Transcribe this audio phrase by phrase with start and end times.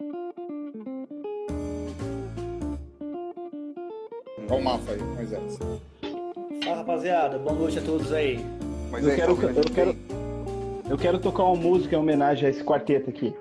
[0.00, 0.14] Olha
[4.48, 5.58] o Mafa aí, Moisés.
[6.62, 8.38] Fala rapaziada, boa noite a todos aí.
[8.92, 9.96] Mas Eu é, quero, então, eu quero,
[10.90, 13.34] eu quero tocar uma música em homenagem a esse quarteto aqui.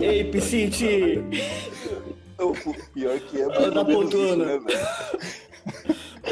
[0.00, 1.22] Ei, Piscite!
[2.94, 4.44] pior que é menos isso, poltrona.
[4.46, 4.60] né,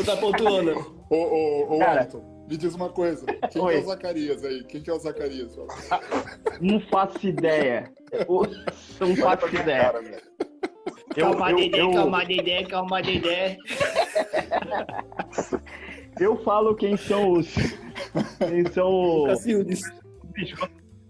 [0.03, 0.73] Ô, da poltrona!
[1.11, 2.01] Ô, ô, ô, Cara.
[2.01, 3.25] Wellington, me diz uma coisa.
[3.27, 4.65] Quem que é o Zacarias aí?
[4.65, 5.57] Quem que é o Zacarias?
[6.61, 7.93] Não faço ideia.
[8.11, 9.83] Eu não faço ideia.
[9.83, 10.03] cara.
[11.15, 13.57] Eu, calma, eu, Dedé, eu, calma, Dedé, calma, Dedé.
[16.19, 17.55] eu falo quem são os.
[18.39, 19.45] Quem são os.
[20.33, 20.57] Bicho,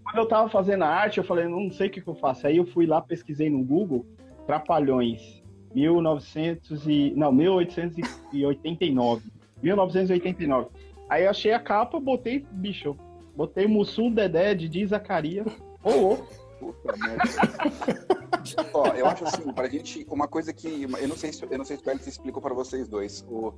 [0.03, 2.45] quando eu tava fazendo a arte, eu falei, não sei o que, que eu faço.
[2.45, 4.05] Aí eu fui lá, pesquisei no Google,
[4.45, 5.41] Trapalhões,
[5.73, 7.13] 1900 e...
[7.15, 9.23] Não, 1889.
[9.61, 10.69] 1989.
[11.09, 12.97] Aí eu achei a capa, botei, bicho,
[13.35, 15.47] botei Mussum, Dedé, Didi, Zacarias.
[15.83, 16.17] Ô, ô.
[16.59, 17.23] Puta merda.
[18.73, 20.83] Ó, eu acho assim, pra gente, uma coisa que.
[20.83, 23.25] Eu não sei se, eu não sei se o Félix explicou pra vocês dois.
[23.29, 23.53] O,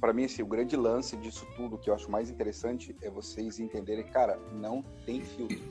[0.00, 3.60] pra mim, assim, o grande lance disso tudo que eu acho mais interessante é vocês
[3.60, 5.62] entenderem, cara, não tem filtro.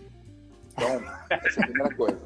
[0.72, 2.20] Então, essa é a primeira coisa.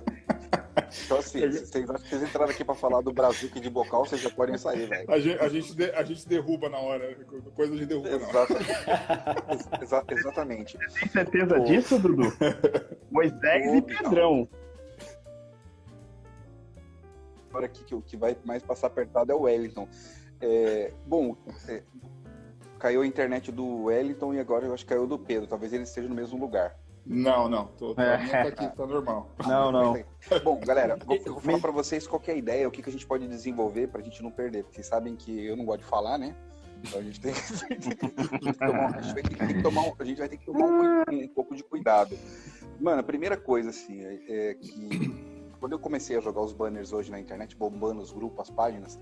[1.06, 4.30] Então, assim, vocês que vocês entraram aqui pra falar do Brasil de bocal, vocês já
[4.30, 5.10] podem sair, velho.
[5.10, 7.16] A gente, a, gente de- a gente derruba na hora.
[7.56, 8.48] Coisa a gente derruba na hora.
[9.54, 10.78] Exata- exa- exatamente.
[10.78, 11.64] Tem certeza Ô.
[11.64, 12.24] disso, Dudu?
[13.10, 14.50] Moisés Ô, e Pedrão.
[17.50, 19.88] Agora aqui que o que vai mais passar apertado é o Wellington.
[20.42, 21.38] É, bom,
[21.70, 21.84] é,
[22.78, 25.48] caiu a internet do Wellington e agora eu acho que caiu do Pedro.
[25.48, 26.76] Talvez ele esteja no mesmo lugar.
[27.06, 27.68] Não, não.
[27.78, 28.16] Tô, tô, É.
[28.16, 29.30] a tá aqui, tá normal.
[29.48, 29.94] Não, não.
[30.44, 32.82] Bom, galera, vou, eu vou falar pra vocês qual que é a ideia, o que,
[32.82, 34.64] que a gente pode desenvolver pra gente não perder.
[34.64, 36.36] Porque vocês sabem que eu não gosto de falar, né?
[36.84, 37.32] Então a gente tem,
[38.40, 42.18] que tomar, a gente vai ter, que tomar um- a um, um pouco de cuidado.
[42.80, 46.92] Mano, a primeira coisa, assim, é, é que quando eu comecei a jogar os banners
[46.92, 49.00] hoje na internet, bombando os grupos, as páginas,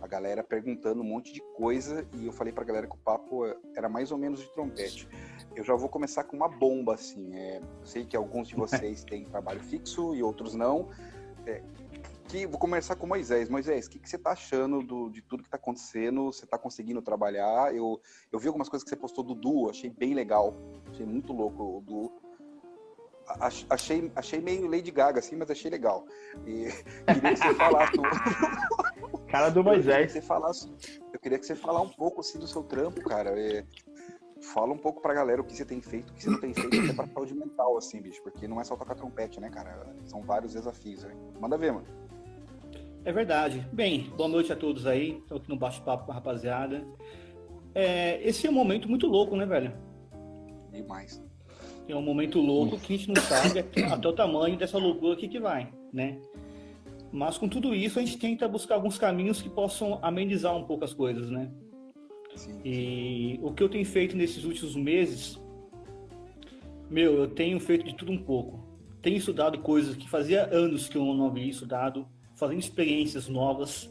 [0.00, 3.44] a galera perguntando um monte de coisa e eu falei pra galera que o papo
[3.74, 5.08] era mais ou menos de trompete.
[5.54, 7.34] Eu já vou começar com uma bomba, assim.
[7.34, 10.88] é, eu sei que alguns de vocês têm trabalho fixo e outros não.
[11.46, 11.62] É,
[12.28, 13.48] que vou começar com o Moisés.
[13.48, 16.26] Moisés, o que, que você tá achando do- de tudo que tá acontecendo?
[16.32, 17.72] Você tá conseguindo trabalhar?
[17.74, 18.00] Eu,
[18.32, 20.52] eu vi algumas coisas que você postou do duo, achei bem legal.
[20.90, 22.12] Achei muito louco o duo.
[23.28, 26.04] A- Achei, achei meio Lady Gaga, assim, mas achei legal.
[26.44, 26.66] E
[27.14, 27.92] queria que você falasse.
[29.28, 30.24] Cara do Eu queria Moisés.
[30.26, 30.72] falasse.
[31.12, 33.30] Eu queria que você falasse um pouco assim do seu trampo, cara.
[33.38, 33.64] É,
[34.54, 36.54] fala um pouco pra galera o que você tem feito, o que você não tem
[36.54, 38.22] feito, até pra saúde mental, assim, bicho.
[38.22, 39.94] Porque não é só tocar trompete, né, cara?
[40.04, 41.14] São vários desafios, né?
[41.40, 41.86] Manda ver, mano.
[43.04, 43.66] É verdade.
[43.72, 45.18] Bem, boa noite a todos aí.
[45.18, 46.84] Estou aqui no bate-papo com a rapaziada.
[47.74, 49.72] É, esse é um momento muito louco, né, velho?
[50.72, 51.22] Demais.
[51.88, 55.14] É um momento louco que a gente não sabe até, até o tamanho dessa loucura
[55.14, 56.18] aqui que vai, né?
[57.16, 60.84] Mas com tudo isso, a gente tenta buscar alguns caminhos que possam amenizar um pouco
[60.84, 61.50] as coisas, né?
[62.34, 62.60] Sim.
[62.62, 65.40] E o que eu tenho feito nesses últimos meses,
[66.90, 68.62] meu, eu tenho feito de tudo um pouco.
[69.00, 73.90] Tenho estudado coisas que fazia anos que eu não havia estudado, fazendo experiências novas.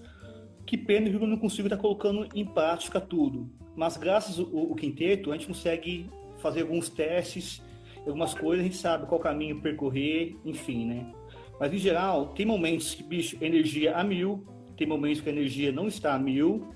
[0.64, 3.50] Que pena que eu não consigo estar colocando em prática tudo.
[3.76, 7.60] Mas graças ao, ao quinteto, a gente consegue fazer alguns testes,
[8.06, 11.12] algumas coisas, a gente sabe qual caminho percorrer, enfim, né?
[11.60, 14.46] Mas em geral, tem momentos que, bicho, energia a mil,
[14.78, 16.74] tem momentos que a energia não está a mil,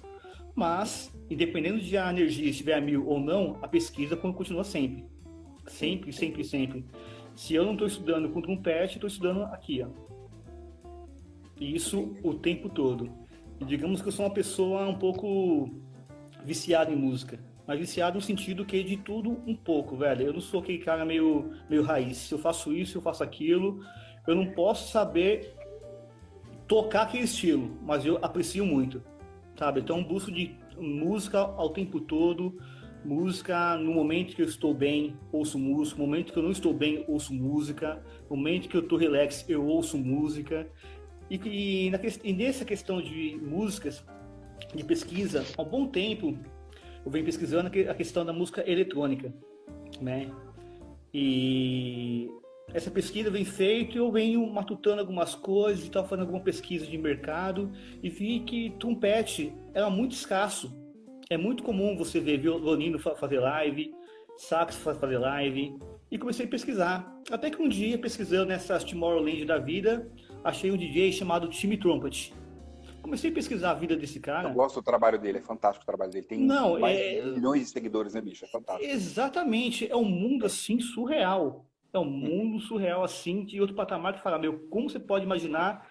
[0.56, 5.06] mas, independendo de a energia estiver a mil ou não, a pesquisa continua sempre.
[5.68, 6.86] Sempre, sempre, sempre.
[7.36, 9.88] Se eu não estou estudando com trompete, estou estudando aqui, ó.
[11.60, 13.12] E isso o tempo todo.
[13.60, 15.70] E digamos que eu sou uma pessoa um pouco
[16.44, 17.40] viciada em música.
[17.68, 20.26] Mas viciado no sentido que de tudo um pouco, velho.
[20.26, 22.18] Eu não sou aquele cara meio, meio raiz.
[22.18, 23.82] Se eu faço isso, eu faço aquilo.
[24.28, 25.56] Eu não posso saber
[26.68, 29.04] tocar aquele estilo, mas eu aprecio muito,
[29.58, 29.80] sabe?
[29.80, 32.58] Então, busco de música ao tempo todo,
[33.04, 36.74] música no momento que eu estou bem, ouço música, no momento que eu não estou
[36.74, 40.68] bem, ouço música, no momento que eu estou relax, eu ouço música.
[41.30, 44.06] E, e, na, e nessa questão de músicas,
[44.76, 46.38] de pesquisa, há um bom tempo
[47.06, 49.34] eu venho pesquisando a questão da música eletrônica,
[50.02, 50.30] né?
[51.14, 52.30] E
[52.74, 56.86] essa pesquisa vem feita e eu venho matutando algumas coisas e tal, fazendo alguma pesquisa
[56.86, 57.72] de mercado
[58.04, 60.72] e vi que trompete era muito escasso.
[61.30, 63.94] É muito comum você ver violino fazer live,
[64.38, 65.78] sax fazer live.
[66.12, 67.16] E comecei a pesquisar.
[67.30, 70.12] Até que um dia, pesquisando nessas Tomorrowland da vida,
[70.44, 72.34] achei um DJ chamado Timmy Trumpet.
[73.02, 74.50] Comecei a pesquisar a vida desse cara.
[74.50, 76.26] Eu gosto do trabalho dele, é fantástico o trabalho dele.
[76.26, 78.44] Tem Não, é- milhões de seguidores, né, bicho?
[78.44, 78.92] É fantástico.
[78.92, 81.69] Exatamente, é um mundo assim surreal.
[81.94, 85.88] É um mundo surreal assim de outro patamar que fala, meu, como você pode imaginar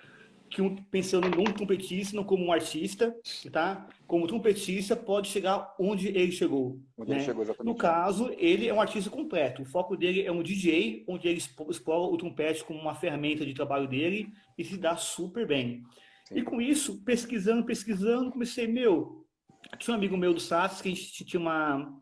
[0.49, 3.15] que um, pensando num trompetista, não como um artista,
[3.53, 3.87] tá?
[4.07, 6.81] Como trompetista pode chegar onde ele chegou.
[6.97, 7.17] Onde né?
[7.17, 7.73] ele chegou exatamente.
[7.73, 9.63] No caso, ele é um artista completo.
[9.63, 13.55] O foco dele é um DJ, onde ele explora o trompete como uma ferramenta de
[13.55, 15.83] trabalho dele e se dá super bem.
[16.27, 16.39] Sim.
[16.39, 19.27] E com isso, pesquisando, pesquisando, comecei, meu,
[19.79, 21.93] tinha um amigo meu do SAS que a gente tinha uma,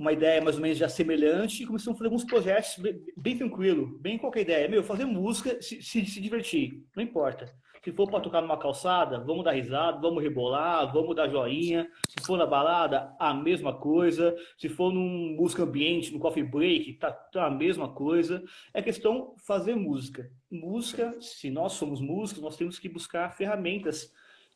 [0.00, 3.36] uma ideia mais ou menos já semelhante e começamos a fazer alguns projetos bem, bem
[3.36, 4.66] tranquilo, bem qualquer ideia.
[4.66, 7.54] Meu, fazer música, se, se, se divertir, não importa.
[7.84, 11.86] Se for para tocar numa calçada, vamos dar risada, vamos rebolar, vamos dar joinha.
[12.08, 14.34] Se for na balada, a mesma coisa.
[14.56, 18.42] Se for num música ambiente, no coffee break, tá, tá a mesma coisa.
[18.72, 20.30] É questão fazer música.
[20.50, 24.10] Música, se nós somos músicos, nós temos que buscar ferramentas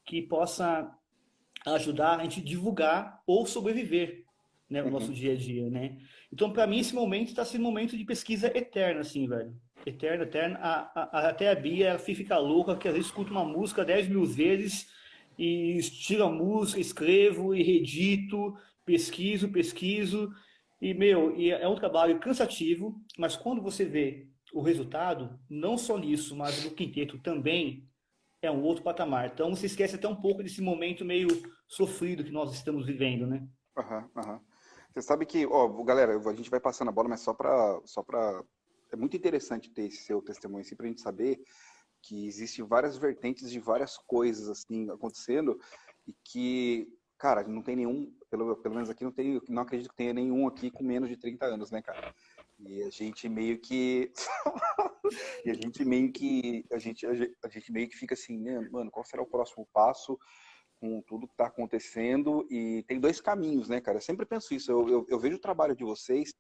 [0.06, 0.90] que possa
[1.66, 4.23] ajudar a gente divulgar ou sobreviver,
[4.68, 4.92] né, o Uhum.
[4.92, 5.98] nosso dia a dia, né?
[6.32, 9.54] Então, para mim, esse momento está sendo um momento de pesquisa eterna, assim, velho.
[9.86, 10.58] Eterna, eterna.
[10.60, 14.08] A, a- até a Bia ela fica louca, que às vezes escuta uma música 10
[14.08, 14.88] mil vezes
[15.38, 20.30] e tiro a música, escrevo e redito, pesquiso, pesquiso.
[20.80, 25.98] E, meu, e é um trabalho cansativo, mas quando você vê o resultado, não só
[25.98, 27.88] nisso, mas no quinteto também,
[28.42, 29.30] é um outro patamar.
[29.32, 31.28] Então, você esquece até um pouco desse momento meio
[31.66, 33.46] sofrido que nós estamos vivendo, né?
[33.76, 34.40] Aham, aham.
[34.94, 38.00] Você sabe que, ó, galera, a gente vai passando a bola, mas só pra, só
[38.00, 38.44] pra...
[38.92, 41.42] É muito interessante ter esse seu testemunho, assim, pra gente saber
[42.00, 45.58] que existem várias vertentes de várias coisas, assim, acontecendo
[46.06, 46.86] e que,
[47.18, 50.46] cara, não tem nenhum, pelo, pelo menos aqui não tem, não acredito que tenha nenhum
[50.46, 52.14] aqui com menos de 30 anos, né, cara?
[52.60, 54.12] E a gente meio que...
[55.44, 56.64] e a gente meio que...
[56.70, 59.66] A a gente, a gente meio que fica assim, né, mano, qual será o próximo
[59.72, 60.16] passo?
[60.84, 63.96] Com tudo que está acontecendo e tem dois caminhos, né, cara?
[63.96, 64.70] Eu sempre penso isso.
[64.70, 66.34] Eu, eu, eu vejo o trabalho de vocês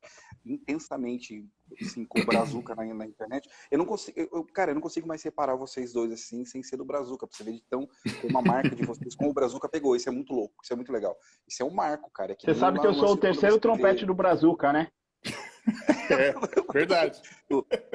[0.44, 1.48] intensamente,
[1.80, 3.48] assim, com o Brazuca na, na internet.
[3.70, 6.76] Eu não consigo, eu, cara, eu não consigo mais separar vocês dois assim, sem ser
[6.76, 7.88] do Brazuca, pra você ver de tão
[8.20, 9.96] como a marca de vocês, como o Brazuca pegou.
[9.96, 11.16] Isso é muito louco, isso é muito legal.
[11.48, 12.32] Isso é um marco, cara.
[12.32, 14.88] É Você sabe que eu sou o terceiro trompete do Brazuca, né?
[16.10, 16.34] É,
[16.72, 17.20] verdade.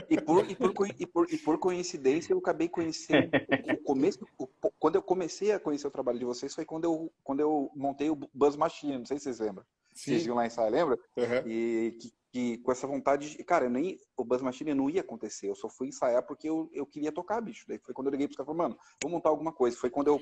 [0.10, 3.30] E por, e, por, e, por, e por coincidência, eu acabei conhecendo
[3.74, 4.19] o começo.
[4.38, 4.48] o-
[4.80, 8.10] quando eu comecei a conhecer o trabalho de vocês, foi quando eu, quando eu montei
[8.10, 8.98] o Buzz Machine.
[8.98, 9.66] Não sei se vocês lembram.
[9.94, 10.27] Vocês Sim.
[10.30, 10.98] iam lá ensaiar, lembra?
[11.18, 11.44] Aham.
[11.45, 13.31] E que, que com essa vontade.
[13.38, 15.50] de- Cara, nem, o Buzz Machine não ia acontecer.
[15.50, 17.66] Eu só fui ensaiar porque eu, eu queria tocar, bicho.
[17.68, 19.76] Daí foi quando eu liguei pros caras e falei, mano, vamos montar alguma coisa.
[19.78, 20.22] Foi quando eu.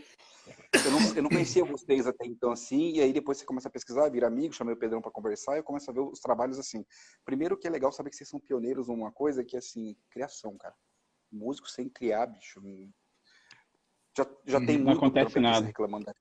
[0.86, 2.92] Eu não, eu não conhecia vocês até então assim.
[2.94, 5.60] E aí depois você começa a pesquisar, vira amigo, chamei o Pedrão pra conversar e
[5.60, 6.86] eu começo a ver os trabalhos assim.
[7.26, 10.58] Primeiro que é legal saber que vocês são pioneiros numa coisa que é assim, criação,
[10.58, 10.76] cara.
[11.30, 12.62] Músico sem criar, bicho.
[12.64, 12.90] hum,
[14.18, 15.66] Já, já tem não muito acontece trompetista nada.
[15.66, 16.06] reclamando.
[16.06, 16.14] da-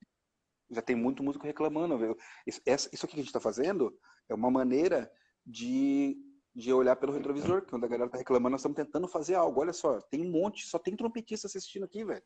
[0.68, 1.96] Já tem muito músico reclamando.
[1.96, 2.16] Viu?
[2.44, 3.96] Isso, essa- isso aqui que a gente tá fazendo
[4.28, 5.08] é uma maneira
[5.46, 6.16] de,
[6.54, 7.62] de olhar pelo retrovisor.
[7.68, 9.60] Quando a galera tá reclamando, nós estamos tentando fazer algo.
[9.60, 12.22] Olha só, tem um monte, só tem trompetista assistindo aqui, velho.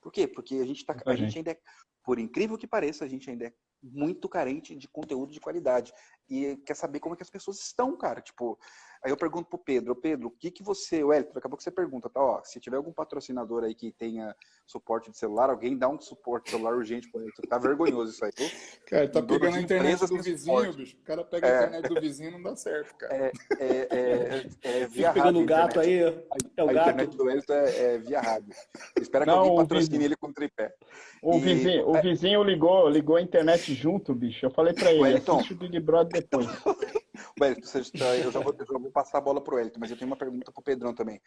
[0.00, 0.26] Por quê?
[0.26, 0.96] Porque a gente tá.
[1.06, 1.38] A gente gente.
[1.38, 1.60] ainda é,
[2.04, 5.92] por incrível que pareça, a gente ainda é muito carente de conteúdo de qualidade.
[6.30, 8.20] E quer saber como é que as pessoas estão, cara.
[8.20, 8.58] Tipo,
[9.02, 11.62] aí eu pergunto pro Pedro, "Ô, Pedro, o que que você, o Elton, acabou que
[11.62, 12.20] você pergunta, tá?
[12.22, 14.34] Ó, se tiver algum patrocinador aí que tenha
[14.66, 17.42] suporte de celular, alguém dá um suporte de celular urgente pro Elton.
[17.48, 18.30] Tá vergonhoso isso aí.
[18.36, 18.48] viu?
[18.86, 20.96] Cara, tá pegando a internet do vizinho, bicho.
[20.98, 21.56] O cara pega a É.
[21.66, 23.14] internet do vizinho não dá certo, cara.
[23.16, 26.24] É, é, é, é via Fica pegando rádio o gato internet.
[26.28, 26.88] aí, é o a gato.
[26.90, 28.54] internet do Elton é, é via rádio.
[29.00, 30.06] Espera que Não, alguém patrocine vizinho.
[30.08, 30.74] ele com tripé.
[31.22, 34.44] O, E- vizinho, o vizinho ligou, ligou a internet junto, bicho.
[34.44, 35.36] Eu falei pra ele, Wellington.
[35.36, 36.46] assiste o Big Brother depois.
[37.40, 39.90] Wellington, você está- eu, já vou, eu já vou passar a bola pro Elton, mas
[39.90, 41.20] eu tenho uma pergunta pro Pedrão também.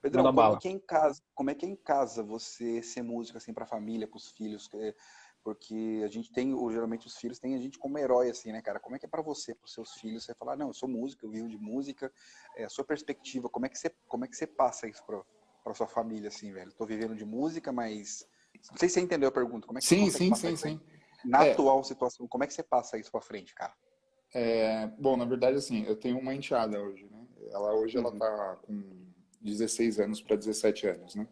[0.00, 0.56] Pedrão, Manda como bala.
[0.56, 3.52] é, que é em casa, como é que é em casa você ser músico assim
[3.52, 4.68] para a família, para os filhos?
[4.74, 4.94] É,
[5.44, 8.62] Porque a gente tem, ou, geralmente os filhos têm a gente como herói assim, né,
[8.62, 8.78] cara?
[8.78, 10.88] Como é que é para você, para os seus filhos, você falar, não, eu sou
[10.88, 12.12] músico, eu vivo de música,
[12.56, 15.22] é, a sua perspectiva, como é que você, como é que você passa isso para
[15.64, 16.72] para sua família assim, velho?
[16.72, 18.26] Tô vivendo de música, mas
[18.68, 19.64] não sei se você entendeu a pergunta.
[19.64, 20.80] Como é que você Sim, consegue sim, passar sim, sim.
[21.24, 21.52] Na É.
[21.52, 23.72] atual situação, como é que você passa isso para frente, cara?
[24.34, 27.18] É, bom, na verdade, assim, eu tenho uma enteada hoje, né?
[27.50, 28.18] Ela hoje ela Uhum.
[28.18, 28.82] tá com
[29.40, 31.26] 16 anos para 17 anos, né?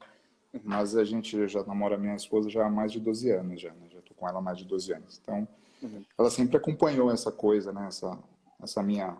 [0.52, 0.61] Uhum.
[0.64, 3.87] Mas a gente já namora minha esposa já há mais de 12 anos já, né?
[3.90, 5.19] Já tô com ela há mais de 12 anos.
[5.23, 5.47] Então,
[5.83, 6.02] Uhum.
[6.19, 7.87] ela sempre acompanhou essa coisa, né?
[7.88, 8.19] Essa,
[8.62, 9.16] essa minha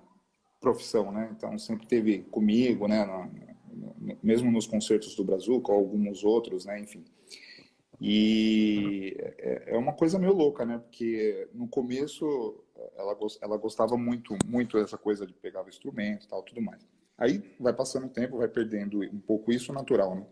[0.61, 1.31] profissão, né?
[1.35, 3.07] Então, sempre teve comigo, né?
[3.07, 6.79] No- mesmo nos concertos do Brazuca, ou alguns outros, né?
[6.81, 7.03] Enfim.
[8.01, 10.79] E é, é uma coisa meio louca, né?
[10.79, 12.63] Porque no começo
[12.97, 16.87] ela, ela gostava muito, muito dessa coisa de pegar o instrumento tal, tudo mais.
[17.19, 20.27] Aí vai passando o tempo, vai perdendo um pouco isso natural, né?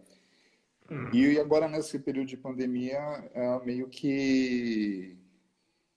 [0.91, 1.11] Hum.
[1.13, 2.99] E agora, nesse período de pandemia,
[3.35, 5.19] é meio que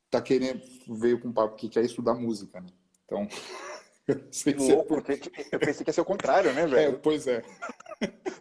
[0.10, 2.68] tá querendo, veio com um papo que quer estudar música, né?
[3.06, 3.28] Então,
[4.32, 5.20] sei que louco, é...
[5.54, 6.96] eu pensei que ia ser o contrário, né, velho?
[6.96, 7.42] É, pois é.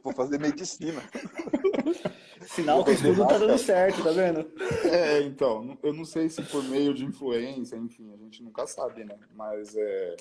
[0.03, 1.01] Vou fazer medicina.
[2.55, 4.45] Sinal que o estudo tá dando certo, tá vendo?
[4.91, 9.05] É, então, eu não sei se por meio de influência, enfim, a gente nunca sabe,
[9.05, 9.17] né?
[9.37, 10.17] Mas é,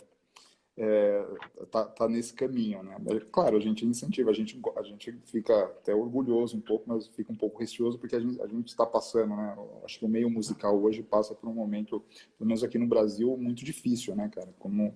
[0.78, 1.26] é,
[1.72, 2.96] tá, tá, nesse caminho, né?
[3.32, 7.32] Claro, a gente incentiva, a gente, a gente fica até orgulhoso um pouco, mas fica
[7.32, 9.58] um pouco receoso porque a gente, a gente está passando, né?
[9.84, 12.04] Acho que o meio musical hoje passa por um momento,
[12.38, 14.54] pelo menos aqui no Brasil, muito difícil, né, cara?
[14.60, 14.96] Como,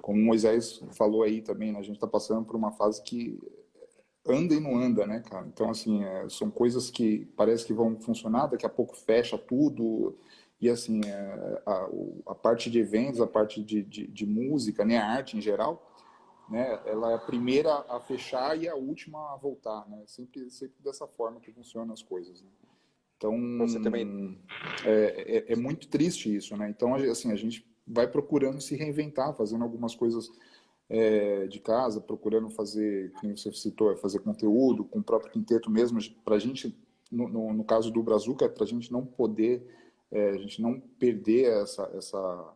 [0.00, 1.80] como o Moisés falou aí também, né?
[1.80, 3.40] A gente está passando por uma fase que
[4.26, 5.46] anda e não anda, né, cara?
[5.46, 10.16] Então, assim, é, são coisas que parece que vão funcionar, daqui a pouco fecha tudo,
[10.60, 11.88] e assim, é, a,
[12.26, 15.90] a parte de eventos, a parte de, de, de, música, né, a arte em geral,
[16.50, 20.02] né, ela é a primeira a fechar e a última a voltar, né?
[20.06, 22.42] Sempre, sempre dessa forma que funcionam as coisas.
[22.42, 22.48] Né?
[23.16, 24.38] Então, Você também...
[24.84, 26.68] É, é, é, muito triste isso, né?
[26.68, 30.30] Então, assim, a gente vai procurando se reinventar, fazendo algumas coisas
[30.90, 36.00] é, de casa, procurando fazer, como você citou, fazer conteúdo com o próprio quinteto mesmo,
[36.24, 36.76] para a gente,
[37.10, 39.64] no, no, no, caso do Brazuca, para a gente não poder
[40.10, 42.54] é, a gente não perder essa, essa,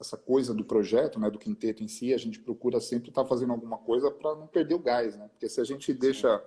[0.00, 3.28] essa coisa do projeto, né, do quinteto em si, a gente procura sempre estar tá
[3.28, 5.28] fazendo alguma coisa para não perder o gás, né?
[5.28, 6.42] Porque se a gente deixa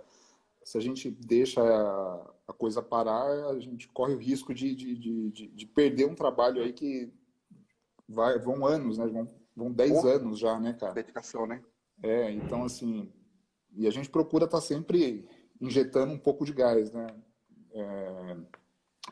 [0.62, 1.62] se a gente deixa
[2.48, 4.96] a coisa parar, a gente corre o risco de, de,
[5.32, 7.12] de, de, perder um trabalho aí que
[8.08, 9.08] vai, vão anos, né?
[9.08, 9.28] Vão,
[9.60, 10.94] vão 10 anos já, né, cara?
[10.94, 11.62] Dedicação, né?
[12.02, 13.12] É, então assim,
[13.76, 15.28] e a gente procura estar tá sempre
[15.62, 17.08] injetando um pouco de gás, né?
[17.72, 18.38] É,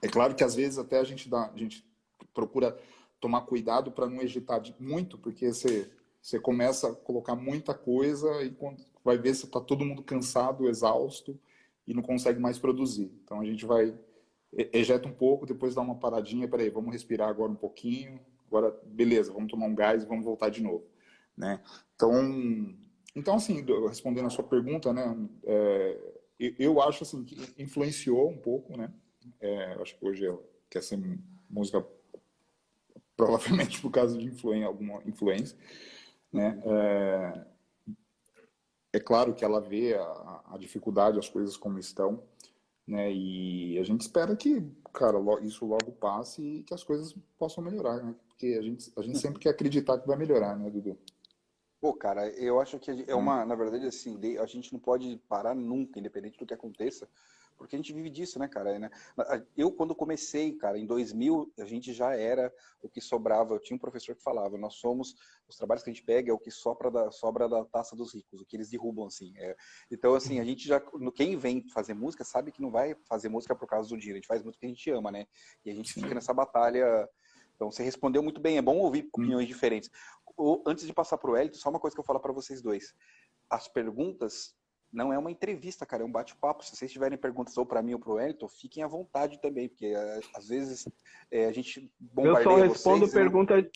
[0.04, 1.86] é claro que às vezes até a gente dá, a gente
[2.34, 2.78] procura
[3.20, 5.90] tomar cuidado para não ejetar muito, porque você,
[6.22, 10.70] você começa a colocar muita coisa e quando vai ver se está todo mundo cansado,
[10.70, 11.40] exausto
[11.86, 13.12] e não consegue mais produzir.
[13.24, 13.94] Então a gente vai
[14.74, 19.34] ejeta um pouco, depois dá uma paradinha, peraí, vamos respirar agora um pouquinho, agora beleza,
[19.34, 20.86] vamos tomar um gás e vamos voltar de novo,
[21.36, 21.62] né?
[21.96, 22.14] Então,
[23.16, 25.98] então assim, respondendo a sua pergunta, né, é,
[26.40, 28.92] eu acho assim que influenciou um pouco, né?
[29.40, 31.00] É, acho que hoje ela quer ser
[31.50, 31.86] música
[33.16, 35.58] provavelmente por causa de influência, alguma influência,
[36.32, 36.62] né?
[36.64, 37.46] É,
[38.94, 42.24] é, claro que ela vê a, a, dificuldade, as coisas como estão,
[42.86, 43.12] né?
[43.12, 44.62] E a gente espera que,
[44.94, 48.16] cara, isso logo passe e que as coisas possam melhorar, né?
[48.38, 50.96] Porque a gente, a gente sempre quer acreditar que vai melhorar, né, Dudu?
[51.82, 55.56] Pô, cara, eu acho que é uma, na verdade, assim, a gente não pode parar
[55.56, 57.10] nunca, independente do que aconteça,
[57.58, 58.78] porque a gente vive disso, né, cara?
[58.78, 58.92] Né?
[59.56, 62.54] Eu, quando comecei, cara, em 2000, a gente já era
[62.84, 63.56] o que sobrava.
[63.56, 65.16] Eu tinha um professor que falava: nós somos,
[65.48, 68.14] os trabalhos que a gente pega é o que sobra da, sobra da taça dos
[68.14, 69.34] ricos, o que eles derrubam, assim.
[69.38, 69.56] É,
[69.90, 70.80] então, assim, a gente já,
[71.16, 74.20] quem vem fazer música sabe que não vai fazer música por causa do dinheiro, a
[74.20, 75.26] gente faz música que a gente ama, né?
[75.66, 77.10] E a gente fica nessa batalha.
[77.58, 79.48] Então, você respondeu muito bem, é bom ouvir opiniões hum.
[79.48, 79.90] diferentes.
[80.66, 82.94] antes de passar para o Elito, só uma coisa que eu falar para vocês dois.
[83.50, 84.56] As perguntas
[84.94, 86.64] não é uma entrevista, cara, é um bate-papo.
[86.64, 89.68] Se vocês tiverem perguntas ou para mim ou para o Wellington, fiquem à vontade também,
[89.68, 90.88] porque é, às vezes
[91.32, 93.70] é, a gente bombardeia Eu só respondo vocês, pergunta não...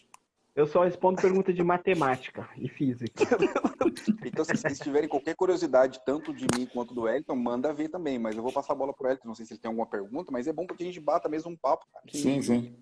[0.53, 3.23] Eu só respondo pergunta de matemática e física.
[4.25, 8.19] então, se vocês tiverem qualquer curiosidade, tanto de mim quanto do Wellington, manda ver também.
[8.19, 10.29] Mas eu vou passar a bola pro Wellington, não sei se ele tem alguma pergunta,
[10.29, 11.85] mas é bom porque a gente bata mesmo um papo.
[11.91, 12.03] Cara.
[12.11, 12.75] Sim, sim.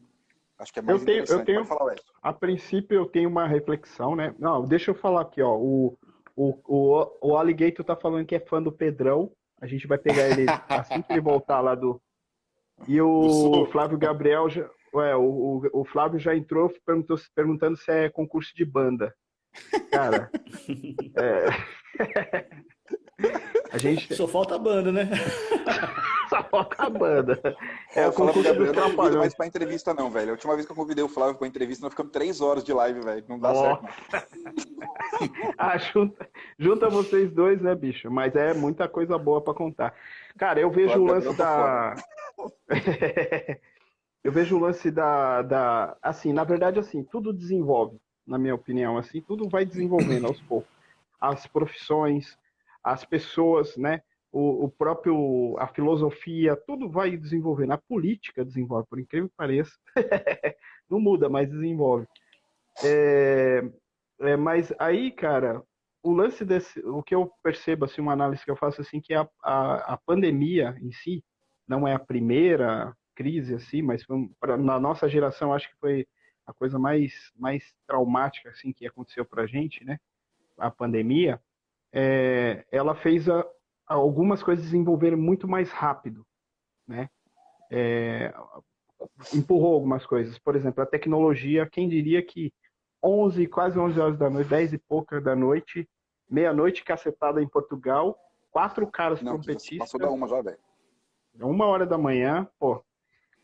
[0.60, 1.96] Acho que é mais eu tenho, eu tenho, falar.
[2.22, 4.36] A princípio, eu tenho uma reflexão, né?
[4.38, 5.56] Não, deixa eu falar aqui, ó.
[5.56, 5.98] O,
[6.36, 9.32] o, o, o Alligator tá falando que é fã do Pedrão.
[9.62, 12.02] A gente vai pegar ele assim que ele voltar lá do.
[12.88, 14.70] E o Flávio Gabriel já.
[14.94, 19.14] Ué, o, o, Flávio já entrou perguntou, perguntando se é concurso de banda.
[19.92, 20.30] Cara.
[21.16, 22.50] é...
[23.72, 24.14] A gente...
[24.16, 25.10] Só falta a banda, né?
[26.30, 27.58] Só falta a banda.
[27.96, 29.14] É, o concurso dos trapalhões.
[29.14, 30.30] Não mais pra entrevista, não, velho.
[30.30, 32.72] A última vez que eu convidei o Flávio pra entrevista, nós ficamos três horas de
[32.72, 33.26] live, velho.
[33.28, 33.86] Não dá certo.
[35.58, 38.12] ah, junta, junta vocês dois, né, bicho?
[38.12, 39.94] Mas é muita coisa boa pra contar.
[40.38, 41.96] Cara, eu vejo o lance da.
[44.24, 45.98] eu vejo o lance da, da.
[46.02, 48.98] Assim, na verdade, assim, tudo desenvolve, na minha opinião.
[48.98, 50.70] Assim, tudo vai desenvolvendo aos poucos.
[51.20, 52.38] As profissões,
[52.84, 54.02] as pessoas, né?
[54.32, 57.72] O, o, próprio, a filosofia, tudo vai desenvolvendo.
[57.72, 59.72] A política desenvolve, por incrível que pareça.
[60.90, 62.06] Não muda, mas desenvolve.
[62.84, 63.64] É,
[64.22, 65.64] é, mas aí, cara,
[66.04, 69.14] o lance desse, o que eu percebo, assim, uma análise que eu faço, assim, que
[69.14, 71.24] a, a, a pandemia em si
[71.68, 76.08] não é a primeira crise, assim, mas foi, pra, na nossa geração, acho que foi
[76.48, 80.00] a coisa mais, mais traumática, assim, que aconteceu pra gente, né?
[80.58, 81.40] A pandemia
[81.92, 83.46] é, ela fez a,
[83.88, 86.26] algumas coisas desenvolveram muito mais rápido,
[86.88, 87.10] né?
[87.72, 88.34] É,
[89.34, 90.38] empurrou algumas coisas.
[90.40, 92.54] Por exemplo, a tecnologia, quem diria que
[93.04, 95.88] 11, quase 11 horas da noite, 10 e pouca da noite,
[96.30, 98.18] meia-noite cacetada em Portugal,
[98.52, 99.78] quatro caras Não, trompetistas.
[99.78, 100.60] Passou da uma já, velho.
[101.42, 102.84] Uma hora da manhã, pô,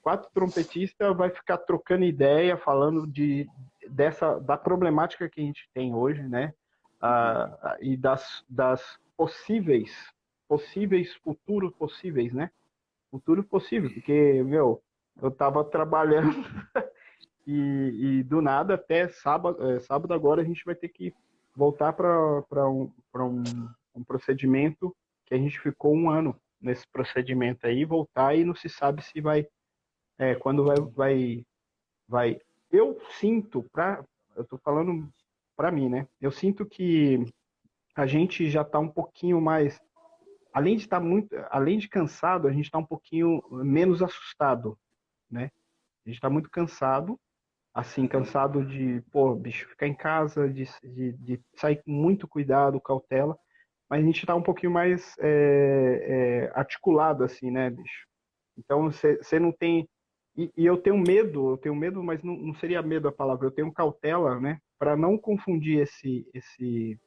[0.02, 3.48] quatro trompetistas vai ficar trocando ideia, falando de
[3.90, 6.54] dessa da problemática que a gente tem hoje, né?
[7.02, 9.92] Ah, e das, das possíveis,
[10.48, 12.50] possíveis futuros possíveis, né?
[13.12, 14.82] Futuro possível, porque meu,
[15.22, 16.36] eu tava trabalhando
[17.48, 21.14] e, e, do nada até sábado, é, sábado agora a gente vai ter que
[21.56, 23.44] voltar para um, um,
[23.96, 28.68] um procedimento que a gente ficou um ano nesse procedimento aí, voltar e não se
[28.70, 29.48] sabe se vai,
[30.18, 31.46] é, quando vai, vai,
[32.08, 32.42] vai.
[32.72, 34.04] Eu sinto, pra,
[34.36, 35.10] eu estou falando
[35.55, 36.07] para mim, né?
[36.19, 37.25] Eu sinto que
[37.95, 39.79] a gente já está um pouquinho mais,
[40.53, 44.77] além de estar tá muito, além de cansado, a gente está um pouquinho menos assustado,
[45.29, 45.51] né?
[46.05, 47.19] A gente está muito cansado,
[47.74, 52.79] assim, cansado de, pô, bicho, ficar em casa, de, de, de sair com muito cuidado,
[52.79, 53.38] cautela
[53.89, 58.07] mas a gente está um pouquinho mais é, é, articulado, assim, né, bicho?
[58.57, 59.88] Então, você não tem.
[60.35, 63.47] E, e, eu tenho medo, eu tenho medo, mas não, não seria medo a palavra,
[63.47, 67.00] eu tenho cautela, né, para não confundir esse, esse,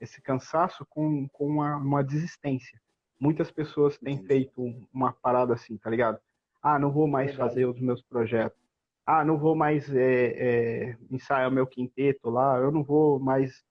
[0.00, 2.80] esse cansaço com, com uma, uma desistência.
[3.18, 6.20] Muitas pessoas têm feito uma parada assim, tá ligado?
[6.62, 8.58] Ah, não vou mais fazer os meus projetos.
[9.06, 12.58] Ah, não vou mais é, é, ensaiar o meu quinteto lá.
[12.58, 13.64] Eu não vou mais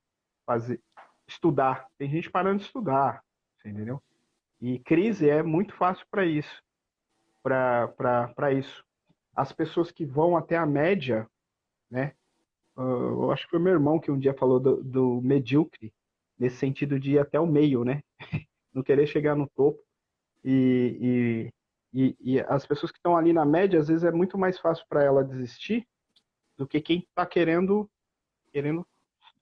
[0.46, 0.82] fazer
[1.28, 1.88] estudar.
[1.98, 3.22] Tem gente parando de estudar,
[3.60, 4.02] entendeu?
[4.62, 6.64] E crise é muito fácil para isso.
[7.44, 8.84] Para isso.
[9.36, 11.28] As pessoas que vão até a média,
[11.92, 12.14] né?
[12.78, 15.94] Uh, eu acho que foi meu irmão que um dia falou do, do medíocre,
[16.38, 18.02] nesse sentido de ir até o meio, né?
[18.74, 19.82] Não querer chegar no topo.
[20.44, 21.52] E,
[21.94, 24.60] e, e, e as pessoas que estão ali na média, às vezes é muito mais
[24.60, 25.88] fácil para ela desistir
[26.58, 27.90] do que quem está querendo,
[28.52, 28.86] querendo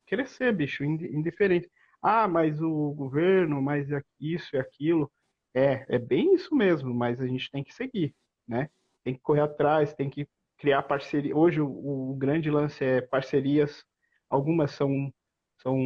[0.05, 1.69] crescer, bicho, indiferente.
[2.01, 3.87] Ah, mas o governo, mas
[4.19, 5.11] isso e aquilo.
[5.53, 8.13] É, é bem isso mesmo, mas a gente tem que seguir,
[8.47, 8.69] né?
[9.03, 10.27] Tem que correr atrás, tem que
[10.63, 11.35] criar parceria.
[11.35, 13.83] Hoje o, o grande lance é parcerias.
[14.29, 15.13] Algumas são,
[15.61, 15.77] são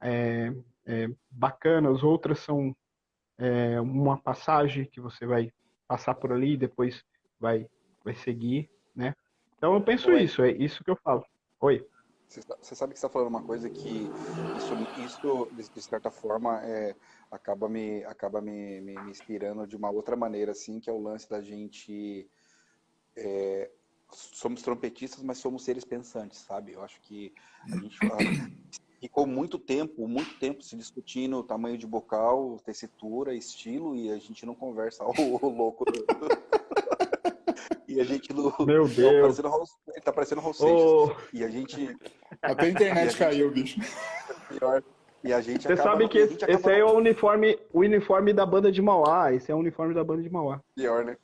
[0.00, 0.50] é,
[0.86, 2.74] é, bacanas, outras são
[3.36, 5.52] é, uma passagem que você vai
[5.86, 7.04] passar por ali e depois
[7.38, 7.68] vai,
[8.02, 9.14] vai seguir, né?
[9.58, 10.22] Então eu penso Oi.
[10.22, 11.22] isso, é isso que eu falo.
[11.60, 11.86] Oi.
[12.26, 14.08] Você sabe que está falando uma coisa que
[14.56, 16.96] isso, isso de certa forma, é,
[17.30, 20.98] acaba, me, acaba me, me, me, inspirando de uma outra maneira, assim, que é o
[20.98, 22.26] lance da gente.
[23.14, 23.70] É,
[24.14, 26.72] somos trompetistas, mas somos seres pensantes, sabe?
[26.72, 27.32] Eu acho que
[27.70, 27.98] a gente
[29.00, 34.18] ficou muito tempo, muito tempo se discutindo o tamanho de bocal, tessitura, estilo, e a
[34.18, 36.04] gente não conversa o louco do,
[37.86, 38.52] e a gente no.
[38.66, 39.38] Meu tá Deus!
[40.02, 41.16] Tá parecendo Raul oh.
[41.32, 41.96] E a gente.
[42.42, 43.80] Até a internet a caiu, bicho.
[44.48, 44.82] Pior.
[45.22, 48.44] E a gente Você sabe que esse, esse aí é o uniforme, o uniforme da
[48.44, 49.32] banda de Mauá.
[49.32, 50.60] Esse é o uniforme da banda de Mauá.
[50.74, 51.16] Pior, né?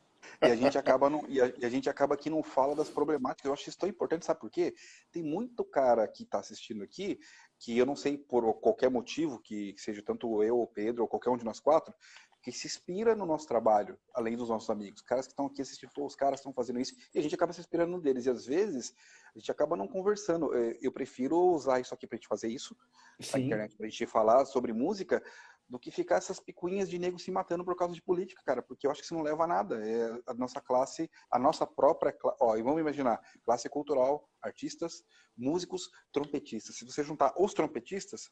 [0.43, 2.89] E a gente acaba não, e, a, e a, gente acaba que não fala das
[2.89, 3.45] problemáticas.
[3.45, 4.75] Eu acho isso tão importante, sabe por quê?
[5.13, 7.19] Tem muito cara que está assistindo aqui
[7.59, 11.29] que eu não sei por qualquer motivo que seja tanto eu ou Pedro ou qualquer
[11.29, 11.95] um de nós quatro
[12.43, 15.03] que se inspira no nosso trabalho, além dos nossos amigos.
[15.03, 17.61] Caras que estão aqui assistindo, os caras estão fazendo isso, e a gente acaba se
[17.61, 18.25] inspirando deles.
[18.25, 18.95] E às vezes
[19.35, 20.55] a gente acaba não conversando.
[20.55, 22.75] Eu prefiro usar isso aqui para a gente fazer isso,
[23.21, 23.33] Sim.
[23.33, 25.23] na internet, para a gente falar sobre música,
[25.71, 28.87] do que ficar essas picuinhas de nego se matando por causa de política, cara, porque
[28.87, 29.81] eu acho que isso não leva a nada.
[29.87, 35.05] É a nossa classe, a nossa própria, ó, e vamos imaginar, classe cultural, artistas,
[35.37, 36.77] músicos, trompetistas.
[36.77, 38.29] Se você juntar os trompetistas,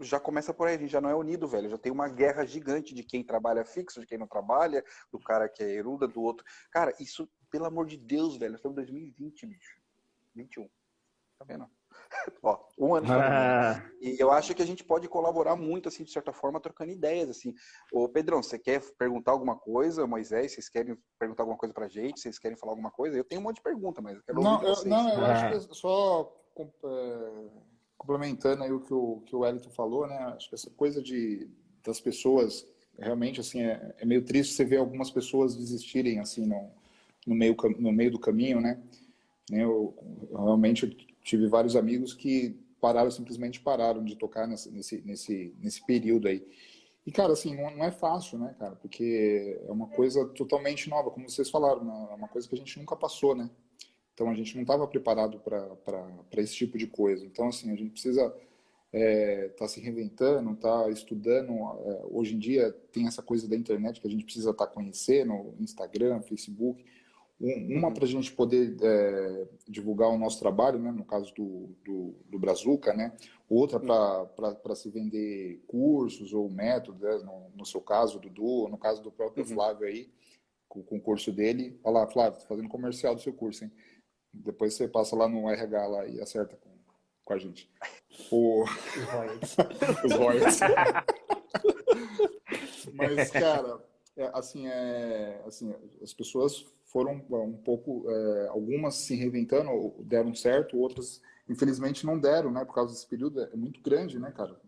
[0.00, 1.68] já começa por aí, a gente já não é unido, velho.
[1.68, 4.82] Já tem uma guerra gigante de quem trabalha fixo, de quem não trabalha,
[5.12, 6.42] do cara que é eruda, do outro.
[6.70, 9.78] Cara, isso, pelo amor de Deus, velho, estamos em 2020, bicho.
[10.34, 10.66] 21.
[11.38, 11.70] Tá vendo?
[12.42, 13.06] Ó, um ano.
[13.10, 13.82] Ah.
[14.00, 17.30] E eu acho que a gente pode colaborar muito, assim, de certa forma, trocando ideias,
[17.30, 17.54] assim.
[17.92, 20.06] Ô, Pedrão, você quer perguntar alguma coisa?
[20.06, 22.20] Moisés, vocês querem perguntar alguma coisa pra gente?
[22.20, 23.16] Vocês querem falar alguma coisa?
[23.16, 25.32] Eu tenho um monte de pergunta, mas eu quero não, eu, Não, eu ah.
[25.32, 26.36] acho que só...
[26.58, 30.16] É complementando aí o que o, que o Wellington falou, né?
[30.36, 31.48] Acho que essa coisa de,
[31.84, 32.66] das pessoas,
[32.98, 36.68] realmente, assim, é, é meio triste você ver algumas pessoas desistirem, assim, no,
[37.24, 38.82] no, meio, no meio do caminho, né?
[39.50, 39.94] Eu,
[40.30, 45.86] eu realmente tive vários amigos que pararam, simplesmente pararam de tocar nesse, nesse, nesse, nesse
[45.86, 46.44] período aí.
[47.06, 48.76] E, cara, assim, não, não, é fácil, né, cara?
[48.76, 52.08] Porque é uma coisa totalmente nova, como vocês falaram, né?
[52.10, 53.50] é uma coisa que a gente nunca passou, né?
[54.14, 57.24] Então a gente não estava preparado para esse tipo de coisa.
[57.24, 58.32] Então, assim, a gente precisa
[58.92, 61.50] está é, se reinventando, está estudando.
[61.50, 64.72] É, hoje em dia tem essa coisa da internet que a gente precisa estar tá
[64.72, 66.84] conhecendo, Instagram, Facebook.
[67.42, 71.74] Um, uma para a gente poder é, divulgar o nosso trabalho, né, no caso do,
[71.84, 73.12] do, do Brazuca, né?
[73.54, 77.18] outra para se vender cursos ou métodos, né?
[77.18, 79.50] no, no, seu caso, Dudu, no caso do próprio uhum.
[79.50, 80.10] Flávio aí,
[80.68, 81.78] com, com o curso dele.
[81.84, 83.72] Olha lá, Flávio, tô fazendo comercial do seu curso, hein?
[84.32, 86.70] Depois você passa lá no RH lá e acerta com,
[87.24, 87.70] com a gente.
[88.30, 88.64] O...
[90.04, 90.60] Os royalties.
[92.94, 93.84] Mas, cara,
[94.16, 100.34] é, assim, é, assim, as pessoas foram é, um pouco, é, algumas se reinventando, deram
[100.34, 102.64] certo, outras, infelizmente, não deram, né?
[102.64, 104.60] Por causa desse período, é muito grande, né, cara?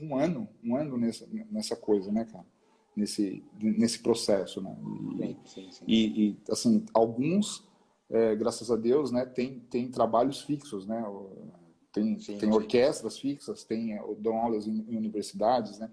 [0.00, 2.44] Um ano, um ano nessa, nessa coisa, né, cara?
[2.94, 4.76] Nesse, nesse processo, né?
[5.18, 5.84] E, sim, sim, sim.
[5.88, 7.66] e, e assim, alguns,
[8.10, 11.02] é, graças a Deus, né, tem, tem trabalhos fixos, né?
[11.90, 15.90] Tem, tem orquestras fixas, tem, dão aulas em, em universidades, né?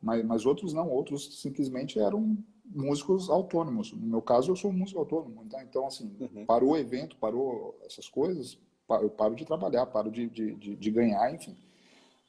[0.00, 3.92] Mas, mas outros não, outros simplesmente eram músicos autônomos.
[3.92, 5.42] No meu caso, eu sou um músico autônomo.
[5.44, 6.46] Então, então assim, uhum.
[6.46, 10.90] parou o evento, parou essas coisas, eu paro de trabalhar, paro de, de, de, de
[10.90, 11.56] ganhar, enfim.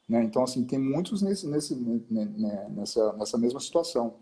[0.08, 0.22] Né?
[0.22, 4.16] Então, assim, tem muitos nesse, nesse, né, nessa, nessa mesma situação.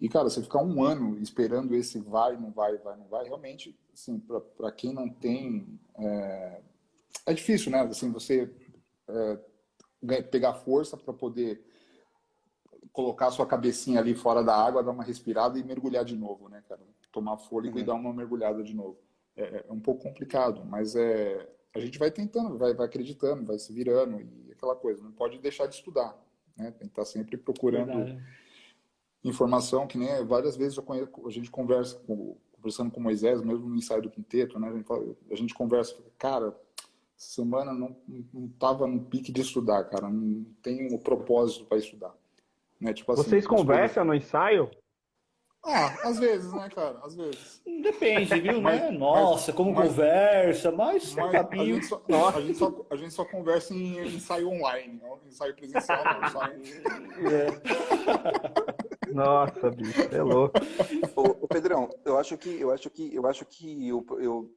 [0.00, 3.74] E, cara, você ficar um ano esperando esse vai, não vai, vai, não vai, realmente,
[3.92, 4.18] assim,
[4.56, 6.60] para quem não tem é,
[7.26, 7.80] é difícil, né?
[7.80, 8.50] Assim, você
[9.08, 11.64] é, pegar força para poder
[12.96, 16.48] colocar a sua cabecinha ali fora da água, dar uma respirada e mergulhar de novo,
[16.48, 16.80] né, cara?
[17.12, 17.82] Tomar fôlego uhum.
[17.82, 18.98] e dar uma mergulhada de novo.
[19.36, 23.58] É, é, um pouco complicado, mas é, a gente vai tentando, vai, vai acreditando, vai
[23.58, 25.02] se virando e aquela coisa.
[25.02, 26.18] Não pode deixar de estudar,
[26.56, 26.70] né?
[26.70, 28.24] Tem que estar sempre procurando Verdade.
[29.22, 33.76] informação, que nem várias vezes conheço, a gente conversa, com, conversando com Moisés, mesmo no
[33.76, 34.70] ensaio do quinteto, né?
[34.70, 36.58] A gente, fala, a gente conversa, cara,
[37.14, 37.94] semana não
[38.46, 40.08] estava no pique de estudar, cara.
[40.08, 42.16] Não tenho um propósito para estudar.
[42.80, 42.92] Né?
[42.92, 44.06] Tipo assim, Vocês conversam coisas...
[44.06, 44.70] no ensaio?
[45.68, 46.96] Ah, às vezes, né, cara?
[47.02, 47.60] Às vezes.
[47.82, 48.90] Depende, viu, mas, né?
[48.92, 53.24] Nossa, como mas, conversa, mas, mas a, gente só, a, gente só, a gente só
[53.24, 56.28] conversa em ensaio online, não ensaio presencial, não.
[56.28, 56.62] Ensaio...
[57.32, 59.10] É.
[59.12, 60.54] Nossa, bicho, é louco.
[61.16, 64.54] Ô, ô, Pedrão, eu acho que eu acho que eu acho que eu, eu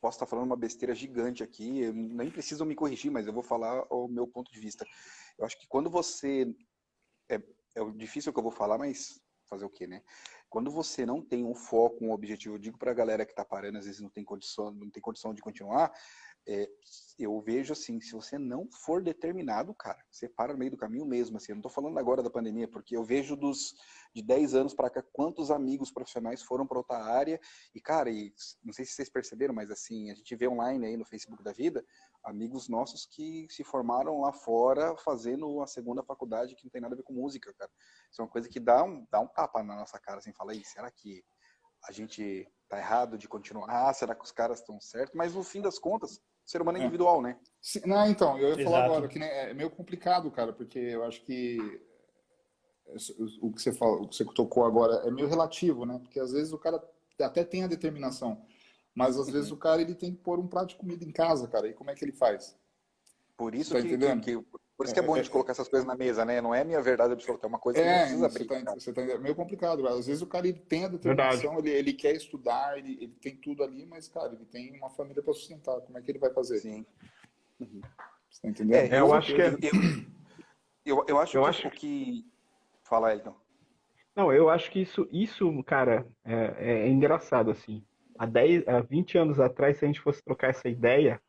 [0.00, 3.42] posso estar falando uma besteira gigante aqui, eu nem preciso me corrigir, mas eu vou
[3.42, 4.86] falar o meu ponto de vista.
[5.38, 6.46] Eu acho que quando você.
[7.28, 7.42] É,
[7.76, 10.02] é difícil que eu vou falar, mas fazer o quê, né?
[10.48, 13.44] Quando você não tem um foco, um objetivo, eu digo para a galera que está
[13.44, 15.92] parando, às vezes não tem condição, não tem condição de continuar,
[16.48, 16.68] é,
[17.18, 21.04] eu vejo assim, se você não for determinado, cara, você para no meio do caminho
[21.04, 23.74] mesmo, assim, eu não estou falando agora da pandemia, porque eu vejo dos
[24.14, 27.40] de 10 anos para cá quantos amigos profissionais foram para outra área
[27.74, 28.32] e, cara, e,
[28.62, 31.52] não sei se vocês perceberam, mas assim, a gente vê online aí no Facebook da
[31.52, 31.84] vida,
[32.24, 36.94] amigos nossos que se formaram lá fora fazendo a segunda faculdade que não tem nada
[36.94, 37.70] a ver com música, cara.
[38.10, 40.52] Isso é uma coisa que dá um, dá um tapa na nossa cara, assim, fala
[40.52, 41.24] aí, será que
[41.88, 43.92] a gente tá errado de continuar?
[43.94, 45.14] Será que os caras estão certos?
[45.14, 46.84] Mas no fim das contas, ser humano é, é.
[46.84, 47.38] individual, né?
[47.60, 48.64] Sim, não, então, eu ia Exato.
[48.64, 51.58] falar agora que né, é meio complicado, cara, porque eu acho que
[53.40, 55.98] o que você fala, o que você tocou agora é meio relativo, né?
[55.98, 56.80] Porque às vezes o cara
[57.20, 58.46] até tem a determinação,
[58.94, 59.32] mas às uhum.
[59.32, 61.66] vezes o cara ele tem que pôr um prato de comida em casa, cara.
[61.66, 62.56] E como é que ele faz?
[63.36, 64.44] Por isso tá que, que, que,
[64.76, 66.40] por isso que é, é bom a gente é, colocar essas coisas na mesa, né?
[66.40, 68.44] Não é minha verdade absoluta, é uma coisa que é, precisa abrir.
[68.46, 69.88] Tá, você tá, é meio complicado.
[69.88, 73.34] Às vezes o cara ele tem a determinação, ele, ele quer estudar, ele, ele tem
[73.36, 75.80] tudo ali, mas, cara, ele tem uma família para sustentar.
[75.80, 76.58] Como é que ele vai fazer?
[76.58, 76.84] Sim.
[77.58, 77.80] Uhum.
[78.30, 78.92] Você tá entendendo?
[78.92, 79.48] É, eu, eu acho que é...
[79.48, 82.26] Eu, eu, eu acho, eu acho que...
[82.82, 83.34] Fala, Elton.
[84.14, 87.82] Não, eu acho que isso, isso cara, é, é engraçado, assim.
[88.18, 91.20] Há, 10, há 20 anos atrás, se a gente fosse trocar essa ideia,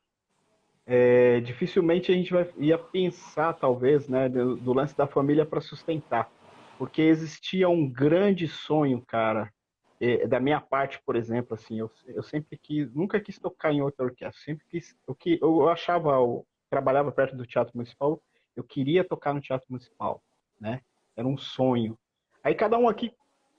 [0.88, 5.60] é, dificilmente a gente vai, ia pensar, talvez, né, do, do lance da família para
[5.60, 6.32] sustentar.
[6.78, 9.52] Porque existia um grande sonho, cara,
[10.00, 13.82] é, da minha parte, por exemplo, assim, eu, eu sempre quis, nunca quis tocar em
[13.82, 18.22] outra orquestra, sempre quis, o que eu achava, eu trabalhava perto do Teatro Municipal,
[18.56, 20.24] eu queria tocar no Teatro Municipal,
[20.60, 20.82] né?
[21.18, 21.98] Era um sonho.
[22.44, 23.12] Aí cada um aqui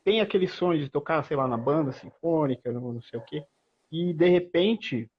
[0.02, 3.44] tem aquele sonho de tocar, sei lá, na banda sinfônica, não sei o quê.
[3.92, 5.10] E de repente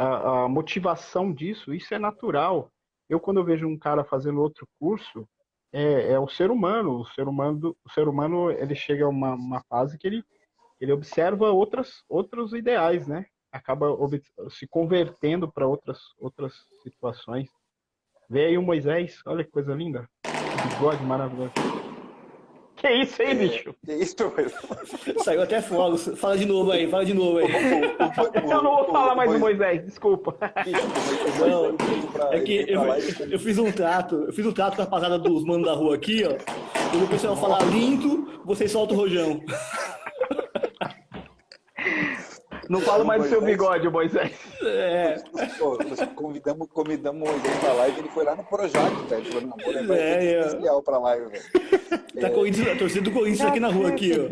[0.00, 2.72] a, a, motivação disso, isso é natural.
[3.08, 5.28] Eu, quando eu vejo um cara fazendo outro curso,
[5.72, 7.00] é, é o ser humano.
[7.00, 10.24] O ser humano, o ser humano ele chega a uma, uma fase que ele,
[10.80, 13.26] ele observa outras, outros ideais, né?
[13.52, 13.88] Acaba
[14.48, 17.48] se convertendo para outras, outras situações.
[18.28, 20.08] Vê aí o Moisés, olha que coisa linda.
[20.22, 21.52] Que bigode maravilhoso.
[22.80, 23.74] Que isso aí, é, bicho?
[23.84, 25.22] Que isso, mesmo?
[25.22, 25.98] Saiu até fogo.
[25.98, 27.46] Fala de novo aí, fala de novo aí.
[28.34, 30.34] eu não vou falar mais do Moisés, desculpa.
[31.38, 31.76] Não,
[32.32, 32.82] é que eu,
[33.30, 35.94] eu, fiz um trato, eu fiz um trato com a rapaziada dos manos da rua
[35.94, 36.32] aqui, ó.
[36.90, 39.42] Quando o pessoal falar lindo, vocês soltam o rojão.
[42.70, 44.30] Não falo mais do seu bigode, Moisés.
[44.62, 45.16] É.
[45.58, 45.76] Pô,
[46.14, 49.24] convidamos, convidamos o Moisés pra live, ele foi lá no Projac, velho.
[49.24, 50.46] Falou, não, vou levar é, é.
[50.46, 51.44] especial pra live, velho.
[52.20, 52.30] Tá é.
[52.30, 54.28] Corinthians, a torcida do Corinthians aqui na rua, aqui, ó.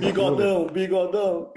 [0.00, 1.52] Bigodão, bigodão.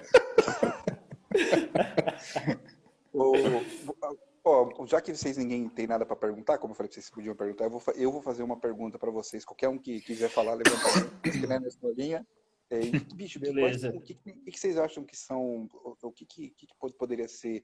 [4.49, 7.35] Ó, já que vocês ninguém tem nada para perguntar, como eu falei que vocês podiam
[7.35, 9.43] perguntar, eu vou, eu vou fazer uma pergunta para vocês.
[9.43, 12.25] Qualquer um que quiser falar, levanta a mão, né, nessa linha.
[12.69, 12.79] É,
[13.15, 13.89] bicho, Beleza.
[13.89, 15.69] o que, que, que, vocês acham que são,
[16.01, 17.63] o que, que, que poderia ser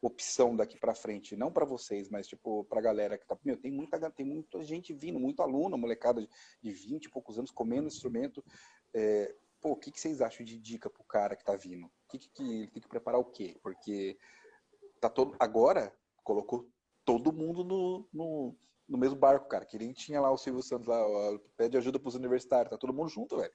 [0.00, 1.36] opção daqui para frente?
[1.36, 4.62] Não para vocês, mas tipo para a galera que tá, meu, tem muita, tem muita
[4.62, 6.26] gente vindo, muito aluno, molecada
[6.62, 8.42] de 20 e poucos anos comendo instrumento.
[8.94, 11.86] É, pô, o que, que vocês acham de dica pro cara que tá vindo?
[11.86, 13.58] O que, que, que ele tem que preparar o quê?
[13.62, 14.18] Porque
[15.00, 16.70] tá todo agora colocou
[17.04, 18.56] todo mundo no, no,
[18.86, 19.64] no mesmo barco, cara.
[19.64, 22.92] Que nem tinha lá o Silvio Santos lá, ó, pede ajuda pros universitários, tá todo
[22.92, 23.52] mundo junto, velho.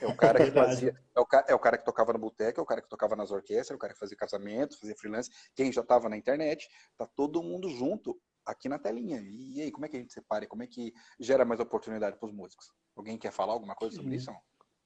[0.00, 2.62] É o cara que fazia, é o, é o cara que tocava no boteco, é
[2.62, 5.70] o cara que tocava nas orquestras, é o cara que fazia casamento, fazia freelance, quem
[5.70, 9.20] já estava na internet, tá todo mundo junto aqui na telinha.
[9.20, 10.46] E aí, como é que a gente separa?
[10.46, 12.72] Como é que gera mais oportunidade para os músicos?
[12.96, 14.30] Alguém quer falar alguma coisa sobre isso?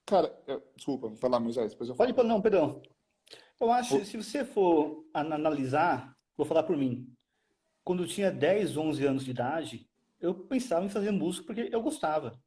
[0.05, 2.13] Cara, eu, desculpa, vou falar, Moisés, depois eu falo.
[2.13, 2.81] Pode, não, perdão.
[3.59, 7.11] Eu acho, que se você for analisar, vou falar por mim.
[7.83, 11.81] Quando eu tinha 10, 11 anos de idade, eu pensava em fazer música porque eu
[11.81, 12.39] gostava.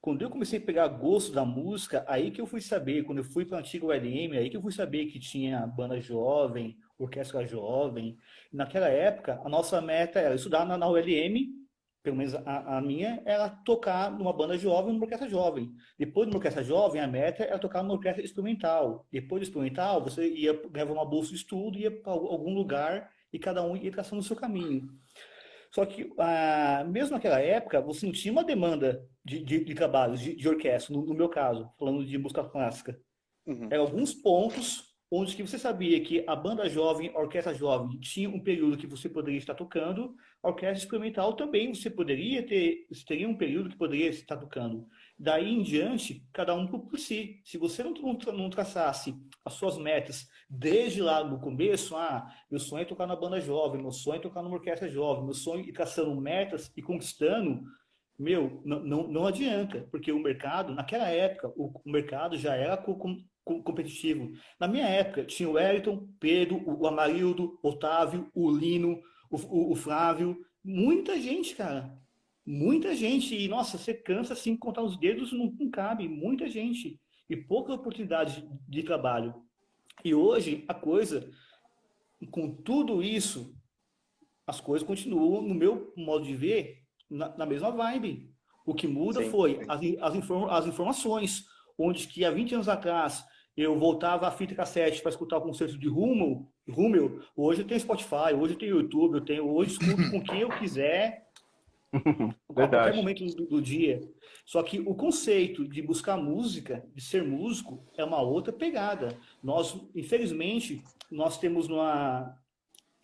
[0.00, 3.24] Quando eu comecei a pegar gosto da música, aí que eu fui saber, quando eu
[3.24, 7.46] fui para o antigo ULM, aí que eu fui saber que tinha banda jovem, orquestra
[7.46, 8.16] jovem.
[8.52, 11.64] Naquela época, a nossa meta era estudar na, na ULM,
[12.02, 15.72] pelo menos a, a, minha, era tocar numa banda jovem, numa orquestra jovem.
[15.98, 19.06] Depois de uma orquestra jovem, a meta era tocar numa orquestra instrumental.
[19.10, 23.38] Depois do instrumental, você ia ganhar uma bolsa de estudo, ia para algum lugar e
[23.38, 24.86] cada um ia traçando o seu caminho.
[25.70, 30.20] Só que, ah, mesmo naquela época, você não tinha uma demanda de, de, de trabalhos,
[30.20, 32.98] de, de orquestra, no, no, meu caso, falando de música clássica.
[33.46, 33.68] Uhum.
[33.70, 38.28] Eram alguns pontos onde que você sabia que a banda jovem, a orquestra jovem, tinha
[38.28, 43.04] um período que você poderia estar tocando, a orquestra experimental também você poderia ter, você
[43.04, 44.86] teria um período que poderia estar tocando.
[45.16, 47.40] Daí em diante, cada um por si.
[47.44, 52.58] Se você não, não, não traçasse as suas metas desde lá no começo, ah, meu
[52.58, 55.64] sonho é tocar na banda jovem, meu sonho é tocar numa orquestra jovem, meu sonho
[55.64, 57.62] é ir traçando metas e conquistando,
[58.18, 62.76] meu, não, não, não adianta, porque o mercado, naquela época, o, o mercado já era
[62.76, 62.96] com,
[63.44, 64.32] com, competitivo.
[64.58, 69.74] Na minha época, tinha o Wellington, Pedro, o Amarildo, Otávio, o Lino, o, o, o
[69.74, 71.98] Flávio, muita gente, cara.
[72.46, 77.00] Muita gente, e nossa, você cansa assim, contar os dedos, não, não cabe, muita gente.
[77.28, 79.34] E pouca oportunidade de trabalho.
[80.04, 81.28] E hoje, a coisa,
[82.30, 83.56] com tudo isso,
[84.46, 86.83] as coisas continuam, no meu modo de ver,
[87.14, 88.30] na, na mesma vibe.
[88.66, 89.66] O que muda sim, foi sim.
[89.68, 91.46] As, as, inform, as, informações,
[91.78, 93.24] onde que há 20 anos atrás
[93.56, 98.34] eu voltava a fita cassete para escutar o concerto de Rummel, hoje eu tenho Spotify,
[98.36, 101.28] hoje eu tenho YouTube, eu tenho, hoje escuto com quem eu quiser,
[101.94, 104.00] a qualquer momento do, do, dia.
[104.44, 109.16] Só que o conceito de buscar música, de ser músico, é uma outra pegada.
[109.40, 112.36] Nós, infelizmente, nós temos uma,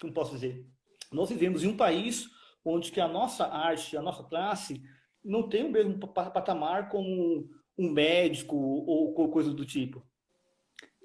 [0.00, 0.66] como posso dizer,
[1.12, 2.28] nós vivemos em um país
[2.64, 4.82] onde que a nossa arte, a nossa classe,
[5.24, 10.04] não tem o mesmo patamar como um médico ou coisa do tipo.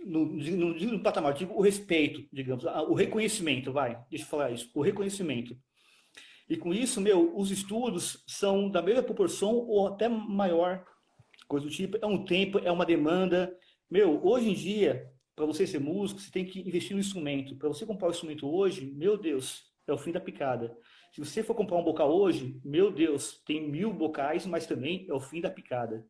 [0.06, 4.70] No, no, no patamar, digo o respeito, digamos, o reconhecimento, vai, deixa eu falar isso,
[4.74, 5.58] o reconhecimento.
[6.48, 10.86] E com isso, meu, os estudos são da mesma proporção ou até maior,
[11.48, 11.98] coisa do tipo.
[12.02, 13.56] É um tempo, é uma demanda.
[13.90, 17.56] Meu, hoje em dia, para você ser músico, você tem que investir no instrumento.
[17.56, 20.76] Para você comprar o um instrumento hoje, meu Deus, é o fim da picada.
[21.16, 25.14] Se você for comprar um bocal hoje, meu Deus, tem mil bocais, mas também é
[25.14, 26.06] o fim da picada.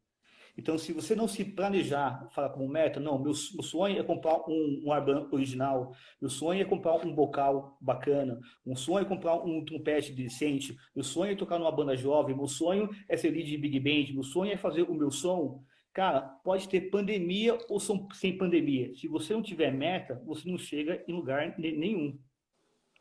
[0.58, 4.40] Então, se você não se planejar, falar como meta, não, meu, meu sonho é comprar
[4.50, 9.36] um, um Arban original, meu sonho é comprar um bocal bacana, um sonho é comprar
[9.36, 13.48] um trompete decente, meu sonho é tocar numa banda jovem, meu sonho é ser lead
[13.48, 15.64] de Big Band, meu sonho é fazer o meu som.
[15.94, 18.92] Cara, pode ter pandemia ou sem pandemia.
[18.96, 22.18] Se você não tiver meta, você não chega em lugar nenhum.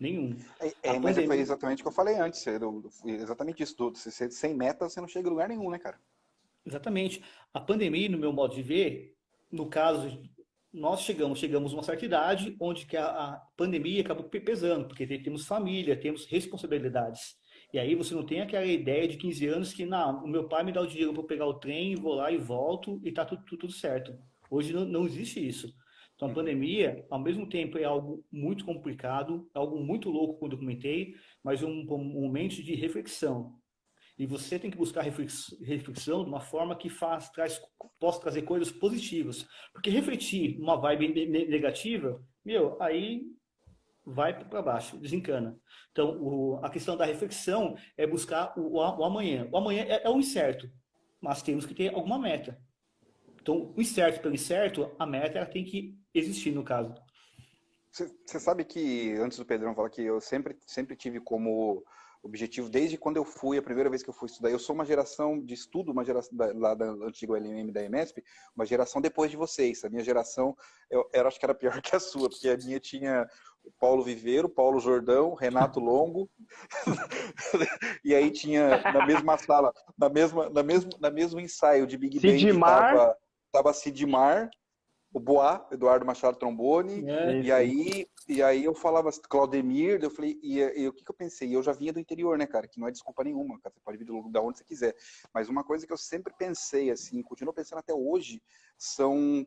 [0.01, 0.37] Nenhum.
[0.61, 1.27] É, é mas pandemia...
[1.29, 2.45] foi exatamente o que eu falei antes.
[3.05, 3.93] Exatamente isso.
[4.31, 5.99] Sem meta, você não chega em lugar nenhum, né, cara?
[6.67, 7.23] Exatamente.
[7.53, 9.17] A pandemia, no meu modo de ver,
[9.53, 10.21] no caso,
[10.73, 15.07] nós chegamos, chegamos a uma certa idade onde que a, a pandemia acabou pesando, porque
[15.07, 17.37] temos família, temos responsabilidades.
[17.73, 20.65] E aí você não tem aquela ideia de 15 anos que, não, o meu pai
[20.65, 23.45] me dá o dinheiro para pegar o trem, vou lá e volto e tá tudo,
[23.45, 24.17] tudo, tudo certo.
[24.51, 25.75] Hoje não, não existe isso.
[26.15, 30.53] Então, a pandemia, ao mesmo tempo, é algo muito complicado, é algo muito louco, como
[30.53, 33.59] eu comentei, mas é um, um momento de reflexão.
[34.17, 37.61] E você tem que buscar reflexão de uma forma que faz, traz,
[37.99, 39.45] possa trazer coisas positivas.
[39.73, 43.23] Porque refletir uma vibe negativa, meu, aí
[44.07, 45.59] vai para baixo, desencana.
[45.91, 49.49] Então, o, a questão da reflexão é buscar o, o amanhã.
[49.51, 50.71] O amanhã é, é, o incerto,
[51.21, 52.57] mas temos que ter alguma meta.
[53.41, 56.95] Então, o incerto pelo incerto, a meta tem que existir, no caso.
[57.91, 61.85] Você sabe que, antes do Pedrão falar que eu sempre, sempre tive como
[62.25, 64.85] objetivo, desde quando eu fui, a primeira vez que eu fui estudar, eu sou uma
[64.85, 68.25] geração de estudo, uma geração da, lá da antiga LMM da EMESP,
[68.57, 69.85] uma geração depois de vocês.
[69.85, 70.57] A minha geração,
[70.91, 73.29] eu, eu acho que era pior que a sua, porque a minha tinha
[73.79, 76.29] Paulo Viveiro, Paulo Jordão, Renato Longo,
[78.05, 82.19] e aí tinha na mesma sala, na mesma, na mesmo, na mesmo ensaio de Big
[82.19, 83.17] Bang, estava
[83.53, 84.51] tava Sidmar,
[85.15, 90.39] o Boá, Eduardo Machado Trombone, é, e aí e aí eu falava Claudemir, eu falei,
[90.43, 91.55] e, e, o que, que eu pensei?
[91.55, 93.97] Eu já vinha do interior, né, cara, que não é desculpa nenhuma, cara, você pode
[93.97, 94.97] vir do, da onde você quiser,
[95.33, 98.43] mas uma coisa que eu sempre pensei, assim, continuo pensando até hoje,
[98.77, 99.47] são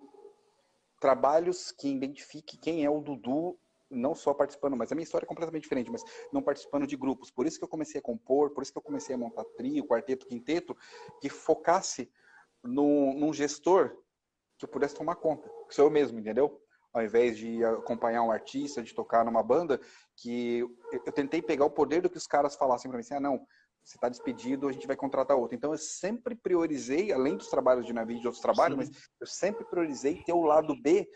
[1.02, 5.28] trabalhos que identifiquem quem é o Dudu não só participando, mas a minha história é
[5.28, 7.32] completamente diferente, mas não participando de grupos.
[7.32, 9.86] Por isso que eu comecei a compor, por isso que eu comecei a montar trio,
[9.86, 10.76] quarteto, quinteto,
[11.22, 12.12] que focasse
[12.64, 13.98] no, num gestor
[14.58, 16.62] que eu pudesse tomar conta, que sou eu mesmo, entendeu?
[16.94, 19.80] Ao invés de acompanhar um artista, de tocar numa banda,
[20.16, 20.60] que
[20.92, 23.46] eu, tentei pegar o poder do que os caras falassem para mim, assim, ah, não,
[23.84, 25.56] você está despedido, a gente vai contratar outro.
[25.56, 28.92] Então eu sempre priorizei, além dos trabalhos de navio e de outros trabalhos, Sim.
[28.92, 31.08] mas eu sempre priorizei ter o lado B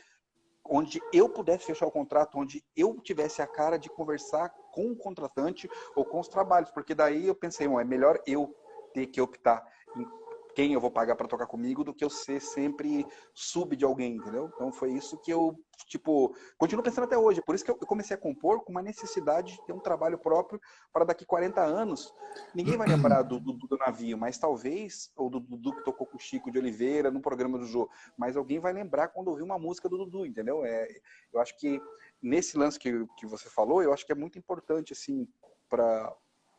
[0.65, 4.95] onde eu pudesse fechar o contrato, onde eu tivesse a cara de conversar com o
[4.95, 8.55] contratante ou com os trabalhos, porque daí eu pensei, é melhor eu
[8.93, 9.65] ter que optar
[9.97, 10.05] em
[10.55, 14.15] quem eu vou pagar para tocar comigo do que eu ser sempre sub de alguém,
[14.15, 14.51] entendeu?
[14.53, 17.41] Então foi isso que eu, tipo, continuo pensando até hoje.
[17.41, 20.59] Por isso que eu comecei a compor com uma necessidade de ter um trabalho próprio
[20.91, 22.13] para daqui 40 anos.
[22.53, 26.17] Ninguém vai lembrar do, do, do navio, mas talvez, ou do Dudu que tocou com
[26.17, 29.59] o Chico de Oliveira no programa do Jô, mas alguém vai lembrar quando ouvir uma
[29.59, 30.65] música do Dudu, entendeu?
[30.65, 30.87] É,
[31.33, 31.81] eu acho que
[32.21, 35.27] nesse lance que, que você falou, eu acho que é muito importante, assim,
[35.69, 36.13] para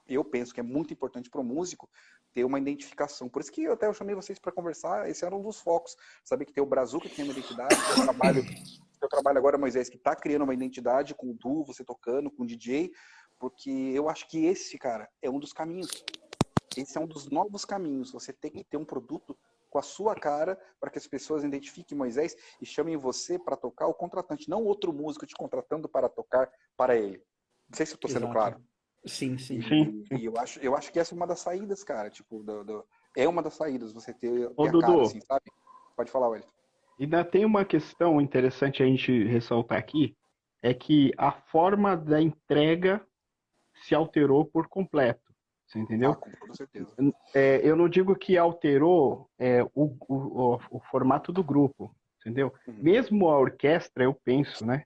[0.09, 1.89] eu penso que é muito importante para o músico
[2.33, 3.29] ter uma identificação.
[3.29, 5.97] Por isso que eu até eu chamei vocês para conversar, esse era um dos focos.
[6.25, 8.45] Saber que tem o Brazuca que tem uma identidade, que eu trabalho,
[9.01, 12.43] eu trabalho agora, Moisés, que está criando uma identidade com o Du, você tocando, com
[12.43, 12.93] o DJ,
[13.39, 15.91] porque eu acho que esse, cara, é um dos caminhos.
[16.77, 18.13] Esse é um dos novos caminhos.
[18.13, 19.37] Você tem que ter um produto
[19.69, 23.87] com a sua cara para que as pessoas identifiquem Moisés e chamem você para tocar
[23.87, 27.23] o contratante, não outro músico te contratando para tocar para ele.
[27.69, 28.63] Não sei se eu estou sendo claro.
[29.05, 29.59] Sim, sim.
[29.59, 30.05] E, sim.
[30.13, 32.09] e, eu, acho, eu acho que essa é uma das saídas, cara.
[32.09, 32.85] Tipo, do, do,
[33.17, 35.45] é uma das saídas, você ter, ter Ô, Dudu, cara, assim, sabe?
[35.97, 36.53] Pode falar, Wellington.
[37.01, 40.17] Ainda tem uma questão interessante a gente ressaltar aqui,
[40.63, 43.05] é que a forma da entrega
[43.75, 45.33] se alterou por completo.
[45.67, 46.13] Você entendeu?
[46.13, 46.95] Ah, com toda certeza.
[47.35, 52.53] É, eu não digo que alterou é, o, o, o, formato do grupo, entendeu?
[52.69, 52.75] Uhum.
[52.75, 54.85] Mesmo a orquestra, eu penso, né?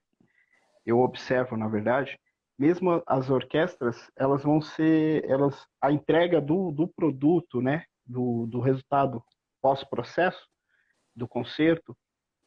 [0.85, 2.17] Eu observo, na verdade,
[2.57, 8.59] mesmo as orquestras, elas vão ser, elas, a entrega do, do produto, né, do, do
[8.59, 9.23] resultado
[9.61, 10.47] pós-processo,
[11.15, 11.95] do concerto,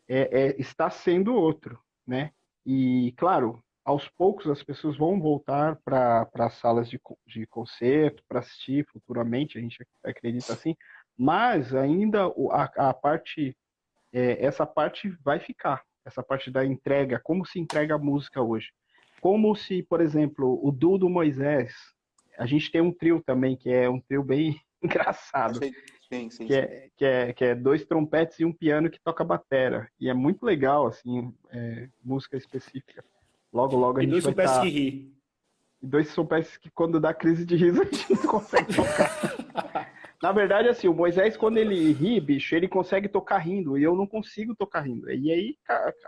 [0.09, 2.33] é, é, está sendo outro, né?
[2.67, 8.41] E, claro, aos poucos as pessoas vão voltar para as salas de, de concerto, para
[8.41, 10.75] assistir futuramente, a gente acredita assim,
[11.17, 13.57] mas ainda a, a parte,
[14.13, 18.71] é, essa parte vai ficar, essa parte da entrega, como se entrega a música hoje.
[19.21, 21.75] Como se, por exemplo, o duo do Moisés,
[22.39, 25.61] a gente tem um trio também, que é um trio bem engraçado.
[26.09, 29.23] Sim, sim, que, é, que, é, que é dois trompetes e um piano que toca
[29.23, 29.89] batera.
[30.01, 33.05] E é muito legal, assim, é, música específica.
[33.53, 34.57] Logo, logo a e gente vai estar...
[34.57, 34.63] Tá...
[34.63, 35.21] que ri.
[35.83, 39.91] E dois são peças que quando dá crise de riso a gente não consegue tocar.
[40.23, 43.97] Na verdade, assim, o Moisés, quando ele ri, bicho, ele consegue tocar rindo, e eu
[43.97, 45.11] não consigo tocar rindo.
[45.11, 45.57] E aí,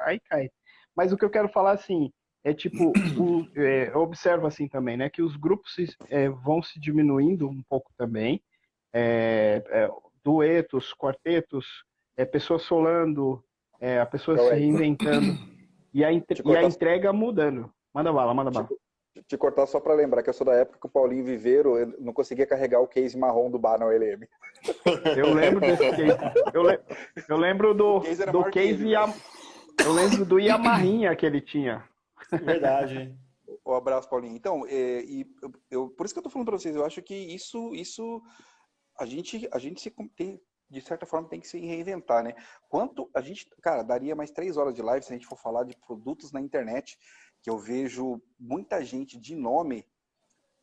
[0.01, 0.51] aí cai.
[0.95, 2.13] Mas o que eu quero falar, assim,
[2.45, 6.63] é tipo, o, é, eu observo assim também, né, que os grupos se, é, vão
[6.63, 8.43] se diminuindo um pouco também,
[8.93, 9.91] é, é
[10.25, 11.67] duetos, quartetos,
[12.17, 13.43] é, pessoas solando,
[13.81, 15.39] é, a pessoa se reinventando
[15.93, 17.73] e a, entre, e a entrega mudando.
[17.93, 18.69] Manda bala, manda bala.
[19.15, 21.75] Te, te cortar só para lembrar que eu sou da época que o Paulinho Viveiro
[22.01, 24.27] não conseguia carregar o case marrom do bar no LM.
[25.17, 26.19] Eu lembro desse case.
[26.55, 26.81] Eu, le,
[27.29, 28.93] eu lembro do, case do case.
[28.93, 31.85] Eu lembro do Yamahinha que ele tinha.
[32.31, 33.17] Verdade.
[33.67, 34.35] Um abraço, Paulinho.
[34.35, 35.27] Então, é, e
[35.71, 38.23] eu, por isso que eu tô falando para vocês, eu acho que isso, isso
[38.99, 42.35] a gente, a gente se tem, de certa forma tem que se reinventar, né?
[42.69, 45.65] Quanto a gente, cara, daria mais três horas de live se a gente for falar
[45.65, 46.99] de produtos na internet,
[47.43, 49.87] que eu vejo muita gente de nome,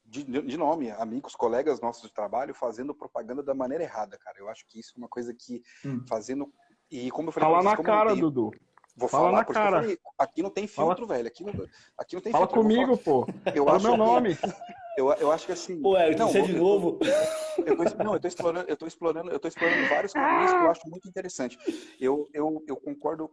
[0.04, 4.40] de, de nome, amigos, colegas nossos de trabalho, fazendo propaganda da maneira errada, cara.
[4.40, 6.04] Eu acho que isso é uma coisa que hum.
[6.08, 6.52] fazendo
[6.92, 8.52] e como eu falei, fala na cara, tenho, Dudu.
[9.00, 9.82] Vou Fala falar, na cara.
[9.82, 11.18] Falei, aqui não tem filtro, Fala...
[11.18, 11.28] velho.
[11.30, 11.54] Aqui não,
[11.98, 12.62] aqui não tem Fala filtro.
[12.62, 13.26] comigo, pô.
[13.56, 14.38] Eu Fala acho meu nome.
[14.98, 15.82] Eu, eu acho que assim.
[15.82, 17.00] Pô, é, não, você de novo.
[17.66, 20.58] Eu tô, não, eu tô explorando, eu tô explorando, eu tô explorando vários caminhos que
[20.58, 21.58] eu acho muito interessante.
[21.98, 23.32] Eu, eu, eu concordo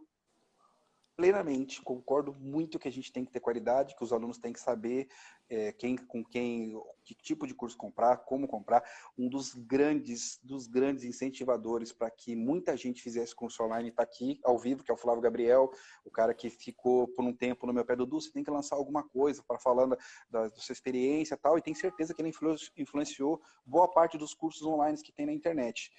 [1.17, 4.59] plenamente, concordo muito que a gente tem que ter qualidade, que os alunos têm que
[4.59, 5.09] saber
[5.49, 8.83] é, quem, com quem, que tipo de curso comprar, como comprar.
[9.17, 14.39] Um dos grandes, dos grandes incentivadores para que muita gente fizesse curso online está aqui
[14.43, 15.71] ao vivo, que é o Flávio Gabriel,
[16.05, 18.51] o cara que ficou por um tempo no meu pé do Du, você tem que
[18.51, 19.97] lançar alguma coisa para falando
[20.29, 22.31] da, da, sua experiência e tal, e tem certeza que ele
[22.77, 25.91] influenciou boa parte dos cursos online que tem na internet.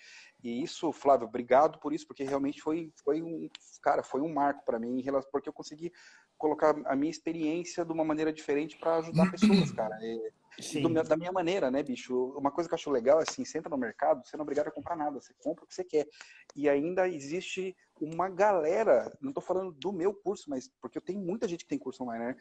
[0.43, 3.49] E isso, Flávio, obrigado por isso, porque realmente foi, foi um,
[3.83, 5.93] cara, foi um marco para mim, porque eu consegui
[6.37, 9.99] colocar a minha experiência de uma maneira diferente para ajudar pessoas, cara.
[10.01, 10.33] E,
[10.75, 12.33] e do, da minha maneira, né, bicho?
[12.37, 14.45] Uma coisa que eu acho legal é assim, você entra no mercado, você não é
[14.45, 16.07] obrigado a comprar nada, você compra o que você quer.
[16.55, 21.21] E ainda existe uma galera, não estou falando do meu curso, mas porque eu tenho
[21.21, 22.37] muita gente que tem curso online, né?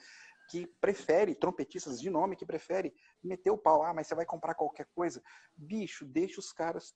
[0.50, 2.94] Que prefere, trompetistas de nome, que prefere
[3.24, 3.84] meter o pau.
[3.84, 5.22] Ah, mas você vai comprar qualquer coisa.
[5.56, 6.96] Bicho, deixa os caras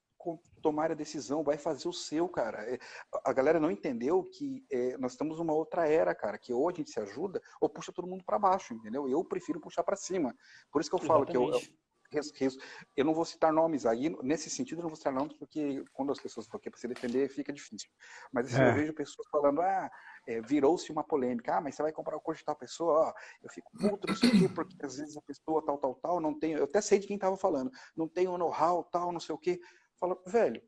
[0.62, 2.60] tomar a decisão, vai fazer o seu, cara.
[2.72, 2.78] É,
[3.26, 6.74] a galera não entendeu que é, nós estamos numa outra era, cara, que ou a
[6.74, 9.10] gente se ajuda ou puxa todo mundo para baixo, entendeu?
[9.10, 10.36] Eu prefiro puxar para cima.
[10.72, 11.68] Por isso que eu falo Exatamente.
[11.68, 11.78] que eu,
[12.18, 12.50] eu
[12.96, 16.12] eu não vou citar nomes aí, nesse sentido eu não vou citar nomes, porque quando
[16.12, 17.90] as pessoas vão aqui para se defender fica difícil.
[18.32, 18.70] Mas assim, é.
[18.70, 19.90] eu vejo pessoas falando, ah,
[20.28, 23.14] é, virou-se uma polêmica, ah, mas você vai comprar o curso de tal pessoa, ó,
[23.42, 26.20] eu fico puto, não sei o quê, porque às vezes a pessoa tal, tal, tal,
[26.20, 29.20] não tem, eu até sei de quem estava falando, não tem o know-how, tal, não
[29.20, 29.60] sei o quê.
[30.00, 30.62] Fala, velho,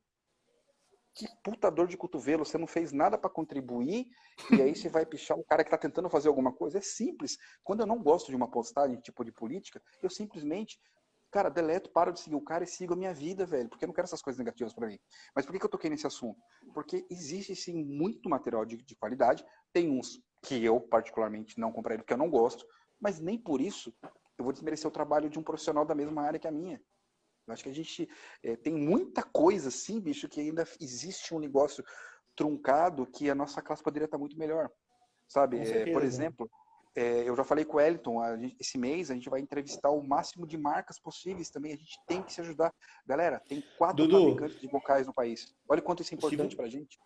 [1.15, 4.07] que puta dor de cotovelo, você não fez nada para contribuir
[4.51, 6.79] e aí você vai pichar o cara que está tentando fazer alguma coisa.
[6.79, 7.37] É simples.
[7.63, 10.79] Quando eu não gosto de uma postagem tipo de política, eu simplesmente
[11.33, 13.87] Cara, deleto, paro de seguir o cara e sigo a minha vida, velho, porque eu
[13.87, 14.99] não quero essas coisas negativas para mim.
[15.35, 16.39] Mas por que, que eu toquei nesse assunto?
[16.75, 21.97] Porque existe sim muito material de, de qualidade, tem uns que eu particularmente não comprei
[21.97, 22.63] porque eu não gosto,
[23.01, 23.91] mas nem por isso
[24.37, 26.79] eu vou desmerecer o trabalho de um profissional da mesma área que a minha.
[27.47, 28.07] Eu acho que a gente
[28.43, 31.83] é, tem muita coisa, assim, bicho, que ainda existe um negócio
[32.35, 34.69] truncado que a nossa classe poderia estar muito melhor.
[35.27, 35.57] Sabe?
[35.57, 36.47] É, por exemplo,
[36.95, 40.03] é, eu já falei com o Wellington, gente, esse mês a gente vai entrevistar o
[40.03, 41.73] máximo de marcas possíveis também.
[41.73, 42.71] A gente tem que se ajudar.
[43.05, 45.55] Galera, tem quatro Dudu, fabricantes de vocais no país.
[45.67, 46.99] Olha quanto isso é importante para a gente.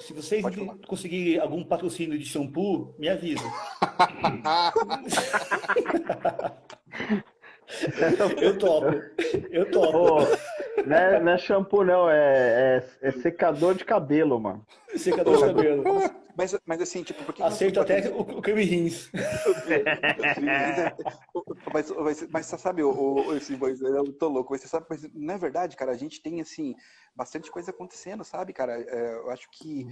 [0.00, 0.44] Se vocês
[0.88, 3.44] conseguirem algum patrocínio de shampoo, me avisa.
[8.42, 8.86] eu topo.
[9.50, 9.96] Eu topo.
[9.96, 10.18] Oh,
[10.84, 12.10] não, é, não é shampoo, não.
[12.10, 14.66] É, é, é secador de cabelo, mano.
[14.96, 15.84] Secador de cabelo.
[16.36, 17.42] Mas, mas assim, tipo, por que.
[17.42, 19.10] Aceito até o, o creme rins.
[21.72, 25.08] mas, mas, mas, você sabe, o, esse voz eu tô louco, mas você sabe, mas
[25.14, 26.74] não é verdade, cara, a gente tem, assim,
[27.14, 28.80] bastante coisa acontecendo, sabe, cara?
[28.80, 29.86] É, eu acho que.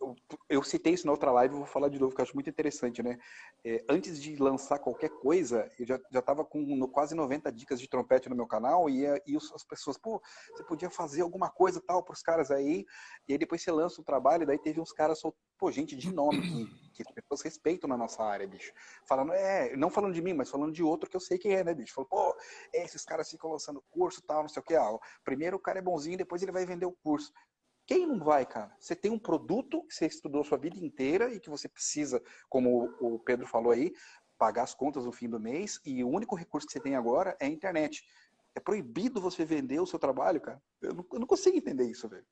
[0.00, 0.14] Eu,
[0.48, 3.02] eu, citei isso na outra live, vou falar de novo, que eu acho muito interessante,
[3.02, 3.18] né?
[3.64, 7.80] É, antes de lançar qualquer coisa, eu já, já tava com no, quase 90 dicas
[7.80, 10.22] de trompete no meu canal, e, e as pessoas, pô,
[10.54, 12.84] você podia fazer alguma coisa tal pros caras aí,
[13.28, 15.20] e aí depois você lança o trabalho, e daí teve uns caras,
[15.58, 18.72] pô, gente de nome que, que as pessoas respeitam na nossa área, bicho.
[19.06, 21.64] Falando, é, não falando de mim, mas falando de outro que eu sei quem é,
[21.64, 21.94] né, bicho?
[21.94, 22.36] Falou, pô,
[22.72, 24.74] esses caras ficam lançando curso tal, não sei o que.
[24.74, 27.32] Ah, primeiro o cara é bonzinho, depois ele vai vender o curso.
[27.86, 28.74] Quem não vai, cara?
[28.78, 32.22] Você tem um produto que você estudou a sua vida inteira e que você precisa,
[32.48, 33.92] como o Pedro falou aí,
[34.38, 37.36] pagar as contas no fim do mês e o único recurso que você tem agora
[37.40, 38.04] é a internet.
[38.54, 40.62] É proibido você vender o seu trabalho, cara.
[40.80, 42.26] Eu não, eu não consigo entender isso, velho.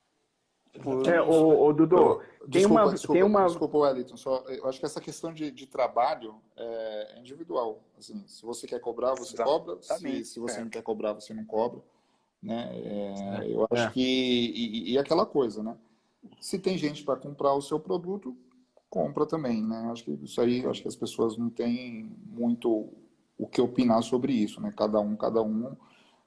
[1.12, 3.46] É, o, o Dudu, tem desculpa, uma, desculpa, tem uma...
[3.46, 7.82] Desculpa, Wellington, só, eu acho que essa questão de, de trabalho é individual.
[7.98, 9.78] Assim, se você quer cobrar, você cobra.
[9.80, 10.62] Se, se você é.
[10.62, 11.80] não quer cobrar, você não cobra.
[12.42, 12.70] Né?
[12.74, 13.90] É, eu acho é.
[13.90, 14.00] que...
[14.00, 15.76] E, e, aquela coisa, né?
[16.40, 18.36] Se tem gente para comprar o seu produto,
[18.88, 19.88] compra também, né?
[19.90, 22.88] Acho que isso aí, acho que as pessoas não têm muito
[23.36, 24.72] o que opinar sobre isso, né?
[24.76, 25.76] Cada um, cada um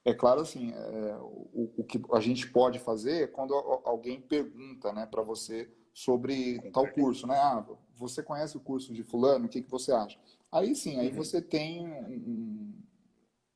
[0.04, 4.92] é claro, assim, é, o, o, que a gente pode fazer é quando alguém pergunta,
[4.92, 7.36] né, para você sobre tal curso, né?
[7.36, 7.64] Ah,
[7.96, 9.46] você conhece o curso de fulano?
[9.46, 10.18] O que, que você acha?
[10.50, 11.14] Aí sim, aí uhum.
[11.14, 12.74] você tem um,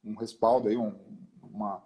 [0.04, 0.94] um respaldo aí, um,
[1.42, 1.82] uma,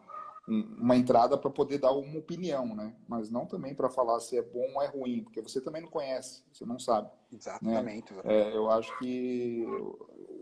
[0.47, 2.95] uma entrada para poder dar uma opinião, né?
[3.09, 5.89] Mas não também para falar se é bom ou é ruim, porque você também não
[5.89, 7.11] conhece, você não sabe.
[7.33, 8.13] Exatamente.
[8.13, 8.19] Né?
[8.19, 8.53] exatamente.
[8.53, 9.65] É, eu acho que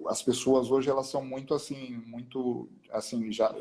[0.08, 3.54] as pessoas hoje elas são muito assim, muito assim já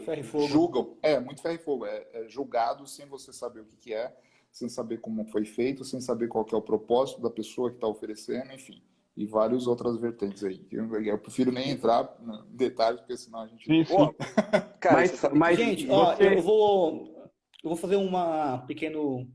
[0.49, 3.93] julgam, é muito ferro e fogo, é, é julgado sem você saber o que, que
[3.93, 4.15] é,
[4.51, 7.87] sem saber como foi feito, sem saber qual é o propósito da pessoa que está
[7.87, 8.81] oferecendo, enfim
[9.17, 10.63] e várias outras vertentes aí.
[10.71, 13.65] Eu, eu prefiro nem entrar em detalhes, porque senão a gente.
[13.65, 14.13] Sim, sim.
[14.79, 17.17] cara, mas, mas, gente, ó, eu vou.
[17.63, 19.27] Eu vou fazer uma pequeno.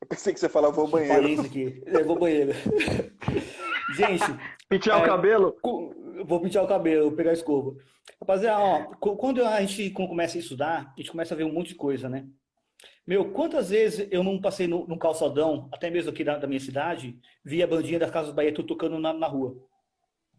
[0.00, 1.40] Eu pensei que você falava vou banheiro.
[1.40, 1.80] Aqui.
[1.86, 2.52] Eu vou banheiro.
[3.94, 4.24] gente.
[4.68, 5.56] Pentear é, o cabelo?
[6.24, 7.76] Vou pentear o cabelo, pegar a escova.
[8.20, 8.84] Rapaziada, ó,
[9.16, 12.08] quando a gente começa a estudar, a gente começa a ver um monte de coisa,
[12.08, 12.26] né?
[13.06, 17.18] Meu, quantas vezes eu não passei no, calçadão, até mesmo aqui da, da, minha cidade,
[17.44, 19.56] vi a bandinha da Casa Bahia tocando na, na rua?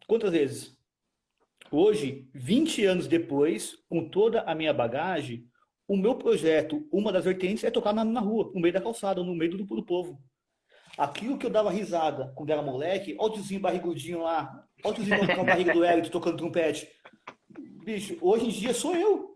[0.07, 0.77] Quantas vezes?
[1.69, 5.45] Hoje, 20 anos depois, com toda a minha bagagem,
[5.87, 9.23] o meu projeto, uma das vertentes, é tocar na, na rua, no meio da calçada,
[9.23, 10.21] no meio do, do povo.
[10.97, 14.93] Aquilo que eu dava risada quando era moleque, olha o tiozinho barrigudinho lá, olha o
[14.93, 16.87] tiozinho com a barriga do Hélio tocando trompete.
[17.83, 19.33] Bicho, hoje em dia sou eu.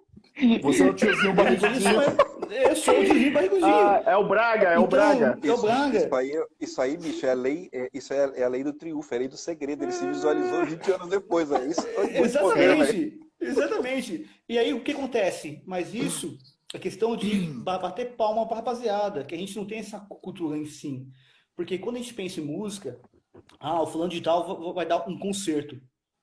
[0.62, 2.02] Você é o tiozinho barrigudinho.
[2.50, 3.66] Eu sou o tiozinho barrigudinho.
[3.68, 5.40] Ah, é o Braga, é o então, Braga.
[5.44, 5.98] É o Braga.
[5.98, 8.74] Isso aí, isso aí, bicho, é a lei, é, isso é, é, a lei do
[8.74, 9.84] triunfo, é a lei do segredo.
[9.84, 11.52] Ele se visualizou 20 anos depois.
[11.52, 13.20] É isso, Exatamente.
[13.40, 14.30] Exatamente.
[14.48, 15.62] E aí o que acontece?
[15.66, 16.38] Mas isso,
[16.74, 20.66] a questão de bater palma para rapaziada, que a gente não tem essa cultura em
[20.66, 21.08] si.
[21.56, 23.00] Porque quando a gente pensa em música,
[23.60, 25.80] ah, o fulano de tal vai dar um concerto.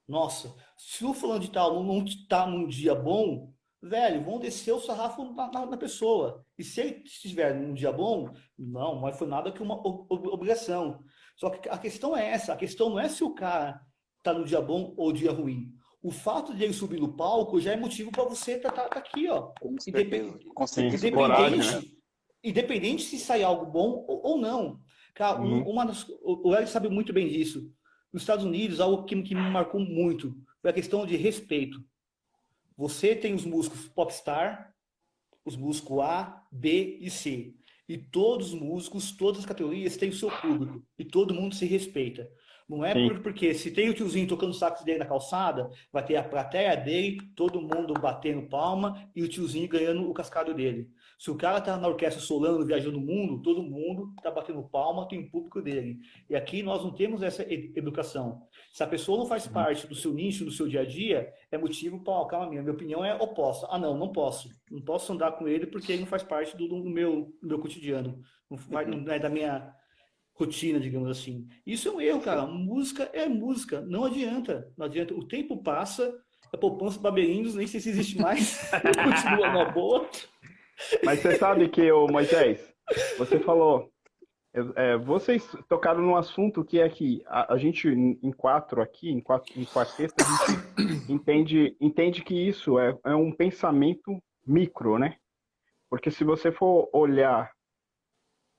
[0.07, 3.53] Nossa, se o fulano de tal não está num dia bom,
[3.83, 6.45] velho, vão descer o sarrafo na, na, na, pessoa.
[6.59, 11.03] E se ele estiver num dia bom, não, mas foi nada que uma obrigação.
[11.37, 13.81] Só que a questão é essa, a questão não é se o cara
[14.19, 15.73] está no dia bom ou dia ruim.
[16.03, 18.89] O fato de ele subir no palco já é motivo para você estar tá, tá,
[18.89, 19.53] tá aqui, ó.
[19.59, 20.39] Com certeza.
[20.55, 21.09] Com certeza.
[21.09, 21.83] Independente, né?
[22.43, 24.81] independente se sair algo bom ou, ou não.
[25.15, 25.63] Cara, uhum.
[25.69, 27.73] uma das, o Eric sabe muito bem disso.
[28.13, 31.83] Nos Estados Unidos, algo que, que me marcou muito foi a questão de respeito.
[32.77, 34.75] Você tem os músicos popstar,
[35.45, 37.55] os músicos A, B e C.
[37.89, 40.83] E todos os músicos, todas as categorias têm o seu público.
[40.99, 42.29] E todo mundo se respeita.
[42.69, 46.17] Não é por, porque se tem o tiozinho tocando sax dele na calçada, vai ter
[46.17, 50.89] a plateia dele, todo mundo batendo palma e o tiozinho ganhando o cascado dele.
[51.25, 55.09] Se o cara tá na orquestra solando, viajando o mundo, todo mundo tá batendo palma,
[55.09, 55.99] tem o público dele.
[56.29, 58.43] E aqui nós não temos essa educação.
[58.71, 59.53] Se a pessoa não faz uhum.
[59.55, 62.75] parte do seu nicho, do seu dia a dia, é motivo para, calma minha, minha
[62.75, 63.67] opinião é oposta.
[63.71, 64.51] Ah, não, não posso.
[64.71, 67.59] Não posso andar com ele porque ele não faz parte do, do meu, do meu
[67.59, 68.21] cotidiano.
[68.51, 69.75] Não, vai, não é da minha
[70.35, 71.49] rotina, digamos assim.
[71.67, 72.45] Isso é um erro, cara.
[72.45, 73.81] Música é música.
[73.81, 74.71] Não adianta.
[74.77, 75.15] Não adianta.
[75.15, 76.15] O tempo passa,
[76.53, 78.61] a poupança baberinhos, nem sei se existe mais.
[78.71, 80.07] Continua uma boa.
[81.05, 82.75] Mas você sabe que, o Moisés,
[83.19, 83.91] você falou,
[84.77, 89.21] é, vocês tocaram num assunto que é que a, a, gente, em quatro aqui, em,
[89.21, 95.17] quatro, em quarteto, a gente entende, entende que isso é, é um pensamento micro, né?
[95.91, 97.53] Porque se você for olhar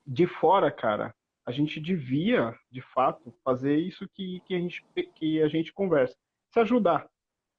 [0.06, 1.14] de fora, cara,
[1.46, 6.16] a gente devia, de fato, fazer isso que, que, a, gente, que a gente conversa.
[6.52, 7.08] Se ajudar.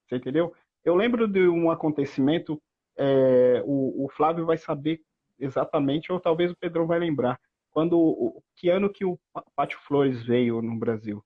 [0.05, 0.53] Você entendeu?
[0.84, 2.62] Eu lembro de um acontecimento
[2.98, 5.02] é, o, o, Flávio vai saber
[5.39, 7.39] exatamente, ou talvez o Pedrão vai lembrar.
[7.72, 9.20] Quando, o, que ano que o
[9.56, 11.24] Pátio Flores veio no Brasil?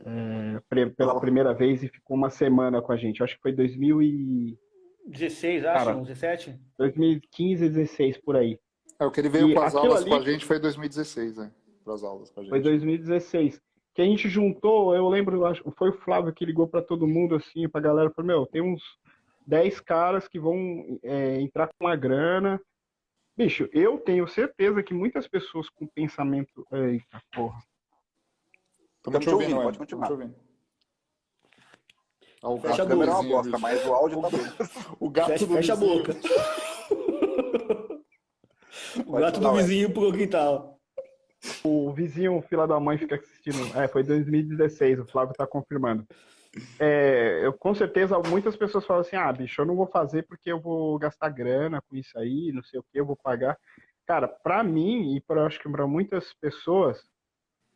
[0.00, 0.60] É,
[0.96, 3.22] pela primeira vez e ficou uma semana com a gente.
[3.22, 6.58] Acho que foi 2016, acho, Cara, 17?
[6.78, 8.58] 2015, 16, por aí.
[8.98, 10.10] É, o que ele veio para as aulas ali...
[10.10, 11.52] com a gente foi 2016, né?
[11.84, 12.50] Para as aulas com a gente.
[12.50, 13.60] Foi 2016.
[13.94, 15.42] Que a gente juntou, eu lembro,
[15.76, 18.62] foi o Flávio que ligou para todo mundo, assim, para a galera, falou, meu, tem
[18.62, 18.80] uns
[19.48, 22.60] 10 caras que vão é, entrar com uma grana.
[23.34, 26.66] Bicho, eu tenho certeza que muitas pessoas com pensamento.
[26.70, 27.58] Eita, porra.
[28.98, 30.10] Estamos te ouvindo, pode continuar.
[32.42, 33.10] Ah, o fecha a boca.
[33.10, 34.38] Uma bosta, mas o áudio tá bom.
[35.00, 36.12] O gato fecha, do fecha a boca.
[39.06, 40.78] o gato do vizinho pro quintal.
[41.64, 43.78] O vizinho, fila da mãe, fica assistindo.
[43.78, 46.06] É, foi 2016, o Flávio tá confirmando
[46.78, 50.50] é, eu, com certeza muitas pessoas falam assim, ah, bicho, eu não vou fazer porque
[50.50, 53.58] eu vou gastar grana com isso aí, não sei o que, eu vou pagar.
[54.06, 57.02] Cara, para mim e para acho que para muitas pessoas,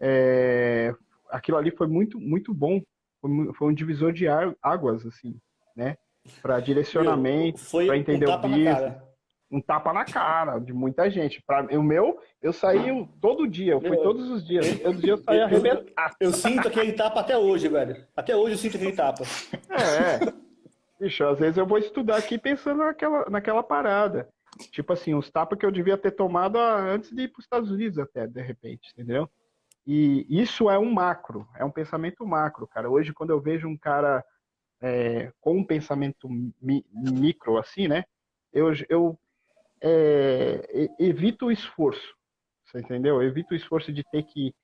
[0.00, 0.94] é,
[1.30, 2.80] aquilo ali foi muito muito bom,
[3.20, 4.26] foi, foi um divisor de
[4.62, 5.38] águas assim,
[5.76, 5.96] né?
[6.40, 9.11] Para direcionamento, para entender um o business
[9.52, 11.42] um tapa na cara de muita gente.
[11.46, 14.80] Pra, o meu, eu saí todo dia, eu fui todos os dias.
[14.80, 16.16] Todo dia eu saí arrebentado.
[16.18, 18.02] Eu sinto aquele tapa até hoje, velho.
[18.16, 19.24] Até hoje eu sinto aquele tapa.
[19.70, 20.32] É.
[20.98, 24.28] Bicho, às vezes eu vou estudar aqui pensando naquela, naquela parada.
[24.70, 27.70] Tipo assim, os tapas que eu devia ter tomado antes de ir para os Estados
[27.70, 29.28] Unidos até, de repente, entendeu?
[29.86, 32.88] E isso é um macro, é um pensamento macro, cara.
[32.88, 34.24] Hoje, quando eu vejo um cara
[34.80, 38.04] é, com um pensamento mi micro, assim, né?
[38.52, 39.18] Eu, eu
[39.82, 42.14] é, evito o esforço,
[42.64, 43.16] você entendeu?
[43.16, 44.54] Eu evito o esforço de ter que,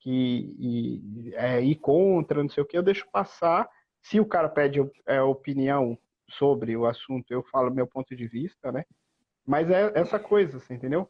[0.00, 0.10] que
[0.58, 3.68] ir, é, ir contra, não sei o que, eu deixo passar.
[4.00, 5.96] Se o cara pede é, opinião
[6.30, 8.84] sobre o assunto, eu falo meu ponto de vista, né?
[9.46, 11.08] Mas é essa coisa, você entendeu?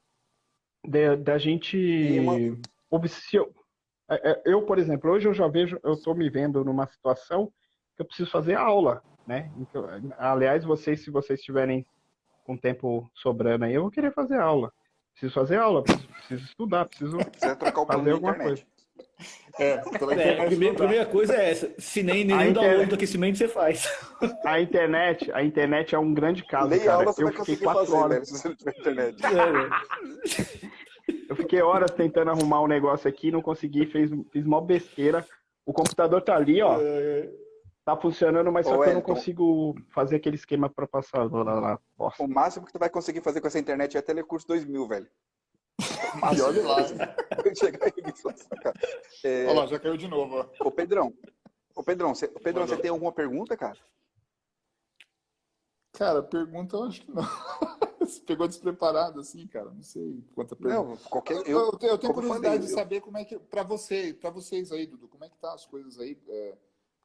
[1.23, 2.35] Da gente uma...
[4.11, 7.53] É, é, eu, por exemplo, hoje eu já vejo, eu estou me vendo numa situação
[7.95, 9.51] que eu preciso fazer aula, né?
[9.57, 9.87] Então,
[10.19, 11.87] aliás, vocês, se vocês tiverem
[12.43, 14.73] com tempo sobrando aí, eu vou querer fazer aula.
[15.13, 17.19] Preciso fazer aula, preciso estudar, preciso
[17.87, 18.63] fazer alguma coisa.
[19.59, 21.73] É, é, primeira, primeira coisa é essa.
[21.79, 23.87] Se nem nenhum internet, download do aquecimento você faz.
[24.45, 26.69] A internet, a internet é um grande caso.
[26.69, 26.95] Nem cara.
[26.95, 28.19] aula eu conseguir quatro fazer, horas.
[28.19, 29.23] Né, se você não tiver internet.
[29.27, 35.25] É, eu fiquei horas tentando arrumar um negócio aqui, não consegui, fiz, fiz mó besteira.
[35.67, 36.79] O computador tá ali, ó.
[36.81, 37.29] É,
[37.85, 41.43] tá funcionando, mas só Ô, que eu não consigo fazer aquele esquema para passar lá,
[41.43, 41.79] lá.
[42.19, 45.09] O máximo que tu vai conseguir fazer com essa internet é Telecurso 2000, velho.
[46.37, 46.77] E olha lá.
[49.25, 49.47] é...
[49.47, 50.47] Olha lá, já caiu de novo.
[50.61, 50.67] Ó.
[50.67, 51.15] Ô, Pedrão.
[51.75, 53.79] Ô, Pedrão, você, Pedrão, você tem alguma pergunta, cara?
[55.93, 57.23] Cara, pergunta eu acho que não.
[58.01, 59.71] Você pegou despreparado assim, cara.
[59.71, 60.89] Não sei quanta pergunta.
[60.89, 61.37] Não, qualquer.
[61.47, 63.39] Eu, eu, eu tenho curiosidade falei, de saber como é que.
[63.39, 66.19] Para você, para vocês aí, Dudu, como é que tá as coisas aí?
[66.29, 66.57] É,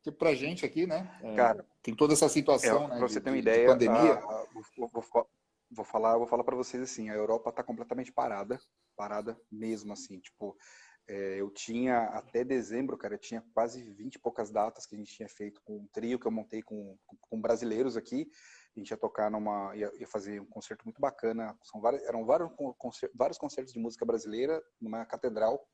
[0.08, 1.10] porque pra gente aqui, né?
[1.22, 2.98] É, cara, tem toda essa situação, é, né?
[2.98, 4.14] Pra você de, ter uma ideia, pandemia.
[4.14, 4.48] A, a,
[4.78, 5.28] vou, vou,
[5.72, 8.60] vou falar, vou falar para vocês assim, a Europa está completamente parada,
[8.96, 10.58] parada mesmo assim, tipo,
[11.10, 14.98] é, eu tinha até dezembro, cara, eu tinha quase 20 e poucas datas que a
[14.98, 18.30] gente tinha feito com um trio que eu montei com, com, com brasileiros aqui.
[18.76, 21.58] A gente ia tocar numa, ia, ia, fazer um concerto muito bacana.
[21.64, 22.52] São vários, eram vários,
[23.16, 25.66] vários concertos de música brasileira numa catedral,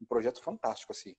[0.00, 1.14] um projeto fantástico assim.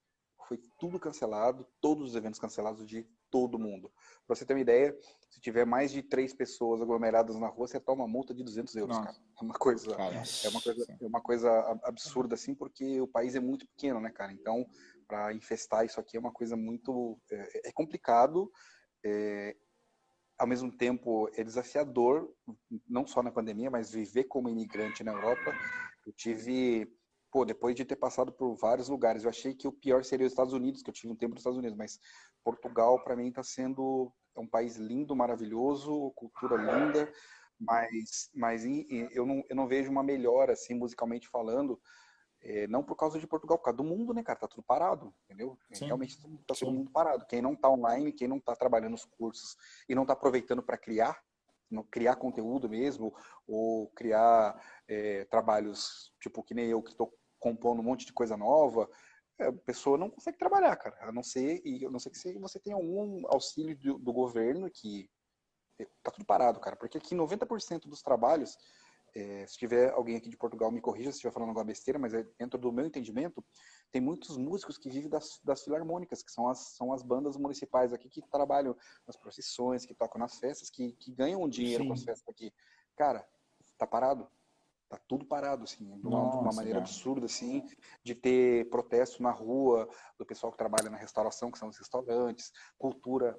[0.47, 3.91] Foi tudo cancelado, todos os eventos cancelados de todo mundo.
[4.25, 4.97] Para você ter uma ideia,
[5.29, 8.75] se tiver mais de três pessoas aglomeradas na rua, você toma uma multa de 200
[8.75, 9.15] euros, cara.
[9.39, 13.39] É uma coisa, é uma coisa, é uma coisa absurda assim, porque o país é
[13.39, 14.31] muito pequeno, né, cara?
[14.31, 14.65] Então,
[15.07, 18.51] para infestar isso aqui é uma coisa muito é, é complicado.
[19.03, 19.55] É,
[20.37, 22.31] ao mesmo tempo é desafiador,
[22.87, 25.53] não só na pandemia, mas viver como imigrante na Europa.
[26.05, 26.87] Eu tive
[27.37, 30.33] pô, depois de ter passado por vários lugares, eu achei que o pior seria os
[30.33, 31.99] Estados Unidos, que eu tive um tempo nos Estados Unidos, mas
[32.43, 37.11] Portugal para mim está sendo é um país lindo, maravilhoso, cultura linda,
[37.59, 38.65] mas mas
[39.11, 41.79] eu não, eu não vejo uma melhora assim musicalmente falando,
[42.41, 44.39] é, não por causa de Portugal, por causa do mundo, né, cara?
[44.39, 45.59] Tá tudo parado, entendeu?
[45.71, 45.85] Sim.
[45.85, 47.23] Realmente tá todo mundo parado.
[47.27, 49.55] Quem não tá online, quem não tá trabalhando os cursos
[49.87, 51.21] e não tá aproveitando para criar,
[51.91, 53.13] criar conteúdo mesmo,
[53.45, 58.35] ou criar é, trabalhos, tipo, que nem eu, que estou compondo um monte de coisa
[58.35, 58.89] nova,
[59.39, 60.97] é, a pessoa não consegue trabalhar, cara.
[61.01, 64.69] A não ser, e a não ser que você tenha algum auxílio do, do governo,
[64.69, 65.09] que
[65.79, 66.75] é, tá tudo parado, cara.
[66.75, 68.57] Porque aqui 90% dos trabalhos,
[69.15, 72.13] é, se tiver alguém aqui de Portugal, me corrija se estiver falando alguma besteira, mas
[72.13, 73.45] é, dentro do meu entendimento,
[73.91, 77.93] tem muitos músicos que vivem das, das filarmônicas, que são as, são as bandas municipais
[77.93, 78.75] aqui que trabalham
[79.05, 81.87] nas procissões, que tocam nas festas, que, que ganham dinheiro Sim.
[81.89, 82.51] com as festas aqui.
[82.95, 83.27] Cara,
[83.77, 84.27] tá parado.
[84.89, 86.89] Tá tudo parado, assim, de uma, Nossa, maneira cara.
[86.89, 87.63] absurda, assim,
[88.03, 92.53] de ter protesto na rua, do pessoal que trabalha na restauração, que são os restaurantes,
[92.77, 93.37] cultura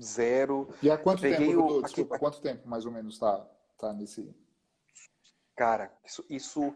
[0.00, 0.72] zero.
[0.80, 3.44] E há quanto tempo, o, Desculpa, aqui, quanto tempo mais ou menos tá,
[3.78, 4.32] tá nesse...
[5.56, 6.74] Cara, isso, isso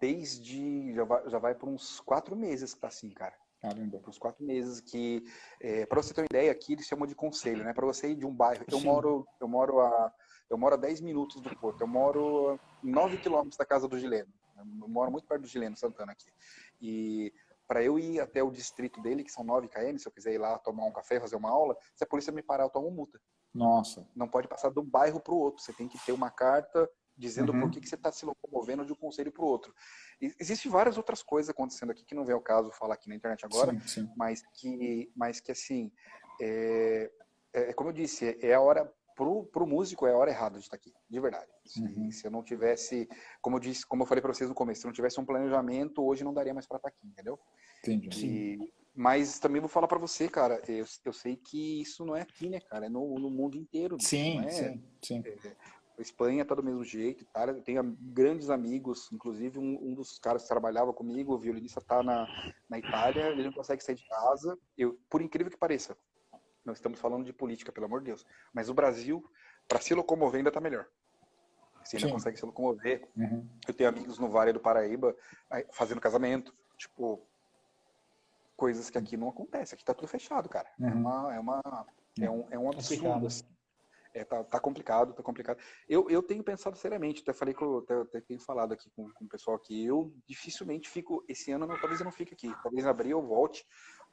[0.00, 0.94] desde.
[0.94, 3.34] Já vai, já vai por uns quatro meses que tá assim, cara.
[3.60, 3.98] Caramba.
[3.98, 5.24] Por uns quatro meses que.
[5.60, 7.72] É, para você ter uma ideia, aqui eles chamam de conselho, né?
[7.72, 8.64] Para você ir de um bairro.
[8.70, 10.12] Eu moro, eu moro a.
[10.48, 11.80] Eu moro a 10 minutos do Porto.
[11.80, 14.32] Eu moro 9 quilômetros da casa do Gileno.
[14.56, 16.30] Eu moro muito perto do Gileno Santana aqui.
[16.80, 17.32] E
[17.66, 20.38] para eu ir até o distrito dele, que são 9 km, se eu quiser ir
[20.38, 23.20] lá tomar um café, fazer uma aula, se a polícia me parar, eu tomo multa.
[23.52, 24.06] Nossa.
[24.14, 25.62] Não pode passar de um bairro para o outro.
[25.62, 27.62] Você tem que ter uma carta dizendo uhum.
[27.62, 29.74] por que, que você está se locomovendo de um conselho para o outro.
[30.20, 33.44] Existem várias outras coisas acontecendo aqui que não vem ao caso falar aqui na internet
[33.44, 34.12] agora, sim, sim.
[34.16, 35.90] mas que, mas que assim,
[36.40, 37.10] é,
[37.54, 40.58] é, como eu disse, é, é a hora pro, pro músico é a hora errada
[40.58, 41.50] de estar aqui, de verdade.
[41.64, 42.10] Se, uhum.
[42.12, 43.08] se eu não tivesse,
[43.40, 45.24] como eu disse, como eu falei para vocês no começo, se eu não tivesse um
[45.24, 47.38] planejamento, hoje não daria mais para estar aqui, entendeu?
[47.80, 48.26] Entendi.
[48.26, 52.20] E, mas também vou falar para você, cara, eu, eu sei que isso não é
[52.20, 52.86] aqui, né, cara?
[52.86, 53.96] É no, no mundo inteiro.
[54.00, 55.22] Sim, é, sim, sim.
[55.24, 55.56] É,
[55.98, 60.42] Espanha tá do mesmo jeito, Itália, eu tenho grandes amigos, inclusive um, um, dos caras
[60.42, 62.26] que trabalhava comigo, o violinista tá na,
[62.68, 64.58] na Itália, ele não consegue sair de casa.
[64.76, 65.96] Eu, por incrível que pareça,
[66.66, 69.24] nós estamos falando de política, pelo amor de Deus, mas o Brasil,
[69.68, 70.86] para se locomover, ainda tá melhor.
[71.86, 72.12] Você ainda Sim.
[72.14, 73.08] consegue se locomover.
[73.16, 73.48] Uhum.
[73.66, 75.14] Eu tenho amigos no Vale do Paraíba
[75.72, 76.52] fazendo casamento.
[76.76, 77.24] Tipo,
[78.56, 79.74] coisas que aqui não acontece.
[79.74, 80.68] Aqui tá tudo fechado, cara.
[80.80, 80.90] É uhum.
[80.90, 81.86] É, uma, é, uma,
[82.20, 83.26] é, um, é um absurdo.
[83.26, 83.44] Assim.
[84.12, 85.58] É, tá, tá, complicado, tá complicado.
[85.86, 89.10] Eu, eu tenho pensado seriamente, até falei que eu até, até tenho falado aqui com,
[89.10, 92.50] com o pessoal que eu dificilmente fico, esse ano não, talvez eu não fique aqui,
[92.62, 93.62] talvez em abril eu volte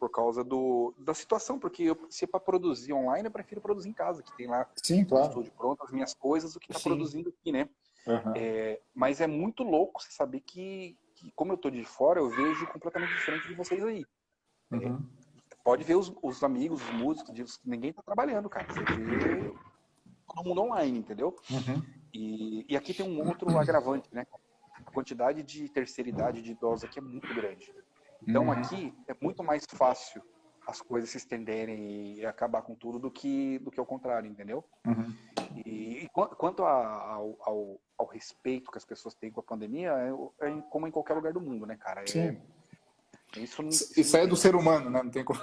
[0.04, 3.88] por causa do, da situação, porque eu, se é para produzir online, eu prefiro produzir
[3.88, 5.30] em casa, que tem lá Sim, claro.
[5.30, 6.90] estúdio pronto, as minhas coisas, o que tá Sim.
[6.90, 7.70] produzindo aqui, né?
[8.06, 8.34] Uhum.
[8.36, 12.30] É, mas é muito louco você saber que, que, como eu tô de fora, eu
[12.30, 14.06] vejo completamente diferente de vocês aí.
[14.74, 15.08] Uhum.
[15.50, 18.68] É, pode ver os, os, amigos, os músicos, ninguém tá trabalhando, cara.
[18.74, 19.54] Você vê
[20.28, 21.34] todo mundo online, entendeu?
[21.50, 21.82] Uhum.
[22.14, 24.28] E, e aqui tem um outro agravante, né?
[24.86, 27.74] A quantidade de terceira idade de idosos aqui é muito grande.
[28.28, 28.52] Então uhum.
[28.52, 30.22] aqui é muito mais fácil
[30.66, 34.64] as coisas se estenderem e acabar com tudo do que do que ao contrário, entendeu?
[34.88, 35.14] Uhum.
[35.66, 39.92] E, e, quanto a, ao, ao, ao, respeito que as pessoas têm com a pandemia,
[39.92, 42.02] é, é, como em qualquer lugar do mundo, né, cara?
[42.02, 42.42] É, Sim.
[43.38, 45.02] Isso, não, isso, isso é do ser humano, né?
[45.04, 45.40] Não tem como.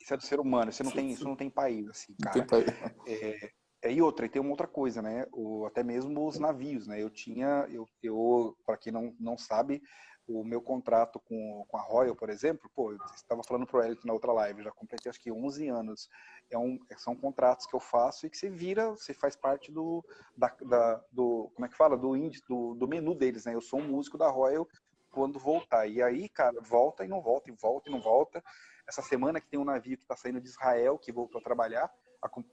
[0.00, 0.72] Isso é do ser humano.
[0.72, 2.38] Você não tem, isso não tem país, assim, cara.
[2.38, 2.78] Não tem país.
[3.06, 3.50] É,
[3.82, 5.26] é, e outra, e tem uma outra coisa, né?
[5.32, 7.02] O, até mesmo os navios, né?
[7.02, 9.82] Eu tinha, eu, eu para quem não, não sabe,
[10.26, 14.12] o meu contrato com, com a Royal, por exemplo, pô, estava falando pro Elito na
[14.12, 16.08] outra live, já completei acho que 11 anos.
[16.50, 20.04] É um, são contratos que eu faço e que você vira, você faz parte do,
[20.36, 21.96] da, da do como é que fala?
[21.96, 23.54] Do, índice, do, do menu deles, né?
[23.54, 24.68] Eu sou um músico da Royal
[25.10, 25.86] quando voltar.
[25.86, 28.42] E aí, cara, volta e não volta, e volta e não volta.
[28.88, 31.90] Essa semana que tem um navio que está saindo de Israel, que voltou a trabalhar,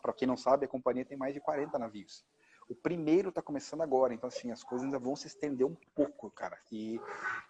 [0.01, 2.25] para quem não sabe, a companhia tem mais de 40 navios.
[2.69, 6.29] O primeiro está começando agora, então assim, as coisas ainda vão se estender um pouco,
[6.29, 6.57] cara.
[6.71, 6.99] E,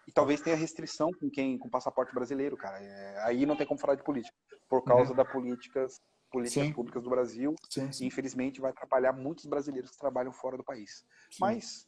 [0.08, 2.78] e talvez tenha restrição com quem com passaporte brasileiro, cara.
[2.82, 4.34] É, aí não tem como falar de política,
[4.68, 5.16] por causa uhum.
[5.16, 6.00] das políticas
[6.30, 6.72] políticas sim.
[6.72, 7.54] públicas do Brasil.
[7.68, 8.04] Sim, sim.
[8.04, 11.04] E, infelizmente vai atrapalhar muitos brasileiros que trabalham fora do país.
[11.38, 11.86] Mas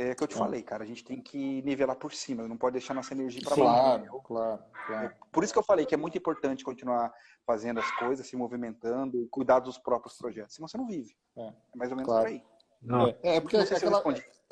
[0.00, 2.74] é que eu te falei, cara, a gente tem que nivelar por cima, não pode
[2.74, 4.06] deixar nossa energia para baixo.
[4.06, 5.14] Claro, claro, claro.
[5.30, 7.12] Por isso que eu falei que é muito importante continuar
[7.46, 11.14] fazendo as coisas, se movimentando, cuidar dos próprios projetos, senão você não vive.
[11.36, 12.26] É, é mais ou menos claro.
[12.26, 12.42] por aí.
[12.82, 13.08] Não.
[13.08, 14.02] É, é porque não aquela...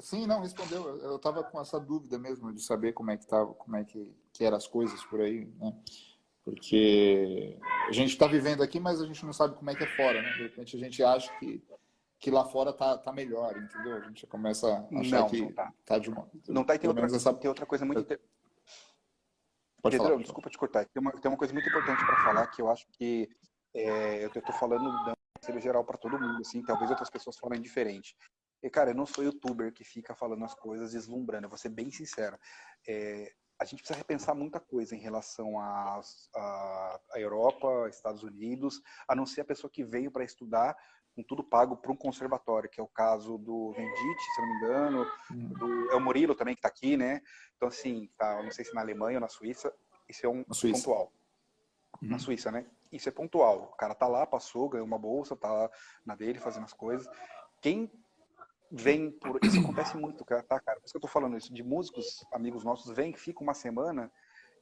[0.01, 0.97] Sim, não, respondeu.
[0.99, 4.15] Eu estava com essa dúvida mesmo de saber como é que tava, como é que,
[4.33, 5.75] que eram as coisas por aí, né?
[6.45, 9.97] Porque a gente está vivendo aqui, mas a gente não sabe como é que é
[9.97, 10.31] fora, né?
[10.33, 11.63] De repente a gente acha que
[12.19, 13.97] que lá fora tá, tá melhor, entendeu?
[13.97, 15.73] A gente começa a achar não, que não tá.
[15.85, 16.29] tá de uma.
[16.49, 17.35] Não tá e tem outra, essa...
[17.35, 18.05] tem outra coisa muito.
[19.81, 20.87] Pode Pedro, falar, desculpa te cortar.
[20.87, 23.29] Tem uma, tem uma coisa muito importante para falar que eu acho que
[23.73, 27.61] é, eu estou falando da conselho geral para todo mundo, assim, talvez outras pessoas falem
[27.61, 28.17] diferente.
[28.63, 31.69] E, cara, eu não sou youtuber que fica falando as coisas deslumbrando, eu vou ser
[31.69, 32.37] bem sincero.
[32.87, 39.27] É, a gente precisa repensar muita coisa em relação à Europa, Estados Unidos, a não
[39.27, 40.77] ser a pessoa que veio para estudar
[41.19, 44.55] com tudo pago para um conservatório, que é o caso do Venditti, se não me
[44.55, 45.49] engano, hum.
[45.49, 47.21] do, é o Murilo também que está aqui, né?
[47.57, 49.75] Então, assim, tá, não sei se na Alemanha ou na Suíça,
[50.09, 51.13] isso é um pontual.
[52.01, 52.09] Uhum.
[52.09, 52.67] Na Suíça, né?
[52.93, 53.71] Isso é pontual.
[53.73, 55.69] O cara tá lá, passou, ganhou uma bolsa, tá
[56.07, 57.09] na dele fazendo as coisas.
[57.61, 57.91] Quem
[58.71, 59.41] vem por.
[59.43, 60.79] Isso acontece muito, tá, cara?
[60.79, 61.53] Por isso que eu tô falando isso.
[61.53, 64.09] De músicos, amigos nossos, vêm, ficam uma semana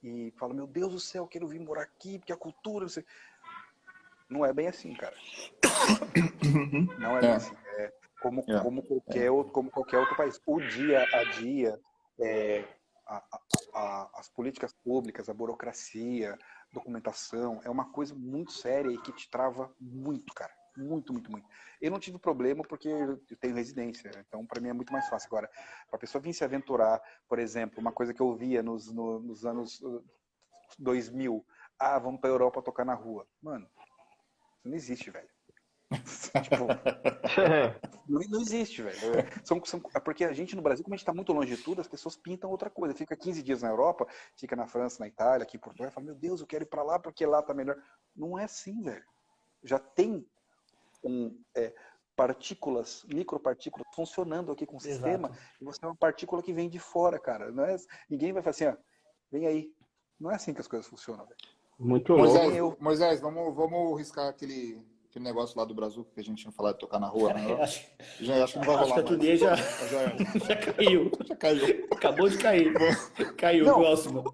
[0.03, 2.89] e falam: Meu Deus do céu, quero vir morar aqui, porque a cultura.
[2.89, 3.05] Você...
[4.29, 5.15] Não é bem assim, cara.
[6.99, 7.35] Não é, bem é.
[7.35, 7.55] assim.
[7.79, 8.61] É como, é.
[8.61, 9.45] como, qualquer, é.
[9.53, 10.41] como qualquer outro país.
[10.47, 11.81] O dia a dia,
[12.21, 12.65] é,
[13.07, 13.41] a, a,
[13.75, 16.37] a, as políticas públicas, a burocracia,
[16.73, 20.53] documentação, é uma coisa muito séria e que te trava muito, cara.
[20.77, 21.49] Muito, muito, muito.
[21.81, 25.27] Eu não tive problema porque eu tenho residência, então para mim é muito mais fácil.
[25.29, 25.49] Agora,
[25.89, 29.19] para a pessoa vir se aventurar, por exemplo, uma coisa que eu via nos, no,
[29.21, 29.81] nos anos
[30.79, 31.45] 2000, uh,
[31.79, 33.27] ah, vamos para a Europa tocar na rua.
[33.41, 33.67] Mano,
[34.67, 35.29] não existe, velho.
[36.43, 36.67] tipo,
[38.09, 38.99] não, existe, velho.
[39.45, 41.63] São, são, é porque a gente no Brasil, como a gente está muito longe de
[41.63, 42.95] tudo, as pessoas pintam outra coisa.
[42.95, 44.07] Fica 15 dias na Europa,
[44.37, 46.67] fica na França, na Itália, aqui em Portugal, e fala, meu Deus, eu quero ir
[46.67, 47.77] para lá porque lá tá melhor.
[48.15, 49.05] Não é assim, velho.
[49.63, 50.27] Já tem
[51.05, 51.73] um, é,
[52.17, 56.79] partículas, micropartículas funcionando aqui com o sistema, e você é uma partícula que vem de
[56.79, 57.53] fora, cara.
[57.53, 57.77] Não é,
[58.11, 58.77] ninguém vai falar assim, ó,
[59.31, 59.73] vem aí.
[60.19, 61.56] Não é assim que as coisas funcionam, velho.
[61.79, 62.83] Muito Moisés, louco.
[62.83, 66.75] Moisés, vamos, vamos riscar aquele, aquele negócio lá do Brasil que a gente tinha falado
[66.75, 67.53] de tocar na rua, né?
[67.61, 67.87] Acho,
[68.21, 68.99] já, acho que não vai rolar.
[68.99, 71.11] Acho que a já, já, já caiu.
[71.25, 71.89] Já caiu.
[71.91, 72.73] Acabou de cair.
[73.37, 74.25] Caiu, não, próximo.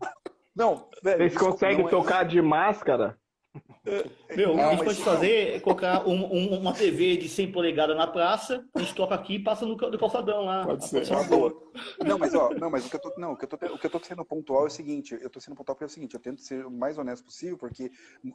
[0.55, 3.18] Não, velho, Vocês conseguem é tocar de máscara?
[4.36, 7.96] Meu, que a gente pode fazer é colocar um, um, uma TV de 100 polegadas
[7.96, 10.64] na praça, a gente toca aqui e passa no, no calçadão lá.
[10.64, 11.11] Pode ser.
[11.11, 11.72] Uma boa.
[12.05, 13.78] Não, mas ó, não, mas o que eu tô, não, o que eu tô, o
[13.78, 15.90] que eu tô sendo pontual é o seguinte, eu tô sendo pontual porque é o
[15.90, 17.90] seguinte, eu tento ser o mais honesto possível, porque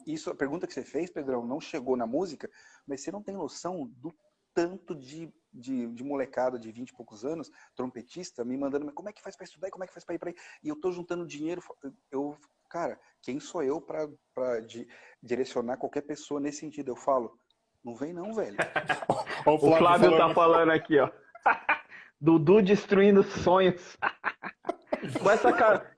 [0.08, 2.50] isso, a pergunta que você fez, Pedrão, não chegou na música,
[2.88, 4.12] mas você não tem noção do
[4.58, 9.14] tanto de, de, de, molecada de 20 e poucos anos, trompetista, me mandando, como é
[9.14, 10.36] que faz para estudar, como é que faz para ir para aí?
[10.64, 11.62] E eu tô juntando dinheiro,
[12.10, 12.36] eu,
[12.70, 14.88] cara, quem sou eu para di,
[15.22, 16.92] direcionar qualquer pessoa nesse sentido?
[16.92, 17.38] Eu falo,
[17.84, 18.58] não vem não, velho.
[19.46, 21.10] o Flávio, o Flávio tá falando aqui, ó.
[22.20, 23.98] Dudu destruindo sonhos.
[25.22, 25.54] com, essa,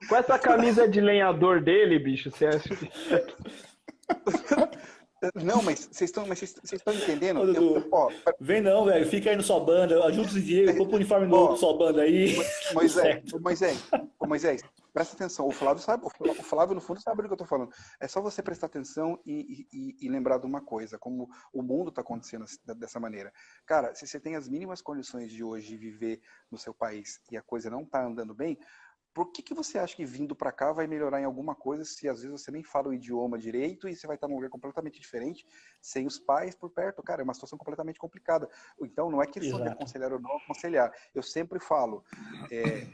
[0.08, 2.90] com essa camisa de lenhador dele, bicho, você acha que...
[5.34, 7.40] Não, mas vocês estão, mas vocês estão entendendo?
[7.40, 8.10] Ô, eu, ó,
[8.40, 9.06] Vem não, velho.
[9.06, 10.02] Fica aí no sua banda.
[10.06, 12.36] Ajuda o Diego, compra o uniforme novo pra sua banda aí.
[12.72, 13.84] Moisés, Moisés,
[14.26, 14.62] Moisés,
[14.94, 15.46] presta atenção.
[15.46, 17.70] O Flávio sabe, o Flávio, no fundo, sabe do que eu tô falando.
[18.00, 21.92] É só você prestar atenção e, e, e lembrar de uma coisa, como o mundo
[21.92, 22.46] tá acontecendo
[22.78, 23.30] dessa maneira.
[23.66, 27.42] Cara, se você tem as mínimas condições de hoje viver no seu país e a
[27.42, 28.58] coisa não tá andando bem,
[29.12, 32.08] por que, que você acha que vindo para cá vai melhorar em alguma coisa se
[32.08, 35.00] às vezes você nem fala o idioma direito e você vai estar num lugar completamente
[35.00, 35.44] diferente,
[35.80, 37.02] sem os pais por perto?
[37.02, 38.48] Cara, é uma situação completamente complicada.
[38.80, 39.64] Então, não é questão Exato.
[39.64, 40.92] de aconselhar ou não aconselhar.
[41.14, 42.04] Eu sempre falo,
[42.52, 42.86] é,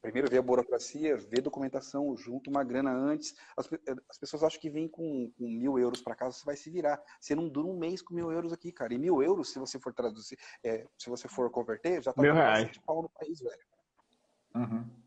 [0.00, 3.34] primeiro ver a burocracia, ver documentação, junto uma grana antes.
[3.56, 3.68] As,
[4.08, 7.02] as pessoas acham que vem com, com mil euros para casa, você vai se virar.
[7.20, 8.94] Você não dura um mês com mil euros aqui, cara.
[8.94, 12.32] E mil euros, se você for traduzir, é, se você for converter, já tá mil
[12.32, 12.70] reais.
[12.70, 13.66] de pau no país, velho.
[14.54, 15.03] Uhum.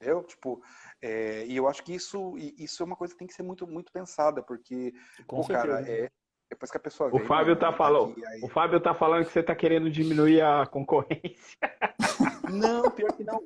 [0.00, 0.22] Entendeu?
[0.22, 0.62] Tipo,
[1.02, 3.66] é, e eu acho que isso, isso é uma coisa que tem que ser muito,
[3.66, 4.94] muito pensada, porque,
[5.26, 6.08] Com pô, cara, é,
[6.48, 8.40] depois que a pessoa o Fábio né, tá falando, aí...
[8.42, 11.58] o Fábio tá falando que você tá querendo diminuir a concorrência.
[12.48, 13.42] Não, pior que não.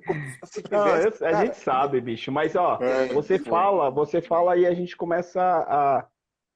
[0.70, 3.50] não eu, a gente sabe, bicho, mas ó, é, você foi.
[3.50, 6.06] fala, você fala e a gente começa a,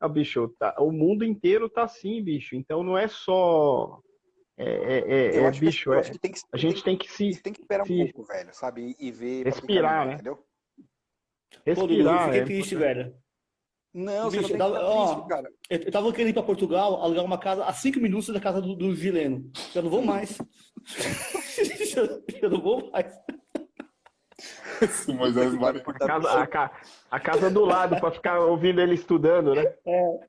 [0.01, 2.55] a bicho, tá, o mundo inteiro tá assim, bicho.
[2.55, 4.01] Então não é só
[4.59, 7.43] é, é, é, é bicho, que, é, que, a gente tem que se.
[7.43, 8.97] Tem que esperar se, um pouco, velho, sabe?
[8.99, 9.45] E, ver.
[9.45, 10.15] Respirar, né?
[10.15, 10.43] Entendeu?
[11.65, 12.19] Respirar.
[12.19, 13.15] Pô, eu fiquei é, triste, velho.
[13.93, 15.51] Não, bicho, você não tava, ó, triste, cara.
[15.71, 18.75] Eu tava querendo ir pra Portugal, alugar uma casa a 5 minutos da casa do,
[18.75, 19.51] do Gileno.
[19.75, 20.39] Eu não vou mais.
[22.43, 23.15] eu não vou mais.
[25.09, 25.77] Moisés vai...
[25.77, 26.71] a, casa, a,
[27.11, 29.65] a, casa do lado, para ficar ouvindo ele estudando, né?
[29.87, 30.21] É.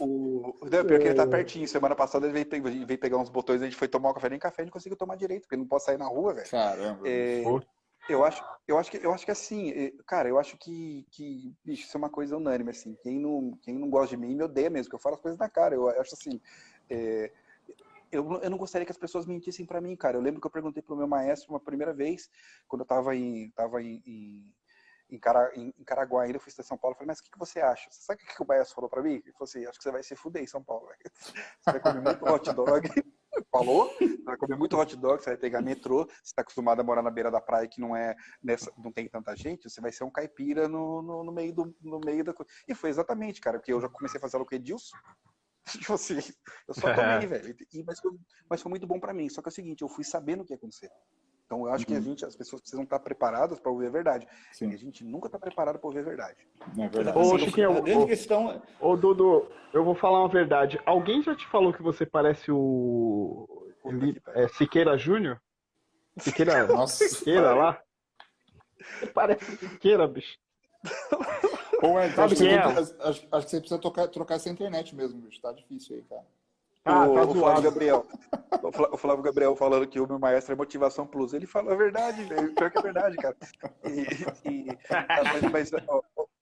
[0.00, 0.54] O...
[0.62, 1.66] Não, pior que ele tá pertinho.
[1.68, 4.38] Semana passada ele veio, veio pegar uns botões, a gente foi tomar um café, nem
[4.38, 6.50] café a gente conseguiu tomar direito, porque não pode sair na rua, velho.
[6.50, 7.08] Caramba.
[7.08, 7.42] É...
[8.06, 11.54] Eu acho, eu acho que, eu acho que assim, é, cara, eu acho que, que,
[11.64, 12.94] bicho, isso é uma coisa unânime, assim.
[13.02, 15.38] Quem não, quem não gosta de mim me odeia mesmo, que eu falo as coisas
[15.38, 15.74] na cara.
[15.74, 16.38] Eu acho assim,
[16.90, 17.32] é,
[18.12, 20.18] eu, eu não gostaria que as pessoas mentissem para mim, cara.
[20.18, 22.30] Eu lembro que eu perguntei pro meu maestro uma primeira vez,
[22.68, 24.54] quando eu tava em, tava em, em
[25.10, 27.30] em, Cara, em, em Caraguá ainda, eu fui em São Paulo, falei, mas o que,
[27.30, 27.88] que você acha?
[27.90, 29.14] Você sabe o que, que o Baez falou para mim?
[29.14, 30.88] Ele falou assim, acho que você vai se fuder em São Paulo.
[31.60, 32.88] Você vai comer muito hot dog.
[33.50, 33.92] Falou?
[33.98, 37.02] Você vai comer muito hot dog, você vai pegar metrô, você está acostumado a morar
[37.02, 40.04] na beira da praia que não é nessa, não tem tanta gente, você vai ser
[40.04, 42.50] um caipira no, no, no meio do no meio da coisa.
[42.68, 44.96] E foi exatamente, cara, porque eu já comecei a fazer o que Edilson.
[45.66, 46.18] Tipo assim,
[46.68, 47.56] eu só tomei, velho.
[47.72, 48.12] E, mas, foi,
[48.48, 49.28] mas foi muito bom para mim.
[49.28, 50.90] Só que é o seguinte, eu fui sabendo o que ia acontecer.
[51.46, 51.86] Então eu acho uhum.
[51.86, 52.02] que a uhum.
[52.02, 54.26] gente, as pessoas precisam estar preparadas para ouvir a verdade.
[54.52, 54.70] Sim.
[54.70, 56.38] E a gente nunca está preparado para ouvir a verdade.
[56.78, 57.18] É verdade.
[57.18, 58.62] Ô, Chiquinho, a grande questão.
[58.80, 60.80] Ô, Dudu, eu vou falar uma verdade.
[60.86, 63.68] Alguém já te falou que você parece o.
[63.84, 64.20] Li...
[64.28, 65.40] É, Siqueira Júnior?
[66.18, 67.80] Siqueira, Nossa, Siqueira lá?
[68.78, 70.38] Você parece Siqueira, bicho.
[71.82, 72.58] Ou é, acho, que, é?
[72.58, 75.40] acho, acho, que você precisa trocar, trocar essa internet mesmo, bicho.
[75.40, 76.24] Tá difícil aí, cara.
[76.84, 78.06] Ah, o, tá o Flávio Gabriel.
[78.92, 81.32] O Flávio Gabriel falando que o meu maestro é motivação plus.
[81.32, 82.54] Ele fala a verdade, velho.
[82.54, 83.36] Pior que é verdade, cara.
[83.84, 84.66] E, e,
[85.50, 85.84] mas, mas,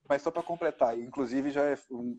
[0.08, 2.18] mas, só para completar, inclusive já é um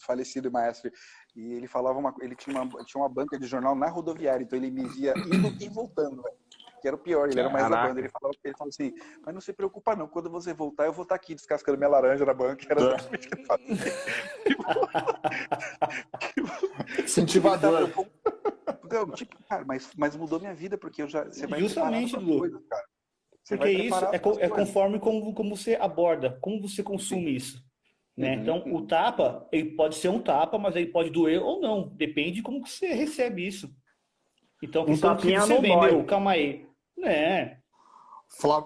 [0.00, 0.90] falecido maestro,
[1.34, 4.58] e ele falava uma ele tinha uma, tinha uma banca de jornal na rodoviária, então
[4.58, 6.45] ele me via indo e voltando, velho
[6.80, 8.00] que era o pior, ele era mais da banda.
[8.00, 11.14] Ele falava, ele assim, mas não se preocupa não, quando você voltar, eu vou estar
[11.14, 13.76] aqui descascando minha laranja na banca, era exatamente o que ele fazia.
[17.04, 17.90] Incentivador.
[18.90, 21.24] Não, tipo, cara, mas, mas mudou minha vida, porque eu já.
[21.24, 22.38] Você vai Justamente, Lu.
[22.38, 22.84] Coisas, cara.
[23.42, 27.36] Você porque isso é, é conforme como, como você aborda, como você consome Sim.
[27.36, 27.66] isso.
[28.16, 28.34] Né?
[28.34, 28.76] Uhum, então, uhum.
[28.76, 31.88] o tapa, ele pode ser um tapa, mas ele pode doer ou não.
[31.88, 33.70] Depende de como você recebe isso.
[34.62, 36.66] Então, um tapinha você bem, meu, calma aí.
[36.96, 37.58] Né?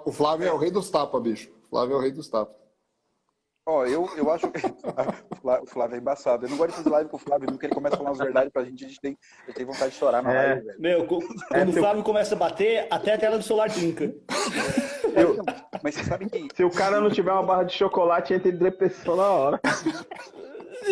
[0.05, 1.51] O Flávio é o rei dos tapas, bicho.
[1.65, 2.61] O Flávio é o rei dos tapas.
[3.67, 4.59] Ó, eu, eu acho que
[5.63, 6.47] o Flávio é embaçado.
[6.47, 8.19] Eu não gosto de fazer live com o Flávio, porque ele começa a falar as
[8.19, 10.47] verdades pra gente, a gente tem, eu tenho vontade de chorar na é.
[10.47, 10.81] live, velho.
[10.81, 14.13] Meu, quando é, o Flávio começa a bater, até a tela do celular trinca.
[15.15, 15.37] Eu,
[15.83, 16.49] mas você sabe que.
[16.55, 19.61] Se o cara não tiver uma barra de chocolate, entra em depressão na hora.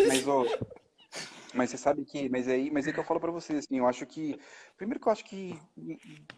[0.07, 0.45] Mas, ó,
[1.53, 3.87] Mas você sabe que, mas aí, mas é que eu falo para vocês, assim, eu
[3.87, 4.39] acho que,
[4.77, 5.59] primeiro que eu acho que,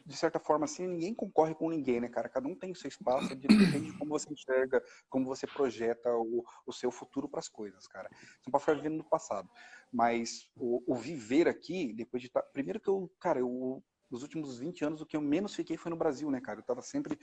[0.05, 2.30] de certa forma, assim, ninguém concorre com ninguém, né, cara?
[2.30, 6.45] Cada um tem o seu espaço, depende de como você enxerga, como você projeta o,
[6.66, 8.09] o seu futuro para as coisas, cara.
[8.09, 9.49] Você não pode ficar vivendo no passado.
[9.91, 14.24] Mas o, o viver aqui, depois de estar, tá, primeiro que eu, cara, eu, nos
[14.24, 16.59] últimos 20 anos, o que eu menos fiquei foi no Brasil, né, cara?
[16.59, 17.20] Eu tava sempre,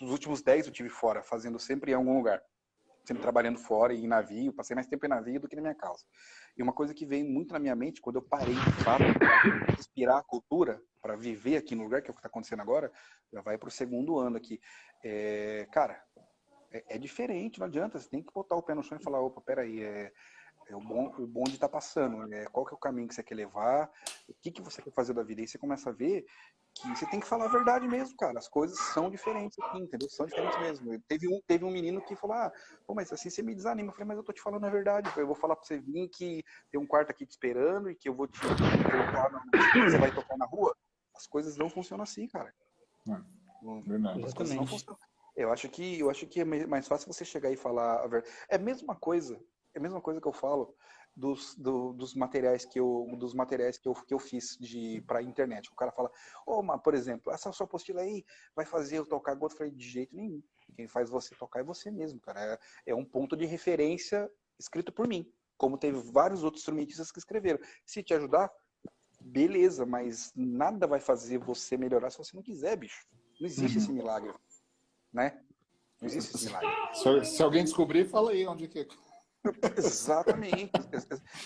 [0.00, 2.42] nos últimos 10 eu tive fora, fazendo sempre em algum lugar
[3.04, 5.74] sempre trabalhando fora e em navio, passei mais tempo em navio do que na minha
[5.74, 6.04] casa.
[6.56, 9.74] E uma coisa que veio muito na minha mente quando eu parei de fato para
[9.74, 12.92] respirar a cultura, para viver aqui no lugar, que é o que está acontecendo agora,
[13.32, 14.60] já vai para o segundo ano aqui.
[15.04, 16.02] É, cara,
[16.70, 19.20] é, é, diferente, não adianta, você tem que botar o pé no chão e falar,
[19.20, 20.12] opa, peraí, é,
[20.70, 23.22] é o, bom, o bonde está passando, é, qual que é o caminho que você
[23.22, 23.90] quer levar,
[24.28, 26.24] o que, que você quer fazer da vida, e você começa a ver
[26.72, 28.38] que você tem que falar a verdade mesmo, cara.
[28.38, 30.08] As coisas são diferentes aqui, entendeu?
[30.08, 31.00] São diferentes mesmo.
[31.08, 32.52] Teve um, teve um menino que falou: Ah,
[32.86, 33.88] pô, mas assim você me desanima.
[33.88, 35.10] Eu falei, mas eu tô te falando a verdade.
[35.16, 38.08] Eu vou falar pra você vir que tem um quarto aqui te esperando e que
[38.08, 39.42] eu vou te colocar na
[39.90, 40.74] você vai tocar na rua.
[41.14, 42.54] As coisas não funcionam assim, cara.
[43.60, 44.24] Não, verdade.
[44.24, 44.98] As coisas não funcionam.
[45.36, 48.34] Eu acho que eu acho que é mais fácil você chegar e falar a verdade.
[48.48, 49.40] É a mesma coisa.
[49.74, 50.74] É a mesma coisa que eu falo
[51.14, 55.22] dos, do, dos materiais que eu dos materiais que eu, que eu fiz de para
[55.22, 55.70] internet.
[55.70, 56.10] O cara fala,
[56.46, 59.54] ô, oh, por exemplo, essa sua apostila aí vai fazer eu tocar gota.
[59.54, 60.42] Eu falei, de jeito nenhum.
[60.74, 62.40] Quem faz você tocar é você mesmo, cara.
[62.86, 65.30] É, é um ponto de referência escrito por mim.
[65.56, 67.58] Como teve vários outros instrumentistas que escreveram.
[67.84, 68.50] Se te ajudar,
[69.20, 73.06] beleza, mas nada vai fazer você melhorar se você não quiser, bicho.
[73.38, 73.82] Não existe uhum.
[73.82, 74.34] esse milagre,
[75.12, 75.38] né?
[76.00, 76.70] Não existe esse milagre.
[76.94, 78.86] Se, se alguém descobrir, fala aí onde que é.
[79.76, 80.70] Exatamente.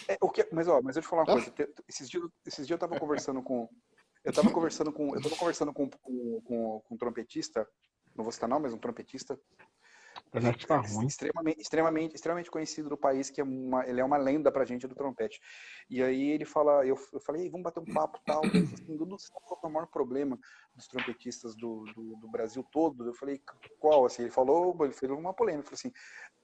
[0.09, 1.53] É, o que, mas ó, mas eu te falar uma coisa.
[1.89, 3.69] Esses dias, esses dias eu tava conversando com,
[4.25, 7.67] eu tava conversando com, eu tava conversando com, com, com, com um trompetista,
[8.17, 9.39] não vou citar não, mas um trompetista.
[10.67, 11.07] Tá ruim.
[11.07, 14.87] Extremamente, extremamente, extremamente conhecido do país, que é uma, ele é uma lenda pra gente
[14.87, 15.41] do trompete.
[15.89, 18.43] E aí ele fala, eu, eu falei, vamos bater um papo tal.
[18.43, 20.39] Assim, Dudu, você qual é o maior problema
[20.75, 23.07] dos trompetistas do, do, do, Brasil todo?
[23.07, 23.41] Eu falei,
[23.79, 24.07] qual?
[24.07, 25.93] Assim, ele falou, ele fez uma polêmica, ele falou assim,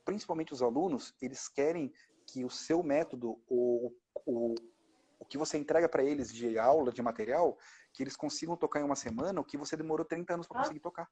[0.04, 1.92] principalmente os alunos, eles querem
[2.26, 3.92] que o seu método, o,
[4.24, 4.54] o,
[5.18, 7.58] o que você entrega para eles de aula, de material,
[7.92, 10.80] que eles consigam tocar em uma semana o que você demorou 30 anos para conseguir
[10.80, 11.08] tocar.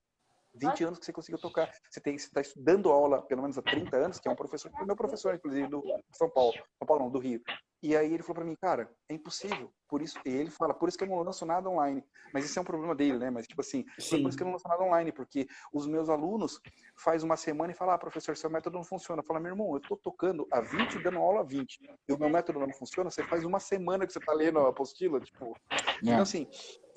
[0.59, 1.71] 20 anos que você conseguiu tocar.
[1.89, 5.35] Você está estudando aula pelo menos há 30 anos, que é um professor, meu professor,
[5.35, 5.83] inclusive, do
[6.13, 6.55] São Paulo.
[6.79, 7.41] São Paulo não, do Rio.
[7.81, 9.73] E aí ele falou para mim, cara, é impossível.
[9.89, 12.03] Por isso, ele fala, por isso que eu não lanço nada online.
[12.35, 13.31] Mas isso é um problema dele, né?
[13.31, 14.23] Mas tipo assim, Sim.
[14.23, 16.61] por isso que eu não lanço nada online, porque os meus alunos
[16.97, 19.23] faz uma semana e falam, ah, professor, seu método não funciona.
[19.23, 21.79] Fala, meu irmão, eu tô tocando a 20 e dando aula a 20.
[22.09, 24.69] E o meu método não funciona, você faz uma semana que você tá lendo a
[24.69, 25.57] apostila, tipo.
[25.71, 25.77] É.
[26.03, 26.49] Então, assim,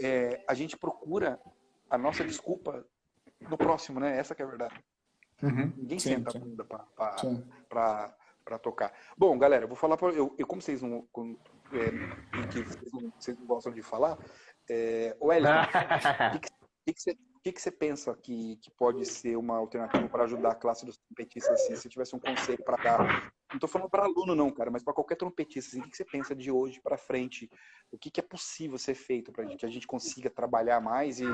[0.02, 1.40] é, a gente procura
[1.90, 2.86] a nossa desculpa
[3.50, 4.18] no próximo, né?
[4.18, 4.76] Essa que é a verdade.
[5.42, 5.74] Uhum.
[5.76, 6.38] Ninguém sim, senta sim.
[6.38, 8.94] a bunda para tocar.
[9.18, 11.36] Bom, galera, vou falar para eu, eu, como vocês não, com,
[11.74, 14.18] é, que vocês não, vocês não, gostam de falar,
[14.70, 15.52] é, o Wellington,
[16.36, 16.40] o
[16.86, 20.52] que, que, você, que, que você pensa que, que pode ser uma alternativa para ajudar
[20.52, 23.34] a classe dos trompetistas assim, se tivesse um conselho para dar?
[23.50, 25.98] Não estou falando para aluno não, cara, mas para qualquer trompetista, assim, o que, que
[25.98, 27.50] você pensa de hoje para frente?
[27.92, 31.26] O que, que é possível ser feito para que a gente consiga trabalhar mais e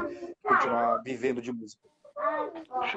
[0.41, 1.87] continuar vivendo de música?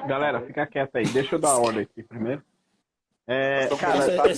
[0.07, 1.05] Galera, fica quieto aí.
[1.05, 2.43] Deixa eu dar a ordem aqui primeiro.
[3.27, 4.29] É, cara, é, é,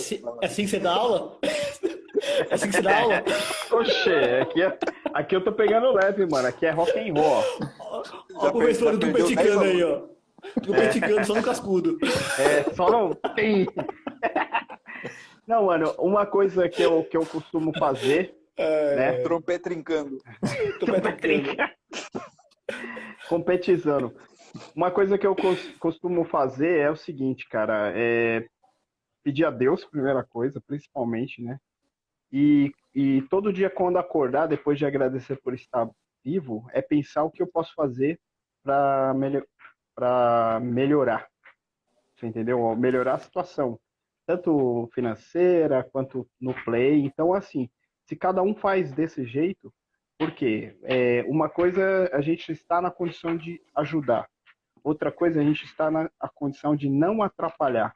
[0.42, 1.38] é, assim que você dá aula?
[2.50, 3.24] É assim que você dá aula?
[3.72, 4.78] Oxê, aqui, é,
[5.14, 6.48] aqui eu tô pegando leve, mano.
[6.48, 7.44] Aqui é rock and roll.
[7.80, 10.04] Ó, o professor do peticano aí, ó.
[10.62, 11.98] Do peticano, só no cascudo.
[12.40, 13.68] É, só não tem.
[15.46, 18.38] Não, mano, uma coisa que eu, que eu costumo fazer.
[18.56, 18.96] É...
[18.96, 19.12] Né?
[19.24, 20.18] Trompete trincando.
[21.20, 21.74] Trincando.
[23.28, 24.16] Competizando.
[24.76, 25.36] Uma coisa que eu
[25.80, 28.48] costumo fazer é o seguinte, cara, é
[29.24, 31.58] pedir a Deus, primeira coisa, principalmente, né?
[32.32, 35.90] E, e todo dia quando acordar, depois de agradecer por estar
[36.24, 38.20] vivo, é pensar o que eu posso fazer
[38.64, 39.46] para melhor,
[40.62, 41.28] melhorar.
[42.16, 42.76] Você entendeu?
[42.76, 43.80] Melhorar a situação,
[44.26, 47.06] tanto financeira quanto no play.
[47.06, 47.70] Então, assim,
[48.06, 49.74] se cada um faz desse jeito,
[50.18, 54.28] porque é, uma coisa a gente está na condição de ajudar,
[54.84, 57.94] outra coisa a gente está na a condição de não atrapalhar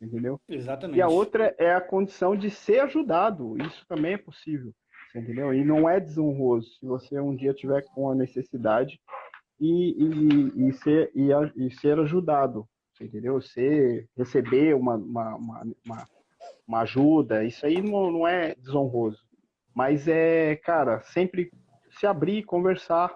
[0.00, 0.40] entendeu?
[0.48, 0.98] Exatamente.
[0.98, 3.56] E a outra é a condição de ser ajudado.
[3.62, 4.72] Isso também é possível,
[5.14, 5.52] entendeu?
[5.52, 9.00] E não é desonroso se você um dia tiver com a necessidade
[9.60, 12.68] e, e, e ser, e, e, ser ajudado,
[13.00, 13.40] entendeu?
[13.40, 16.08] Ser, receber uma, uma, uma,
[16.66, 19.18] uma, ajuda, isso aí não, não é desonroso.
[19.74, 21.50] Mas é, cara, sempre
[21.98, 23.14] se abrir, conversar.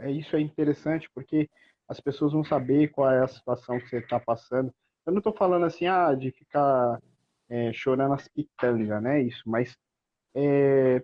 [0.00, 1.48] É, isso é interessante, porque
[1.88, 4.72] as pessoas vão saber qual é a situação que você está passando
[5.06, 7.00] eu não estou falando assim, ah, de ficar
[7.48, 9.22] é, chorando as pitangas, né?
[9.22, 9.76] Isso, mas
[10.34, 11.00] é,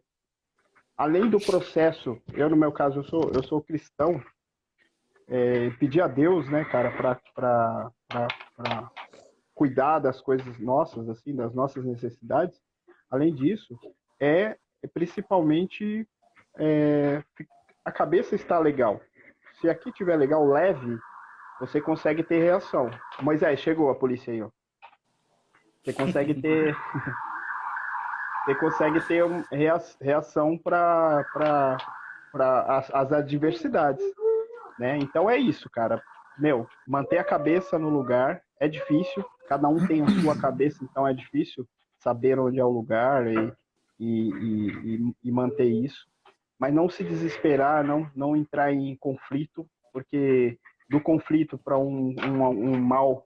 [0.97, 4.21] além do processo, eu no meu caso eu sou eu sou cristão,
[5.29, 7.93] é, pedir a Deus, né, cara, para
[9.55, 12.61] cuidar das coisas nossas, assim, das nossas necessidades.
[13.09, 13.79] Além disso,
[14.19, 16.07] é, é principalmente
[16.59, 17.23] é,
[17.85, 19.01] a cabeça está legal.
[19.63, 20.99] Se aqui tiver legal, leve,
[21.61, 22.91] você consegue ter reação.
[23.21, 24.51] Moisés, chegou a polícia aí, ó.
[25.81, 26.77] Você consegue ter.
[28.45, 29.25] você consegue ter
[30.01, 31.25] reação para
[32.67, 34.05] as, as adversidades.
[34.81, 34.99] Né?
[34.99, 36.03] Então é isso, cara.
[36.37, 39.25] Meu, manter a cabeça no lugar é difícil.
[39.49, 41.65] Cada um tem a sua cabeça, então é difícil
[42.01, 43.53] saber onde é o lugar e,
[44.01, 46.11] e, e, e manter isso.
[46.63, 50.57] Mas não se desesperar, não, não entrar em conflito, porque
[50.89, 53.25] do conflito para um, um, um mal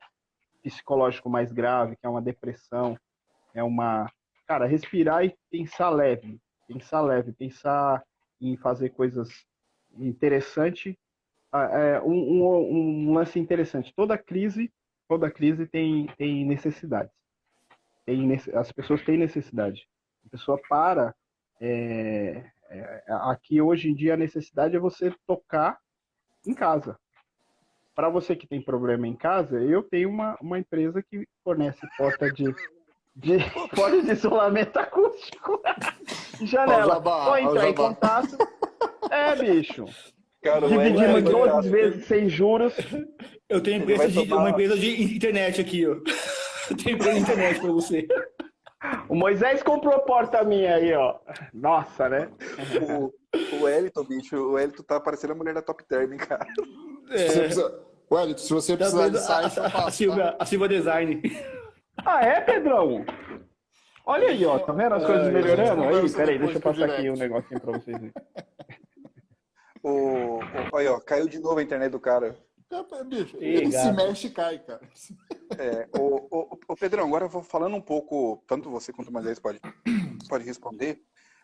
[0.62, 2.98] psicológico mais grave, que é uma depressão,
[3.52, 4.10] é uma.
[4.46, 6.40] Cara, respirar e pensar leve.
[6.66, 8.02] Pensar leve, pensar
[8.40, 9.28] em fazer coisas
[9.98, 10.96] interessantes.
[11.52, 13.92] Ah, é, um, um, um, lance interessante.
[13.94, 14.72] Toda crise,
[15.06, 17.12] toda crise tem, tem necessidades.
[18.06, 19.86] Tem, as pessoas têm necessidade.
[20.24, 21.14] A pessoa para.
[21.60, 25.78] É, é, aqui hoje em dia a necessidade é você tocar
[26.46, 26.98] em casa
[27.96, 32.30] para você que tem problema em casa, eu tenho uma, uma empresa que fornece porta
[32.30, 32.54] de,
[33.16, 33.38] de
[33.74, 35.62] porta de isolamento acústico
[36.44, 37.00] janela.
[37.00, 38.36] Pode entrar em contato.
[39.10, 39.86] É, bicho.
[40.42, 42.74] Cara, Dividimos 12 vezes sem juros.
[43.48, 44.42] Eu tenho empresa de, tomar...
[44.42, 45.96] uma empresa de internet aqui, ó.
[46.68, 48.08] Eu tenho empresa de internet para você.
[49.08, 51.16] O Moisés comprou porta minha aí, ó.
[51.52, 52.28] Nossa, né?
[52.80, 53.12] O,
[53.60, 56.46] o Elton, bicho, o Elton tá parecendo a mulher da Top Term, cara.
[57.10, 57.28] É.
[57.28, 57.86] Se precisa...
[58.10, 60.36] Wellington, se você precisar de site, a, a, a, Silva, tá?
[60.38, 61.22] a Silva Design.
[62.04, 63.04] Ah, é, Pedrão?
[64.04, 65.82] Olha aí, ó, tá vendo as coisas melhorando?
[65.82, 68.12] Aí, peraí, deixa eu passar aqui um negocinho pra vocês verem.
[69.82, 70.40] O, o,
[70.72, 72.36] olha, ó, caiu de novo a internet do cara.
[73.06, 74.80] Bicho, ele se mexe e cai, cara.
[75.58, 79.12] É, o, o, o Pedrão, agora eu vou falando um pouco, tanto você quanto o
[79.12, 79.60] Moisés pode,
[80.28, 81.00] pode responder.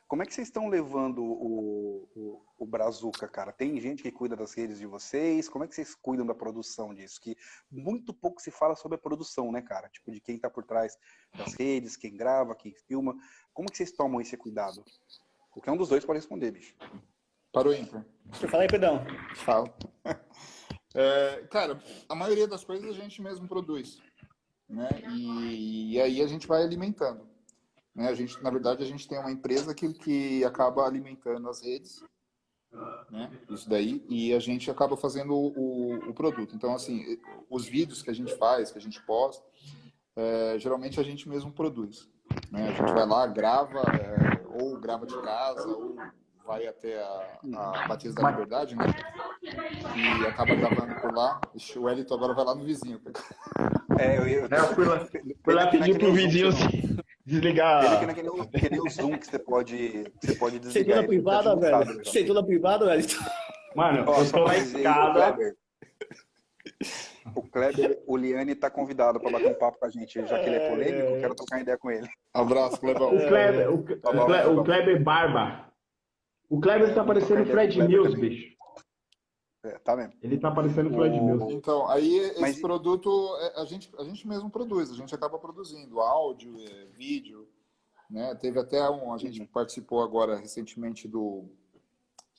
[0.09, 3.51] Como é que vocês estão levando o, o, o Brazuca, cara?
[3.51, 5.49] Tem gente que cuida das redes de vocês?
[5.49, 7.19] Como é que vocês cuidam da produção disso?
[7.19, 7.35] Que
[7.71, 9.89] muito pouco se fala sobre a produção, né, cara?
[9.89, 10.99] Tipo, de quem tá por trás
[11.35, 13.17] das redes, quem grava, quem filma.
[13.55, 14.85] Como que vocês tomam esse cuidado?
[15.51, 16.75] Qualquer um dos dois pode responder, bicho.
[17.51, 18.05] Parou ímpar.
[18.51, 19.03] Fala aí, Pedrão.
[19.37, 19.75] Fala.
[20.95, 23.99] É, cara, a maioria das coisas a gente mesmo produz.
[24.69, 24.89] Né?
[25.11, 27.27] E, e aí a gente vai alimentando.
[27.95, 28.09] Né?
[28.09, 32.03] A gente, na verdade, a gente tem uma empresa que, que acaba alimentando as redes,
[33.11, 33.31] né?
[33.51, 36.57] Isso daí, e a gente acaba fazendo o, o, produto.
[36.57, 37.19] Então, assim,
[37.51, 39.45] os vídeos que a gente faz, que a gente posta,
[40.17, 42.09] é, geralmente a gente mesmo produz.
[42.51, 42.69] Né?
[42.69, 45.97] A gente vai lá, grava, é, ou grava de casa, ou
[46.47, 48.85] vai até a, a Batista da Liberdade, né?
[49.43, 51.41] E acaba gravando por lá.
[51.77, 53.01] O Elito agora vai lá no vizinho.
[53.99, 55.07] É, eu, eu, eu fui lá,
[55.45, 56.97] fui lá pedir pro vizinho assim.
[57.25, 57.85] Desligar.
[57.85, 60.97] Ele que naquele aquele Zoom que você pode, você pode desligar.
[60.99, 62.07] Sentou na privada, velho.
[62.07, 63.05] Sentou na privada, velho.
[63.75, 65.55] Mano, Ó, eu tô na escada.
[67.35, 70.47] O Kleber, o Liane tá convidado para bater um papo com a gente, já que
[70.47, 72.09] ele é polêmico, quero trocar ideia com ele.
[72.35, 73.15] Abraço, Clebão.
[73.15, 75.72] O Kleber, o, tá o, Kleber, o Kleber Barba.
[76.53, 78.55] O Kleber tá parecendo Fred Mills, bicho.
[79.65, 80.13] É, tá mesmo.
[80.21, 81.51] Ele tá parecendo Fred Mills.
[81.51, 82.61] Então, aí esse Mas...
[82.61, 83.09] produto
[83.41, 87.49] é, a gente, a gente mesmo produz, a gente acaba produzindo áudio, é, vídeo,
[88.11, 88.35] né?
[88.35, 89.47] Teve até um, a gente uhum.
[89.47, 91.47] participou agora recentemente do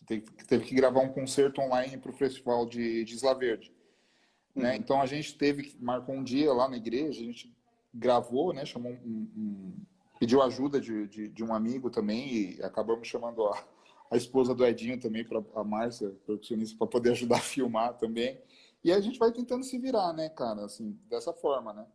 [0.06, 3.74] teve, teve que gravar um concerto online para o festival de, de Isla Verde,
[4.54, 4.74] né?
[4.74, 4.76] Uhum.
[4.76, 7.52] Então a gente teve marcou um dia lá na igreja, a gente
[7.92, 8.64] gravou, né?
[8.64, 9.74] Chamou um, um
[10.20, 13.73] pediu ajuda de, de, de um amigo também e acabamos chamando a
[14.14, 18.40] a esposa do Edinho também, para a Márcia, percussionista, para poder ajudar a filmar também.
[18.84, 21.86] E a gente vai tentando se virar, né, cara, assim, dessa forma, né?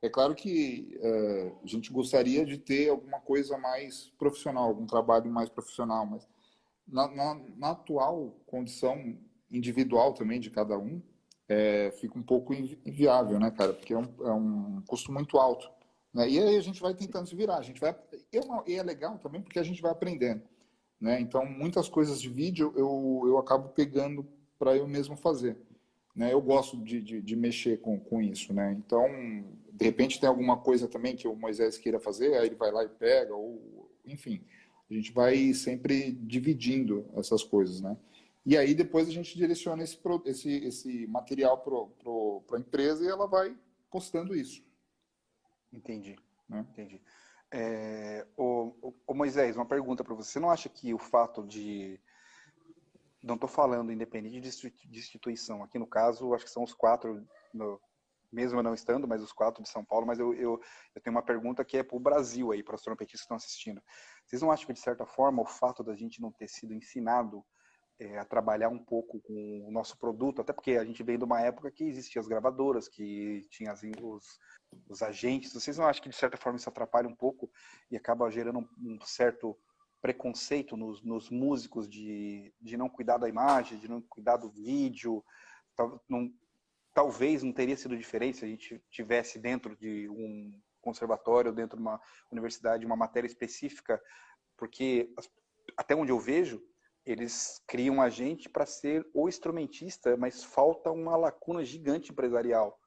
[0.00, 5.30] É claro que é, a gente gostaria de ter alguma coisa mais profissional, algum trabalho
[5.30, 6.26] mais profissional, mas
[6.86, 9.18] na, na, na atual condição
[9.50, 11.02] individual também de cada um,
[11.48, 13.72] é, fica um pouco inviável, né, cara?
[13.72, 15.68] Porque é um, é um custo muito alto.
[16.12, 16.30] Né?
[16.30, 17.58] E aí a gente vai tentando se virar.
[17.58, 17.94] A gente vai,
[18.66, 20.42] e é legal também porque a gente vai aprendendo.
[21.00, 21.20] Né?
[21.20, 24.26] Então, muitas coisas de vídeo eu, eu acabo pegando
[24.58, 25.56] para eu mesmo fazer.
[26.14, 26.32] Né?
[26.32, 28.52] Eu gosto de, de, de, mexer com, com isso.
[28.52, 28.72] Né?
[28.72, 29.06] Então,
[29.72, 32.82] de repente tem alguma coisa também que o Moisés queira fazer, aí ele vai lá
[32.84, 34.42] e pega, ou enfim.
[34.90, 37.96] A gente vai sempre dividindo essas coisas, né?
[38.44, 43.26] E aí depois a gente direciona esse, esse, esse material para a empresa e ela
[43.26, 43.56] vai
[43.90, 44.62] postando isso.
[45.72, 46.16] Entendi.
[46.48, 46.64] Né?
[46.70, 47.00] Entendi.
[47.52, 50.32] É, o, o, Moisés, uma pergunta para você.
[50.32, 52.00] Você não acha que o fato de.
[53.22, 55.62] Não estou falando independente de instituição.
[55.62, 57.80] Aqui no caso, acho que são os quatro, no,
[58.30, 60.06] mesmo não estando, mas os quatro de São Paulo.
[60.06, 60.60] Mas eu, eu,
[60.94, 63.36] eu tenho uma pergunta que é para o Brasil aí, para os trompetistas que estão
[63.36, 63.82] assistindo.
[64.24, 67.44] Vocês não acham que, de certa forma, o fato da gente não ter sido ensinado
[67.98, 71.24] é, a trabalhar um pouco com o nosso produto, até porque a gente vem de
[71.24, 74.38] uma época que existiam as gravadoras, que tinha as, os,
[74.88, 75.52] os, agentes.
[75.52, 77.50] Vocês não acham que, de certa forma, isso atrapalha um pouco
[77.90, 79.58] e acaba gerando um, um certo
[80.02, 85.24] preconceito nos, nos, músicos de, de não cuidar da imagem, de não cuidar do vídeo?
[85.74, 86.30] Tal, não,
[86.92, 91.82] talvez não teria sido diferente se a gente tivesse dentro de um conservatório, dentro de
[91.82, 92.00] uma
[92.30, 94.00] universidade, uma matéria específica,
[94.56, 95.12] porque
[95.76, 96.62] até onde eu vejo,
[97.06, 102.78] eles criam a gente para ser o instrumentista, mas falta uma lacuna gigante empresarial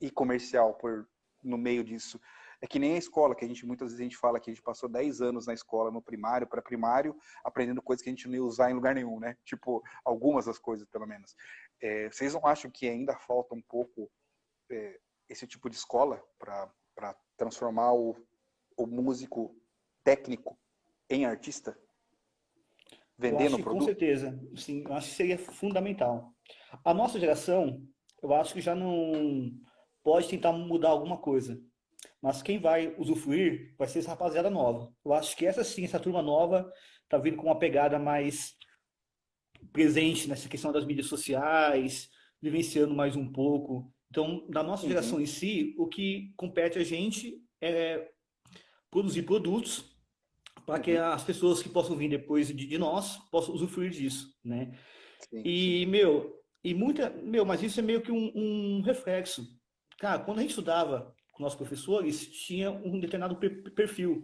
[0.00, 1.06] e comercial por
[1.42, 2.18] no meio disso.
[2.62, 4.54] É que nem a escola, que a gente muitas vezes a gente fala que a
[4.54, 7.14] gente passou 10 anos na escola, no primário, para primário,
[7.44, 9.36] aprendendo coisas que a gente não ia usar em lugar nenhum, né?
[9.44, 11.34] Tipo, algumas das coisas, pelo menos.
[11.80, 14.08] É, vocês não acham que ainda falta um pouco
[14.70, 14.98] é,
[15.28, 18.16] esse tipo de escola para transformar o,
[18.76, 19.54] o músico
[20.04, 20.56] técnico
[21.10, 21.76] em artista?
[23.22, 23.80] Vendendo o produto?
[23.80, 26.32] Com certeza, sim, eu acho que seria fundamental.
[26.84, 27.80] A nossa geração,
[28.22, 29.50] eu acho que já não
[30.02, 31.60] pode tentar mudar alguma coisa,
[32.20, 34.92] mas quem vai usufruir vai ser essa rapaziada nova.
[35.04, 36.70] Eu acho que essa sim, essa turma nova,
[37.08, 38.54] tá vindo com uma pegada mais
[39.72, 42.08] presente nessa questão das mídias sociais,
[42.40, 43.92] vivenciando mais um pouco.
[44.10, 44.88] Então, da nossa uhum.
[44.88, 48.10] geração em si, o que compete a gente é
[48.90, 49.91] produzir produtos
[50.66, 51.04] para que uhum.
[51.04, 54.72] as pessoas que possam vir depois de, de nós possam usufruir disso, né?
[55.28, 55.42] Sim.
[55.44, 59.46] E, meu, e muita, meu, mas isso é meio que um, um, reflexo.
[59.98, 63.36] Cara, quando a gente estudava com nossos professores, tinha um determinado
[63.74, 64.22] perfil.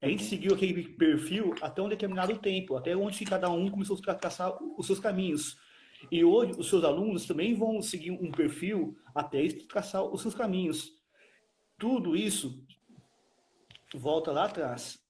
[0.00, 0.28] A gente uhum.
[0.28, 4.86] seguiu aquele perfil até um determinado tempo, até onde cada um começou a traçar os
[4.86, 5.56] seus caminhos.
[6.10, 10.90] E hoje os seus alunos também vão seguir um perfil até traçar os seus caminhos.
[11.78, 12.64] Tudo isso
[13.94, 15.01] volta lá atrás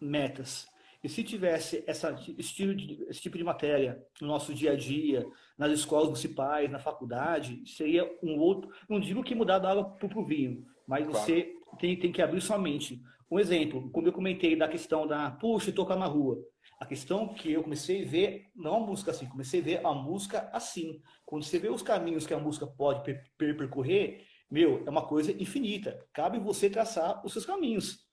[0.00, 0.66] metas.
[1.02, 4.76] E se tivesse essa, esse, tipo de, esse tipo de matéria no nosso dia a
[4.76, 8.70] dia, nas escolas municipais, na faculdade, seria um outro.
[8.88, 11.18] Não digo que mudar da água para o vinho, mas claro.
[11.18, 13.00] você tem, tem que abrir sua mente.
[13.30, 16.38] Um exemplo, como eu comentei da questão da, puxa, tocar na rua.
[16.78, 19.94] A questão que eu comecei a ver, não a música assim, comecei a ver a
[19.94, 21.00] música assim.
[21.24, 23.04] Quando você vê os caminhos que a música pode
[23.38, 25.98] per percorrer, meu, é uma coisa infinita.
[26.12, 28.09] Cabe você traçar os seus caminhos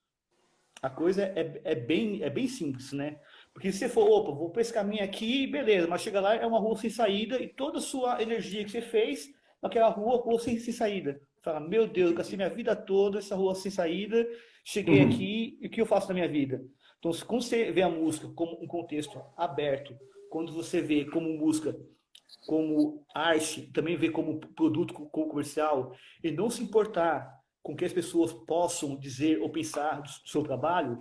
[0.82, 3.20] a coisa é, é, bem, é bem simples, né?
[3.54, 6.46] Porque se você for, opa, vou para esse caminho aqui, beleza, mas chega lá, é
[6.46, 9.30] uma rua sem saída e toda a sua energia que você fez
[9.62, 11.20] naquela rua, rua sem, sem saída.
[11.42, 14.28] Fala, meu Deus, eu gastei minha vida toda essa rua sem saída,
[14.64, 15.10] cheguei uhum.
[15.10, 16.64] aqui, e o que eu faço na minha vida?
[17.00, 19.96] Então, quando você vê a música como um contexto aberto,
[20.30, 21.76] quando você vê como música
[22.46, 27.37] como arte, também vê como produto comercial, e não se importar
[27.68, 30.98] com que as pessoas possam dizer ou pensar do seu trabalho,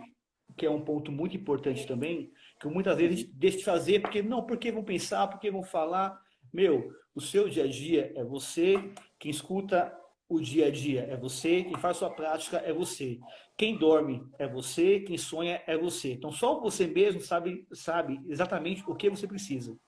[0.56, 4.44] que é um ponto muito importante também, que muitas vezes deixa de fazer porque não,
[4.44, 6.20] porque vão pensar, porque vão falar.
[6.52, 8.74] Meu, o seu dia a dia é você,
[9.16, 9.96] quem escuta
[10.28, 13.20] o dia a dia é você, quem faz sua prática é você.
[13.56, 16.14] Quem dorme é você, quem sonha é você.
[16.14, 19.78] Então só você mesmo sabe, sabe exatamente o que você precisa.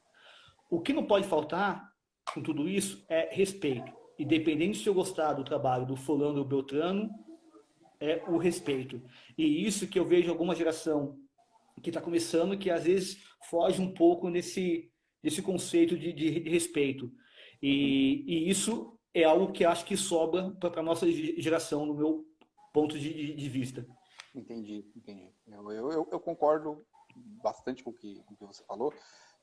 [0.70, 1.90] O que não pode faltar
[2.32, 6.44] com tudo isso é respeito e dependendo se eu gostar do trabalho do fulano ou
[6.44, 7.10] beltrano,
[8.00, 9.00] é o respeito.
[9.36, 11.18] E isso que eu vejo alguma geração
[11.82, 14.90] que está começando que às vezes foge um pouco nesse,
[15.22, 17.12] nesse conceito de, de, de respeito.
[17.62, 22.26] E, e, isso é algo que acho que sobra para a nossa geração, no meu
[22.72, 23.86] ponto de, de vista.
[24.34, 25.32] Entendi, entendi.
[25.46, 26.84] Eu, eu, eu, concordo
[27.42, 28.92] bastante com o que, com o que você falou.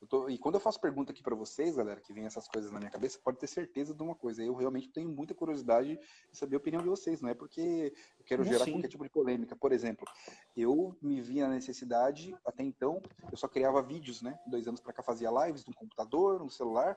[0.08, 2.78] Tô, e quando eu faço pergunta aqui para vocês, galera, que vem essas coisas na
[2.78, 4.44] minha cabeça, pode ter certeza de uma coisa.
[4.44, 7.20] Eu realmente tenho muita curiosidade de saber a opinião de vocês.
[7.20, 8.72] Não é porque eu quero gerar sim.
[8.72, 9.56] qualquer tipo de polêmica.
[9.56, 10.06] Por exemplo,
[10.54, 13.00] eu me vi na necessidade, até então,
[13.30, 14.38] eu só criava vídeos, né?
[14.46, 16.96] Dois anos para cá fazia lives no computador, no celular.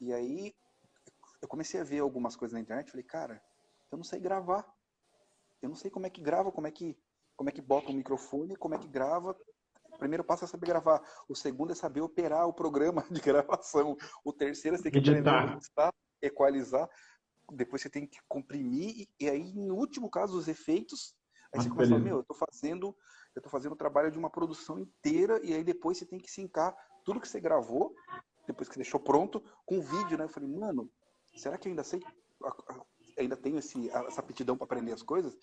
[0.00, 0.54] E aí
[1.40, 2.90] eu comecei a ver algumas coisas na internet.
[2.90, 3.42] Falei, cara,
[3.90, 4.68] eu não sei gravar.
[5.62, 6.98] Eu não sei como é que grava, como é que
[7.40, 9.34] como é que bota um microfone, como é que grava,
[10.00, 11.00] primeiro passo é saber gravar.
[11.28, 13.96] O segundo é saber operar o programa de gravação.
[14.24, 16.88] O terceiro é você tem que aprender a editar, equalizar.
[17.52, 19.08] Depois você tem que comprimir.
[19.20, 21.14] E aí, no último caso, os efeitos.
[21.54, 22.96] Aí você ah, começa a falar, meu, eu tô fazendo,
[23.34, 25.40] eu tô fazendo o trabalho de uma produção inteira.
[25.44, 26.74] E aí depois você tem que sincar
[27.04, 27.94] tudo que você gravou,
[28.46, 30.24] depois que você deixou pronto, com vídeo, né?
[30.24, 30.90] Eu falei, mano,
[31.36, 32.00] será que eu ainda sei
[33.20, 35.36] ainda tenho esse, essa aptidão para aprender as coisas.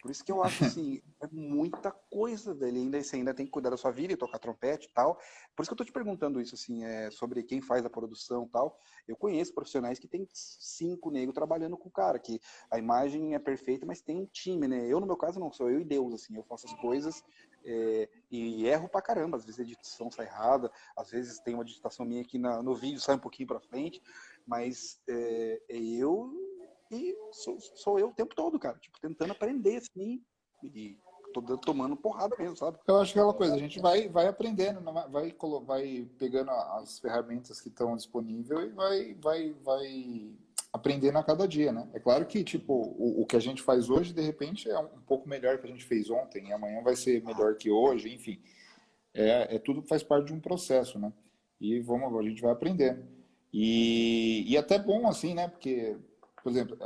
[0.00, 2.76] Por isso que eu acho assim, é muita coisa, velho.
[2.76, 5.18] Ainda você ainda tem que cuidar da sua vida e tocar trompete e tal.
[5.54, 8.44] Por isso que eu tô te perguntando isso, assim, é, sobre quem faz a produção
[8.44, 8.78] e tal.
[9.06, 12.40] Eu conheço profissionais que tem cinco negros trabalhando com o cara, que
[12.70, 14.86] a imagem é perfeita, mas tem um time, né?
[14.86, 17.22] Eu, no meu caso, não, sou eu e Deus, assim, eu faço as coisas
[17.64, 19.36] é, e erro pra caramba.
[19.36, 22.74] Às vezes a edição sai errada, às vezes tem uma digitação minha aqui na, no
[22.74, 24.02] vídeo, sai um pouquinho pra frente,
[24.46, 26.43] mas é, é eu
[27.32, 30.22] sou, sou, eu o tempo todo, cara, tipo, tentando aprender, assim,
[30.62, 30.98] e
[31.32, 32.78] tô tomando porrada mesmo, sabe?
[32.86, 34.80] Eu acho que é aquela coisa, a gente vai, vai aprendendo,
[35.10, 35.34] vai,
[35.64, 40.32] vai pegando as ferramentas que estão disponíveis e vai, vai, vai
[40.72, 41.88] aprendendo a cada dia, né?
[41.92, 45.00] É claro que, tipo, o, o que a gente faz hoje, de repente, é um
[45.06, 48.40] pouco melhor que a gente fez ontem, e amanhã vai ser melhor que hoje, enfim.
[49.12, 51.12] É, é tudo faz parte de um processo, né?
[51.60, 53.06] E vamos, a gente vai aprendendo.
[53.52, 55.46] E, e até bom, assim, né?
[55.46, 55.96] Porque
[56.44, 56.78] por exemplo,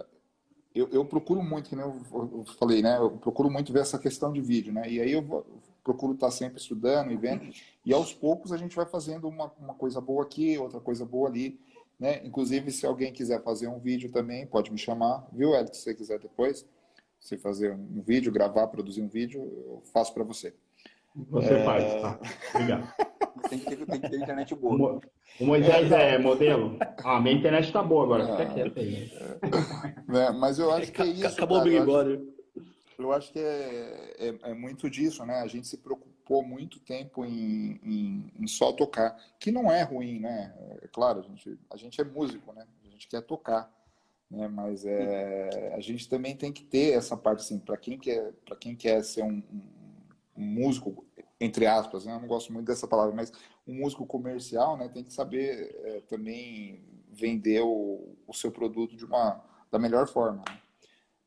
[0.73, 2.97] eu, eu procuro muito, que eu, eu, falei, né?
[2.97, 4.89] Eu procuro muito ver essa questão de vídeo, né?
[4.89, 5.45] E aí eu
[5.83, 7.53] procuro estar sempre estudando e vendo.
[7.85, 11.29] E aos poucos a gente vai fazendo uma, uma coisa boa aqui, outra coisa boa
[11.29, 11.61] ali,
[11.99, 12.25] né?
[12.25, 15.77] Inclusive, se alguém quiser fazer um vídeo também, pode me chamar, viu, Ed?
[15.77, 16.65] Se você quiser depois,
[17.19, 20.55] você fazer um vídeo, gravar, produzir um vídeo, eu faço para você.
[21.31, 21.65] Você é...
[21.65, 22.21] faz, tá?
[22.55, 22.95] Obrigado.
[23.49, 25.01] Tem que, ter, tem que ter internet boa.
[25.41, 26.77] O Moisés é modelo?
[27.05, 28.27] Ah, minha internet tá boa agora.
[28.27, 29.13] Fica ah, quieto aí.
[30.09, 31.27] É, mas eu acho que é isso.
[31.27, 32.21] Acabou o Big Brother.
[32.99, 35.37] Eu acho que é, é, é, muito disso, né?
[35.41, 40.19] A gente se preocupou muito tempo em, em, em, só tocar, que não é ruim,
[40.19, 40.53] né?
[40.83, 42.67] É claro, a gente, a gente é músico, né?
[42.85, 43.73] A gente quer tocar,
[44.29, 44.49] né?
[44.49, 48.57] Mas é, a gente também tem que ter essa parte, assim, para quem quer, para
[48.57, 49.43] quem quer ser um,
[50.37, 51.07] um músico
[51.41, 52.15] entre aspas, né?
[52.15, 53.33] eu não gosto muito dessa palavra, mas
[53.67, 56.83] um músico comercial né, tem que saber é, também
[57.13, 60.45] vender o, o, seu produto de uma, da melhor forma.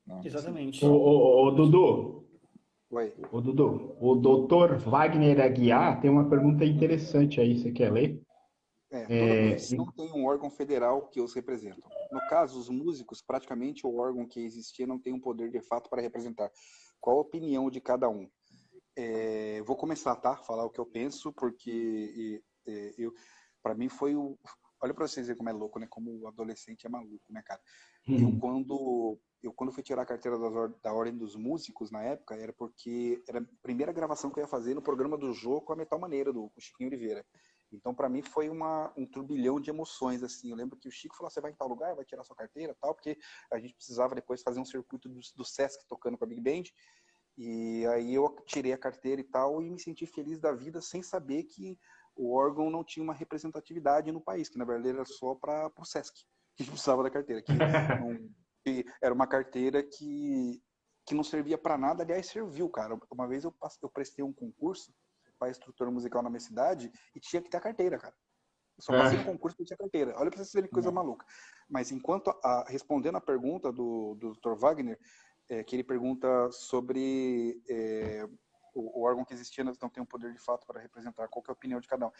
[0.06, 0.22] Né?
[0.26, 0.86] Exatamente.
[0.86, 2.26] O, o, o, Dudu.
[2.90, 3.14] Oi.
[3.32, 8.22] O Dudu, o doutor Wagner Aguiar tem uma pergunta interessante aí, você quer ler?
[8.92, 11.90] É, é, não tem um órgão federal que os representam.
[12.12, 15.90] No caso, os músicos, praticamente o órgão que existia não tem um poder de fato
[15.90, 16.52] para representar.
[17.00, 18.30] Qual a opinião de cada um?
[18.96, 20.36] É, vou começar, tá?
[20.38, 23.14] Falar o que eu penso, porque é, eu,
[23.64, 24.38] para mim foi o.
[24.84, 25.88] Olha para vocês verem como é louco, né?
[25.90, 27.62] Como o adolescente é maluco, né, cara?
[28.08, 28.34] Uhum.
[28.34, 32.36] Eu quando eu quando fui tirar a carteira da, da Ordem dos Músicos na época
[32.36, 35.74] era porque era a primeira gravação que eu ia fazer no programa do jogo com
[35.74, 37.26] a Metal Maneira do Chiquinho Oliveira.
[37.74, 40.50] Então, para mim, foi uma, um turbilhão de emoções, assim.
[40.50, 42.76] Eu lembro que o Chico falou, você vai em tal lugar, vai tirar sua carteira
[42.80, 43.18] tal, porque
[43.52, 46.64] a gente precisava depois fazer um circuito do, do Sesc tocando com a Big Band.
[47.38, 51.02] E aí eu tirei a carteira e tal e me senti feliz da vida sem
[51.02, 51.78] saber que
[52.16, 55.86] o órgão não tinha uma representatividade no país, que na verdade era só para o
[55.86, 56.26] SESC,
[56.58, 57.42] que precisava da carteira.
[57.42, 57.52] Que,
[58.02, 58.30] não,
[58.64, 60.62] que era uma carteira que,
[61.08, 63.00] que não servia para nada, aliás, serviu, cara.
[63.10, 64.94] Uma vez eu, eu prestei um concurso
[65.40, 68.14] para instrutor musical na minha cidade e tinha que ter a carteira, cara.
[68.78, 69.22] Eu só passei é.
[69.22, 70.14] no concurso e tinha carteira.
[70.18, 71.26] Olha para vocês verem que coisa maluca.
[71.70, 74.56] Mas enquanto, a, respondendo a pergunta do, do Dr.
[74.56, 75.00] Wagner,
[75.52, 78.26] é, que ele pergunta sobre é,
[78.74, 81.28] o, o, órgão que existia não tem um poder de fato para representar.
[81.28, 82.12] Qual é a opinião de cada um?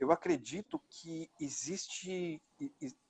[0.00, 2.42] Eu acredito que existe,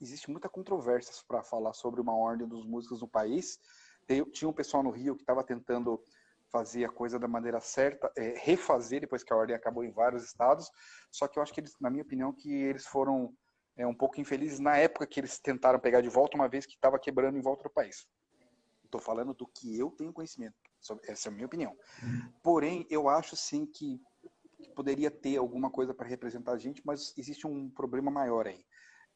[0.00, 3.60] existe muita controvérsia para falar sobre uma ordem dos músicos no país.
[4.05, 6.02] Tem, tinha um pessoal no Rio que estava tentando
[6.50, 10.24] fazer a coisa da maneira certa, é, refazer depois que a ordem acabou em vários
[10.24, 10.68] estados.
[11.12, 13.32] Só que eu acho que eles, na minha opinião, que eles foram
[13.76, 16.74] é, um pouco infelizes na época que eles tentaram pegar de volta, uma vez que
[16.74, 18.09] estava quebrando em volta do país.
[18.89, 20.56] Estou falando do que eu tenho conhecimento.
[21.06, 21.77] Essa é a minha opinião.
[22.43, 24.01] Porém, eu acho sim que
[24.74, 28.65] poderia ter alguma coisa para representar a gente, mas existe um problema maior aí.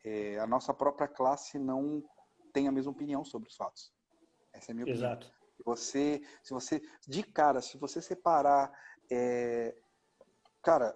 [0.05, 2.05] É, a nossa própria classe não
[2.53, 3.90] tem a mesma opinião sobre os fatos.
[4.53, 5.07] Essa é a minha opinião.
[5.07, 5.32] Exato.
[5.65, 8.70] Você, se você, de cara, se você separar,
[9.11, 9.74] é,
[10.61, 10.94] cara,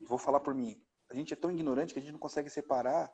[0.00, 0.78] vou falar por mim.
[1.10, 3.10] A gente é tão ignorante que a gente não consegue separar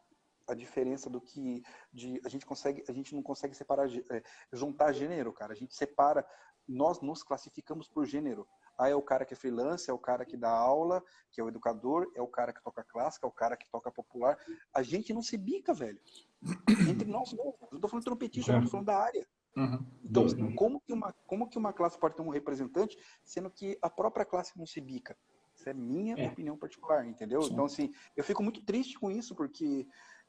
[0.47, 1.63] a diferença do que
[1.93, 5.53] de a gente consegue a gente não consegue separar é, juntar gênero cara.
[5.53, 6.27] A gente separa
[6.69, 8.47] nós nos classificamos por gênero.
[8.79, 11.45] Aí é o cara que é freelance é o cara que dá aula que é
[11.45, 14.39] o educador é o cara que toca clássica é o cara que toca popular.
[14.75, 16.01] A gente não se bica velho.
[16.89, 17.55] Entre nós mesmos.
[17.71, 19.27] Eu tô falando trompetista eu tô falando da área.
[19.55, 19.85] Uhum.
[20.03, 20.25] então
[20.55, 24.25] como que uma como que uma classe pode ter um representante sendo que a própria
[24.25, 25.15] classe não se bica?
[25.55, 26.29] Isso é minha é.
[26.29, 27.43] opinião particular, entendeu?
[27.43, 27.53] Sim.
[27.53, 29.87] Então, assim, eu fico muito triste com isso, porque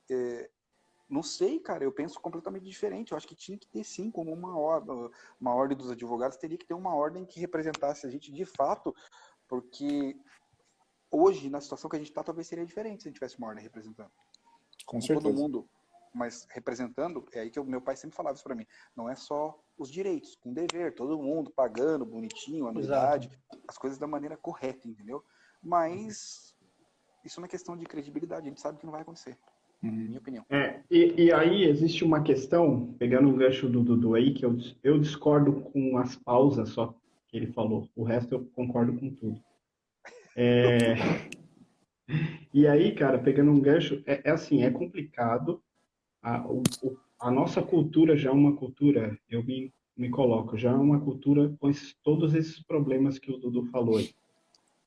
[0.09, 0.49] é,
[1.09, 3.11] não sei, cara, eu penso completamente diferente.
[3.11, 6.57] Eu acho que tinha que ter sim, como uma ordem, uma ordem dos advogados, teria
[6.57, 8.95] que ter uma ordem que representasse a gente de fato,
[9.47, 10.17] porque
[11.11, 13.47] hoje, na situação que a gente está, talvez seria diferente se a gente tivesse uma
[13.47, 14.11] ordem representando.
[14.85, 15.21] Com certeza.
[15.21, 15.69] Todo mundo.
[16.13, 19.15] mas representando, é aí que o meu pai sempre falava isso para mim, não é
[19.15, 23.63] só os direitos, com dever, todo mundo pagando bonitinho, anuidade, Exato.
[23.67, 25.23] as coisas da maneira correta, entendeu?
[25.61, 26.55] Mas
[27.23, 29.37] isso é uma questão de credibilidade, a gente sabe que não vai acontecer.
[29.83, 29.91] Uhum.
[29.91, 30.45] Minha opinião.
[30.49, 34.57] É, e, e, aí existe uma questão, pegando o gancho do Dudu aí, que eu,
[34.81, 36.95] eu discordo com as pausas só
[37.27, 37.89] que ele falou.
[37.95, 39.43] O resto eu concordo com tudo.
[40.37, 40.95] É,
[42.53, 45.61] e aí, cara, pegando um gancho, é, é assim, é complicado.
[46.21, 46.63] A, o,
[47.19, 51.53] a nossa cultura já é uma cultura, eu me, me coloco, já é uma cultura
[51.59, 54.11] com esses, todos esses problemas que o Dudu falou aí.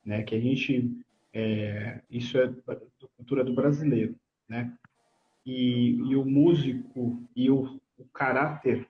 [0.03, 0.23] Né?
[0.23, 0.91] Que a gente,
[1.31, 2.75] é, isso é da
[3.15, 4.15] cultura do brasileiro,
[4.49, 4.73] né?
[5.47, 8.85] E, e o músico e o, o caráter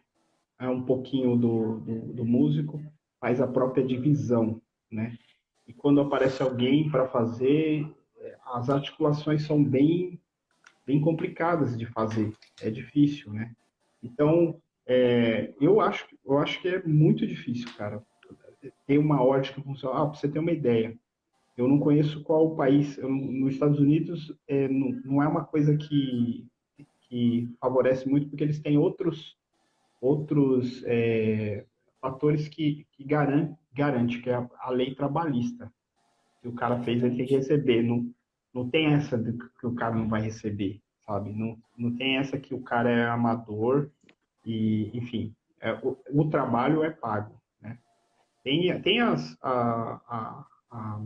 [0.60, 2.84] é um pouquinho do, do, do músico,
[3.22, 4.60] faz a própria divisão,
[4.92, 5.16] né?
[5.68, 7.88] E quando aparece alguém para fazer,
[8.44, 10.20] as articulações são bem,
[10.84, 12.34] bem complicadas de fazer.
[12.60, 13.54] É difícil, né?
[14.02, 18.02] Então, é, eu, acho, eu acho que é muito difícil, cara,
[18.88, 19.96] ter uma ordem que funciona.
[19.96, 20.98] Ah, para você ter uma ideia,
[21.58, 22.98] eu não conheço qual país.
[23.00, 26.46] Eu, nos Estados Unidos, é, não, não, é uma coisa que,
[27.02, 29.36] que favorece muito, porque eles têm outros,
[30.00, 31.66] outros é,
[32.00, 35.74] fatores que, que garante, garante, que é a, a, lei trabalhista.
[36.40, 37.82] Se o cara fez, ele tem que receber.
[37.82, 38.08] Não,
[38.54, 41.34] não tem essa de que o cara não vai receber, sabe?
[41.34, 43.90] Não, não tem essa que o cara é amador
[44.46, 47.80] e, enfim, é, o, o, trabalho é pago, né?
[48.44, 51.02] Tem, tem as, a, a, a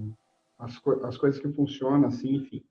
[0.62, 2.64] as, as coisas que funcionam assim, enfim.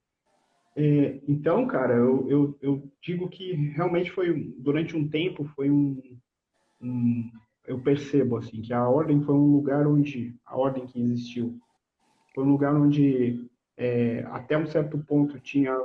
[0.76, 6.00] É, então, cara, eu, eu, eu, digo que realmente foi, durante um tempo, foi um,
[6.80, 7.30] um,
[7.66, 10.34] Eu percebo, assim, que a ordem foi um lugar onde.
[10.46, 11.58] A ordem que existiu.
[12.34, 13.44] Foi um lugar onde,
[13.76, 15.76] é, até um certo ponto, tinha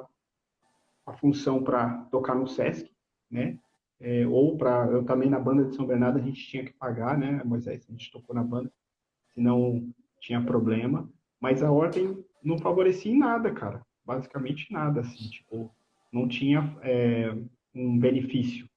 [1.06, 2.90] a função para tocar no SESC,
[3.30, 3.60] né?
[4.00, 4.86] É, ou para.
[4.92, 7.86] Eu também na banda de São Bernardo a gente tinha que pagar, né, Moisés?
[7.90, 8.72] A gente tocou na banda,
[9.34, 11.10] senão tinha problema.
[11.46, 13.80] Mas a ordem não favorecia em nada, cara.
[14.04, 15.72] Basicamente nada, assim, tipo,
[16.12, 17.38] não tinha é,
[17.76, 18.68] um benefício.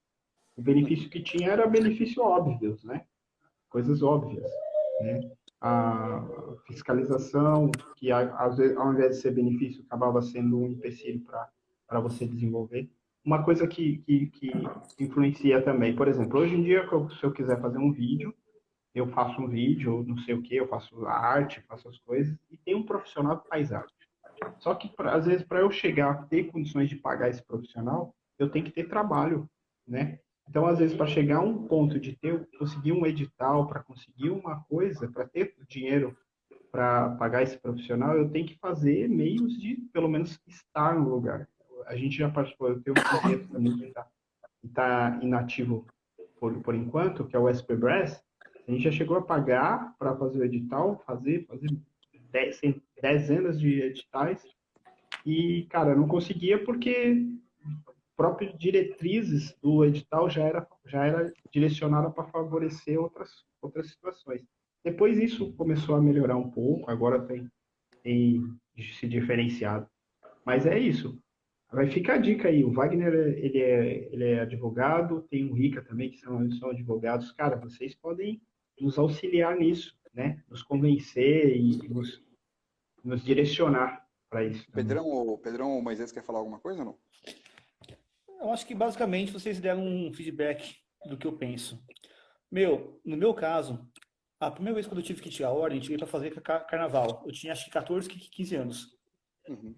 [0.54, 3.06] O benefício que tinha era benefício óbvio, né?
[3.70, 4.50] Coisas óbvias,
[5.00, 5.30] né?
[5.62, 6.22] A
[6.66, 12.26] fiscalização, que às vezes, ao invés de ser benefício, acabava sendo um empecilho para você
[12.26, 12.90] desenvolver.
[13.24, 14.52] Uma coisa que, que, que
[15.00, 16.86] influencia também, por exemplo, hoje em dia,
[17.18, 18.34] se eu quiser fazer um vídeo,
[18.94, 22.56] eu faço um vídeo, não sei o que, eu faço arte, faço as coisas, e
[22.56, 23.94] tem um profissional que faz arte.
[24.58, 28.14] Só que, pra, às vezes, para eu chegar a ter condições de pagar esse profissional,
[28.38, 29.48] eu tenho que ter trabalho,
[29.86, 30.18] né?
[30.48, 34.30] Então, às vezes, para chegar a um ponto de ter, conseguir um edital, para conseguir
[34.30, 36.16] uma coisa, para ter dinheiro
[36.70, 41.48] para pagar esse profissional, eu tenho que fazer meios de, pelo menos, estar no lugar.
[41.86, 44.06] A gente já participou, eu tenho um projeto também que está
[44.74, 45.86] tá inativo
[46.38, 48.22] por, por enquanto, que é o SP Brass,
[48.68, 51.70] a gente já chegou a pagar para fazer o edital, fazer, fazer
[52.30, 52.60] dez,
[53.00, 54.44] dezenas de editais.
[55.24, 57.26] E, cara, não conseguia porque
[58.14, 63.30] próprias diretrizes do edital já era, já era direcionada para favorecer outras,
[63.62, 64.44] outras situações.
[64.84, 67.50] Depois isso começou a melhorar um pouco, agora tem,
[68.02, 69.88] tem se diferenciado.
[70.44, 71.18] Mas é isso.
[71.72, 72.62] Vai ficar a dica aí.
[72.64, 77.32] O Wagner, ele é, ele é advogado, tem o Rica também, que são, são advogados.
[77.32, 78.40] Cara, vocês podem
[78.80, 80.42] nos auxiliar nisso, né?
[80.48, 82.22] Nos convencer e nos,
[83.04, 84.70] nos direcionar para isso.
[84.72, 86.98] Pedrão, o Pedrão ou Moisés quer falar alguma coisa ou não?
[88.40, 90.76] Eu acho que basicamente vocês deram um feedback
[91.06, 91.82] do que eu penso.
[92.50, 93.86] Meu, no meu caso,
[94.40, 97.22] a primeira vez quando eu tive que tirar a ordem, eu tive para fazer carnaval.
[97.26, 98.98] Eu tinha acho que 14, 15 anos.
[99.48, 99.74] Uhum.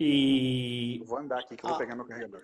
[0.00, 1.02] E.
[1.04, 1.78] Vou andar aqui que eu vou ah.
[1.78, 2.42] pegar meu carregador.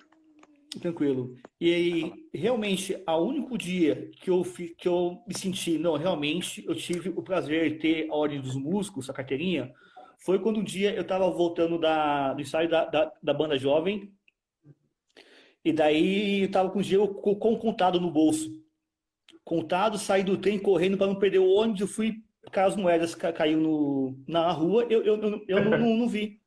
[0.81, 1.37] Tranquilo.
[1.61, 4.43] E aí, realmente, o único dia que eu,
[4.77, 8.57] que eu me senti, não, realmente, eu tive o prazer de ter a Ordem dos
[8.57, 9.73] Músicos, a carteirinha,
[10.25, 14.13] foi quando um dia eu estava voltando da, do ensaio da, da, da, banda jovem,
[15.65, 18.51] e daí eu estava com o dinheiro com, com contado no bolso.
[19.45, 23.61] Contado, saí do trem correndo para não perder o ônibus, eu fui, as moedas caiu
[23.61, 26.41] no, na rua, eu, eu, eu, eu não, não, não, vi.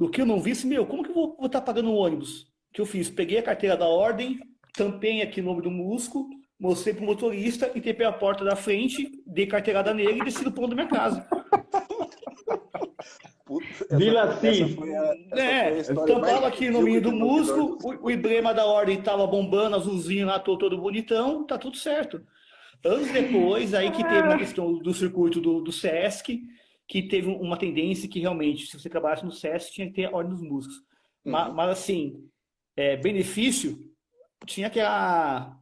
[0.00, 1.96] O que eu não vi, assim, meu, como que eu vou estar tá pagando o
[1.96, 2.53] ônibus?
[2.74, 3.08] Que eu fiz?
[3.08, 4.40] Peguei a carteira da ordem,
[4.76, 6.28] tampei aqui o nome do músico,
[6.58, 10.50] mostrei pro motorista, e tepei a porta da frente, dei carteirada nele e desci do
[10.50, 11.24] ponto da minha casa.
[13.92, 14.76] Vila assim.
[15.32, 20.26] É, tampava aqui no meio do músico, o, o emblema da ordem tava bombando, azulzinho
[20.26, 22.26] lá, todo, todo bonitão, tá tudo certo.
[22.84, 26.42] Anos depois, aí que teve a questão do circuito do, do SESC,
[26.88, 30.10] que teve uma tendência que realmente, se você trabalhasse no SESC, tinha que ter a
[30.10, 30.76] ordem dos músicos.
[31.24, 31.32] Uhum.
[31.32, 32.28] Mas, mas, assim,
[32.76, 33.78] É, benefício,
[34.46, 35.56] tinha que a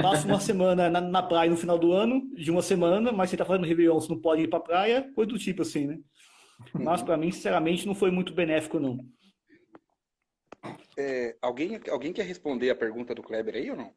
[0.00, 3.36] passa uma semana na, na, praia no final do ano, de uma semana, mas você
[3.36, 5.98] tá fazendo Réveillon, você não pode ir pra praia, coisa do tipo assim, né?
[6.72, 8.98] Mas para mim, sinceramente, não foi muito benéfico, não.
[10.96, 13.92] É, alguém, alguém quer responder a pergunta do Kleber aí ou não?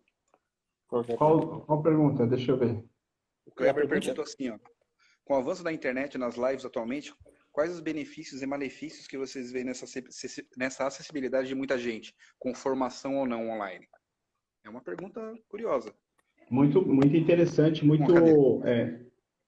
[0.87, 2.27] Qual, qual pergunta?
[2.27, 2.83] Deixa eu ver.
[3.45, 4.59] O Kleber perguntou assim, ó.
[5.23, 7.13] Com o avanço da internet nas lives atualmente,
[7.51, 9.85] quais os benefícios e malefícios que vocês veem nessa,
[10.57, 13.87] nessa acessibilidade de muita gente, com formação ou não online?
[14.63, 15.93] É uma pergunta curiosa.
[16.49, 18.13] Muito, muito interessante, muito
[18.65, 19.01] é,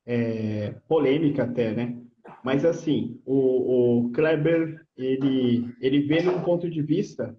[0.05, 2.01] é, polêmica até, né?
[2.43, 7.37] Mas assim, o, o Kleber, ele, ele vê num ponto de vista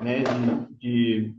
[0.00, 1.34] né, de, de,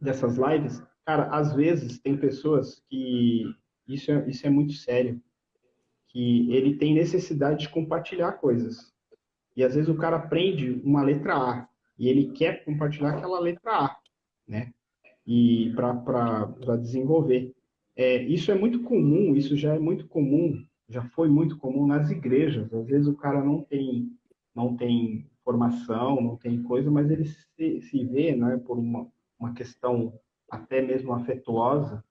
[0.00, 3.44] dessas lives, cara, às vezes tem pessoas que,
[3.86, 5.20] isso é, isso é muito sério,
[6.08, 8.92] que ele tem necessidade de compartilhar coisas.
[9.56, 11.68] E às vezes o cara aprende uma letra A
[11.98, 13.96] e ele quer compartilhar aquela letra A,
[14.46, 14.72] né?
[15.26, 17.52] E para desenvolver.
[17.96, 22.10] É, isso é muito comum, isso já é muito comum, já foi muito comum nas
[22.10, 22.72] igrejas.
[22.72, 24.10] Às vezes o cara não tem,
[24.54, 29.06] não tem formação, não tem coisa, mas ele se, se vê, né, por uma,
[29.38, 30.12] uma questão
[30.50, 32.02] até mesmo afetuosa,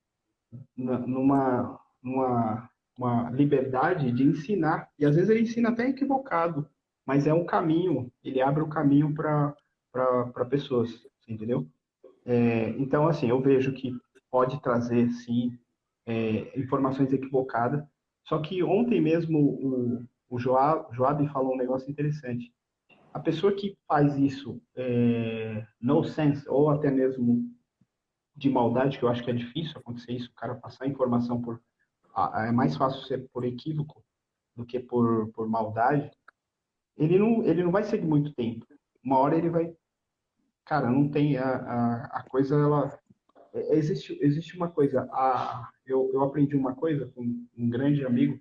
[0.75, 4.89] numa, numa uma liberdade de ensinar.
[4.97, 6.67] E às vezes ele ensina até equivocado,
[7.05, 9.55] mas é um caminho, ele abre o caminho para
[10.49, 10.89] pessoas,
[11.27, 11.67] entendeu?
[12.25, 13.95] É, então, assim, eu vejo que
[14.29, 15.57] pode trazer, sim,
[16.05, 17.83] é, informações equivocadas.
[18.25, 22.51] Só que ontem mesmo o, o Joab, Joab falou um negócio interessante.
[23.13, 27.49] A pessoa que faz isso é, no sense, ou até mesmo
[28.35, 31.59] de maldade, que eu acho que é difícil acontecer isso, o cara passar informação por
[32.35, 34.03] é mais fácil ser por equívoco
[34.55, 36.11] do que por, por maldade,
[36.97, 38.65] ele não, ele não vai seguir muito tempo.
[39.03, 39.73] Uma hora ele vai.
[40.65, 41.37] Cara, não tem.
[41.37, 42.99] A, a, a coisa, ela.
[43.53, 45.07] É, existe, existe uma coisa.
[45.11, 47.21] A, eu, eu aprendi uma coisa com
[47.57, 48.39] um grande amigo.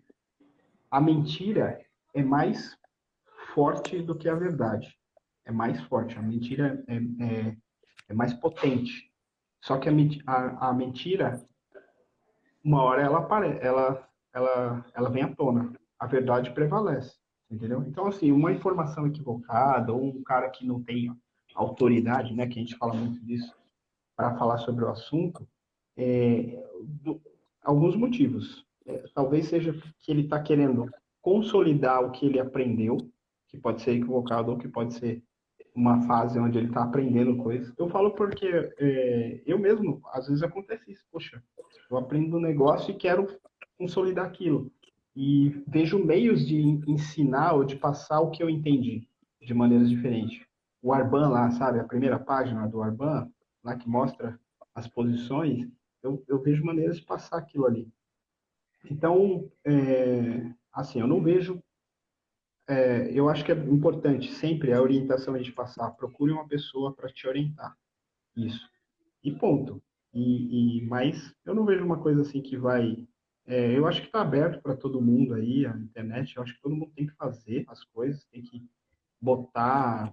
[0.90, 1.84] A mentira
[2.14, 2.76] é mais
[3.54, 4.98] forte do que a verdade.
[5.44, 6.18] É mais forte.
[6.18, 7.56] A mentira é, é,
[8.08, 9.12] é mais potente.
[9.62, 9.92] Só que a,
[10.26, 11.46] a, a mentira
[12.66, 15.72] uma hora ela aparece, ela, ela, ela vem à tona.
[16.00, 17.16] A verdade prevalece,
[17.48, 17.84] entendeu?
[17.86, 21.16] Então, assim, uma informação equivocada ou um cara que não tem
[21.54, 23.54] autoridade, né, que a gente fala muito disso,
[24.16, 25.48] para falar sobre o assunto,
[25.96, 27.20] é, do,
[27.62, 28.66] alguns motivos.
[28.84, 30.90] É, talvez seja que ele está querendo
[31.22, 32.98] consolidar o que ele aprendeu,
[33.48, 35.22] que pode ser equivocado ou que pode ser
[35.76, 37.72] uma fase onde ele está aprendendo coisas.
[37.78, 38.46] Eu falo porque
[38.78, 41.04] é, eu mesmo, às vezes acontece isso.
[41.12, 41.42] Poxa,
[41.90, 43.28] eu aprendo um negócio e quero
[43.78, 44.72] consolidar aquilo.
[45.14, 49.06] E vejo meios de ensinar ou de passar o que eu entendi
[49.40, 50.44] de maneiras diferentes.
[50.82, 51.78] O Arban lá, sabe?
[51.78, 53.30] A primeira página do Arban,
[53.62, 54.38] lá que mostra
[54.74, 55.68] as posições,
[56.02, 57.88] eu, eu vejo maneiras de passar aquilo ali.
[58.90, 61.62] Então, é, assim, eu não vejo
[62.68, 65.90] é, eu acho que é importante sempre a orientação a gente passar.
[65.92, 67.76] Procure uma pessoa para te orientar.
[68.36, 68.68] Isso.
[69.22, 69.82] E ponto.
[70.12, 73.06] E, e, mas eu não vejo uma coisa assim que vai.
[73.46, 76.36] É, eu acho que está aberto para todo mundo aí, a internet.
[76.36, 78.64] Eu acho que todo mundo tem que fazer as coisas, tem que
[79.20, 80.12] botar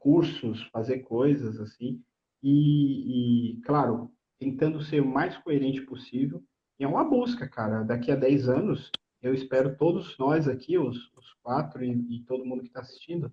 [0.00, 2.02] cursos, fazer coisas assim.
[2.42, 6.42] E, e claro, tentando ser o mais coerente possível.
[6.78, 7.84] E é uma busca, cara.
[7.84, 8.90] Daqui a 10 anos,
[9.22, 13.32] eu espero todos nós aqui, os, os quatro e, e, todo mundo que está assistindo,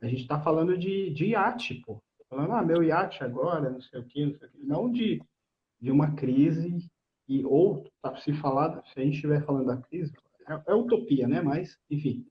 [0.00, 2.02] a gente está falando de, de iate, pô.
[2.28, 4.58] Falando, ah, meu iate agora, não sei o quê, não sei o quê.
[4.62, 5.22] Não de,
[5.80, 6.88] de uma crise,
[7.28, 10.12] e, ou tá, se falar, se a gente estiver falando da crise,
[10.48, 11.40] é, é, utopia, né?
[11.40, 12.26] Mas, enfim,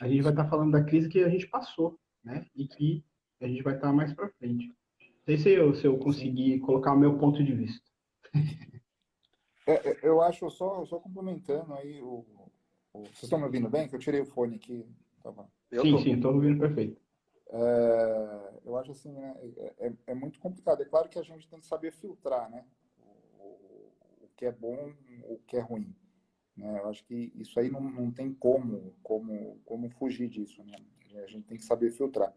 [0.00, 2.46] a gente vai estar tá falando da crise que a gente passou, né?
[2.54, 3.04] E que
[3.40, 4.68] a gente vai estar tá mais para frente.
[4.68, 7.84] Não sei se eu, se eu conseguir colocar o meu ponto de vista.
[9.66, 12.39] É, é, eu acho, só, só complementando aí, o, o,
[12.92, 13.88] vocês estão me ouvindo bem?
[13.88, 14.86] Que eu tirei o fone aqui.
[15.22, 15.48] Tava...
[15.70, 17.00] sim, sim, estou ouvindo perfeito.
[17.52, 20.82] É, eu acho assim, né, é, é, é, muito complicado.
[20.82, 22.64] É claro que a gente tem que saber filtrar, né?
[23.38, 23.42] O,
[24.22, 24.92] o, que é bom,
[25.24, 25.94] o que é ruim.
[26.56, 26.78] Né?
[26.78, 30.76] Eu acho que isso aí não, não tem como, como, como fugir disso, né?
[31.22, 32.32] A gente tem que saber filtrar.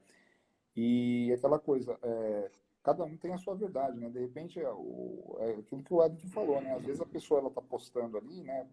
[0.76, 2.52] E aquela coisa, é,
[2.82, 4.10] cada um tem a sua verdade, né?
[4.10, 6.74] De repente, é, o, é aquilo que o Edson falou, né?
[6.76, 8.68] Às vezes a pessoa ela tá postando ali, né?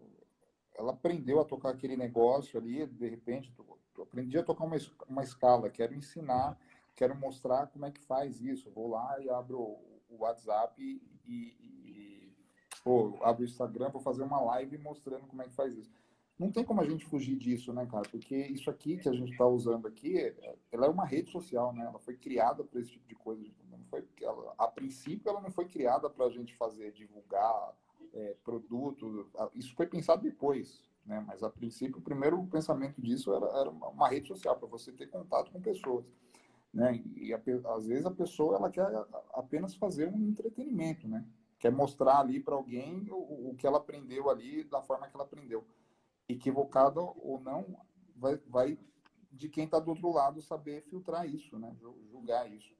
[0.75, 3.53] Ela aprendeu a tocar aquele negócio ali, de repente,
[3.97, 4.77] eu aprendi a tocar uma,
[5.07, 6.57] uma escala, quero ensinar,
[6.95, 8.71] quero mostrar como é que faz isso.
[8.71, 12.35] Vou lá e abro o WhatsApp e, e, e
[12.83, 15.91] pô, abro o Instagram para fazer uma live mostrando como é que faz isso.
[16.37, 18.07] não tem como a gente fugir disso, né, cara?
[18.09, 20.33] Porque isso aqui que a gente está usando aqui,
[20.71, 21.85] ela é uma rede social, né?
[21.85, 23.43] Ela foi criada para esse tipo de coisa.
[23.69, 27.75] Não foi, ela, a princípio, ela não foi criada para a gente fazer, divulgar
[28.13, 29.29] é, produto.
[29.55, 31.23] Isso foi pensado depois, né?
[31.27, 35.07] Mas a princípio, o primeiro pensamento disso era, era uma rede social para você ter
[35.07, 36.05] contato com pessoas,
[36.73, 37.03] né?
[37.15, 37.41] E a,
[37.75, 38.87] às vezes a pessoa ela quer
[39.33, 41.25] apenas fazer um entretenimento, né?
[41.59, 45.25] Quer mostrar ali para alguém o, o que ela aprendeu ali da forma que ela
[45.25, 45.65] aprendeu
[46.27, 47.77] equivocado ou não,
[48.15, 48.79] vai, vai
[49.31, 51.75] de quem está do outro lado saber filtrar isso, né?
[52.09, 52.73] julgar isso.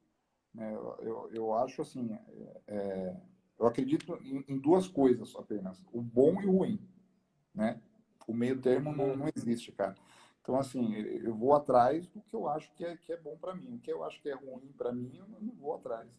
[0.53, 0.74] Né?
[0.74, 3.22] Eu, eu, eu acho assim, é, é,
[3.61, 6.81] eu acredito em, em, duas coisas apenas, o bom e o ruim,
[7.53, 7.79] né?
[8.27, 9.95] O meio termo não, não existe, cara.
[10.41, 13.53] Então, assim, eu vou atrás do que eu acho que é, que é bom para
[13.53, 13.75] mim.
[13.75, 16.09] O que eu acho que é ruim para mim, eu não vou atrás.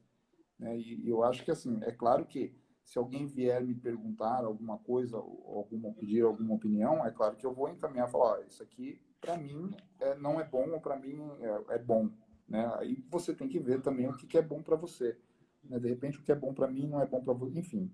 [0.57, 0.79] Né?
[0.79, 2.55] E eu acho que, assim, é claro que
[2.85, 7.45] se alguém vier me perguntar alguma coisa, ou alguma, pedir alguma opinião, é claro que
[7.45, 10.97] eu vou encaminhar e falar, isso aqui para mim é, não é bom ou para
[10.97, 12.09] mim é, é, bom.
[12.49, 12.71] Né?
[12.79, 15.19] Aí você tem que ver também o que, que é bom para você.
[15.65, 15.79] Né?
[15.79, 17.59] De repente o que é bom para mim não é bom para você.
[17.59, 17.91] Enfim,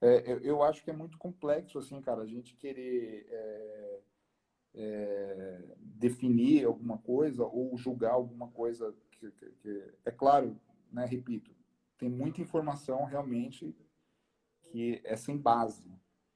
[0.00, 4.00] é, eu, eu, acho que é muito complexo assim, cara, a gente querer é,
[4.74, 10.58] é, definir alguma coisa ou julgar alguma coisa que, que, que é claro,
[10.90, 11.04] né?
[11.04, 11.54] Repito,
[11.98, 13.76] tem muita informação realmente
[14.62, 15.84] que é sem base.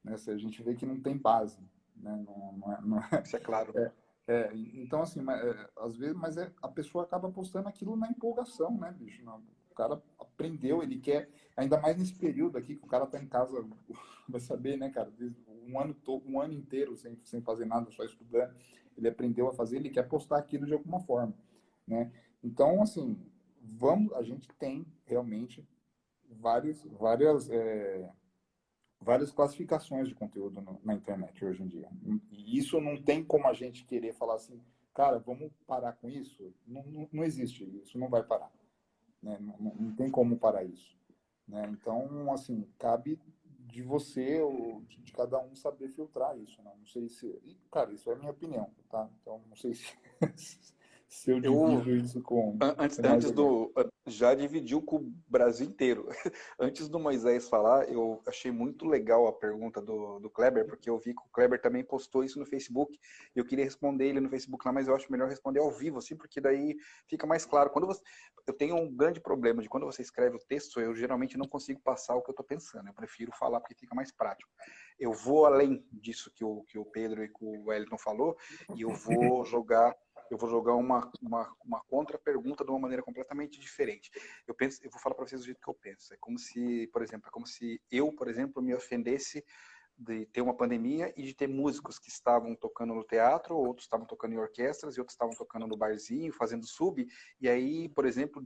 [0.03, 0.17] Né?
[0.19, 1.59] Se a gente vê que não tem base.
[1.97, 2.15] Né?
[2.27, 3.73] Não, não é, não é, Isso é claro.
[3.79, 3.93] É,
[4.27, 8.09] é, então, assim, mas, é, às vezes, mas é, a pessoa acaba postando aquilo na
[8.09, 9.25] empolgação, né, bicho?
[9.25, 9.43] Não,
[9.75, 13.27] o cara aprendeu, ele quer, ainda mais nesse período aqui que o cara tá em
[13.27, 13.67] casa,
[14.29, 15.13] vai saber, né, cara,
[15.67, 18.55] um ano, todo, um ano inteiro sem, sem fazer nada, só estudando,
[18.97, 21.35] ele aprendeu a fazer, ele quer postar aquilo de alguma forma,
[21.87, 22.13] né?
[22.43, 23.19] Então, assim,
[23.61, 25.67] vamos, a gente tem realmente
[26.31, 28.09] vários, várias, é,
[29.01, 31.91] várias classificações de conteúdo no, na internet hoje em dia.
[32.31, 36.55] E isso não tem como a gente querer falar assim, cara, vamos parar com isso.
[36.67, 38.53] Não, não, não existe, isso não vai parar.
[39.25, 39.39] Né?
[39.41, 40.95] Não, não, tem como parar isso.
[41.49, 41.67] Né?
[41.71, 43.19] Então, assim, cabe
[43.61, 46.63] de você ou de, cada um saber filtrar isso.
[46.63, 46.71] Né?
[46.79, 47.27] Não sei se.
[47.27, 49.09] E, cara, isso é a minha opinião, tá?
[49.21, 49.95] Então, não sei se.
[51.09, 52.59] se eu divido eu, isso com.
[52.79, 53.73] Antes, antes do.
[54.07, 56.09] Já dividiu com o Brasil inteiro.
[56.59, 60.99] antes do Moisés falar, eu achei muito legal a pergunta do, do Kleber, porque eu
[60.99, 62.99] vi que o Kleber também postou isso no Facebook.
[63.35, 65.99] E eu queria responder ele no Facebook lá, mas eu acho melhor responder ao vivo,
[65.99, 66.77] assim, porque daí
[67.09, 67.71] fica mais claro.
[67.71, 68.03] Quando você,
[68.47, 71.81] eu tenho um grande problema de quando você escreve o texto, eu geralmente não consigo
[71.81, 72.89] passar o que eu estou pensando.
[72.89, 74.51] Eu prefiro falar porque fica mais prático.
[74.99, 78.37] Eu vou além disso que o, que o Pedro e que o Wellington falou,
[78.75, 79.95] e eu vou jogar
[80.31, 84.11] eu vou jogar uma, uma, uma contra-pergunta de uma maneira completamente diferente.
[84.47, 86.13] Eu penso, eu vou falar para vocês do jeito que eu penso.
[86.13, 89.45] É como se, por exemplo, é como se eu, por exemplo, me ofendesse
[89.97, 94.07] de ter uma pandemia e de ter músicos que estavam tocando no teatro, outros estavam
[94.07, 97.07] tocando em orquestras e outros estavam tocando no barzinho, fazendo sub.
[97.41, 98.45] E aí, por exemplo,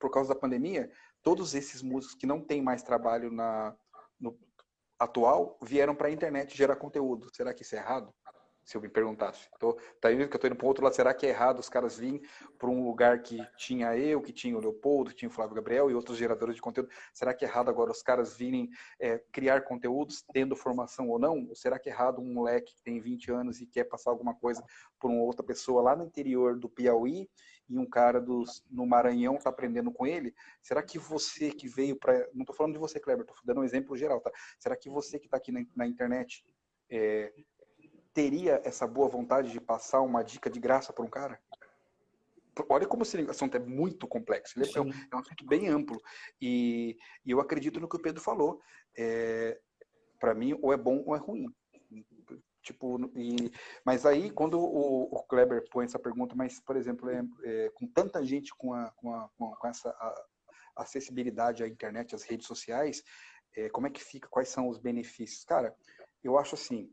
[0.00, 0.90] por causa da pandemia,
[1.22, 3.76] todos esses músicos que não têm mais trabalho na
[4.18, 4.36] no
[4.98, 7.28] atual vieram para a internet gerar conteúdo.
[7.32, 8.12] Será que isso é errado?
[8.68, 9.48] Se eu me perguntasse.
[9.58, 11.70] Tô, tá indo que eu tô indo para outro lado, será que é errado os
[11.70, 12.20] caras virem
[12.58, 15.90] para um lugar que tinha eu, que tinha o Leopoldo, que tinha o Flávio Gabriel
[15.90, 16.90] e outros geradores de conteúdo?
[17.14, 18.68] Será que é errado agora os caras virem
[19.00, 21.46] é, criar conteúdos tendo formação ou não?
[21.48, 24.34] Ou será que é errado um moleque que tem 20 anos e quer passar alguma
[24.34, 24.62] coisa
[25.00, 27.26] por uma outra pessoa lá no interior do Piauí
[27.70, 30.34] e um cara dos, no Maranhão está aprendendo com ele?
[30.62, 32.28] Será que você que veio para.
[32.34, 34.30] Não estou falando de você, Kleber, estou dando um exemplo geral, tá?
[34.58, 36.44] Será que você que está aqui na, na internet
[36.90, 37.32] é,
[38.18, 41.40] teria essa boa vontade de passar uma dica de graça para um cara?
[42.68, 44.58] Olha como esse assunto é muito complexo.
[44.58, 46.02] Ele é, um, é um assunto bem amplo.
[46.40, 48.60] E, e, eu acredito no que o Pedro falou.
[48.96, 49.60] É,
[50.18, 51.46] para mim, ou é bom ou é ruim.
[52.60, 53.52] Tipo, e,
[53.86, 57.86] mas aí, quando o, o, Kleber põe essa pergunta, mas, por exemplo, é, é, com
[57.86, 60.24] tanta gente com, a, com, a, com essa a,
[60.82, 63.00] acessibilidade à internet, às redes sociais,
[63.56, 64.28] é, como é que fica?
[64.28, 65.44] Quais são os benefícios?
[65.44, 65.72] Cara,
[66.24, 66.92] eu acho assim,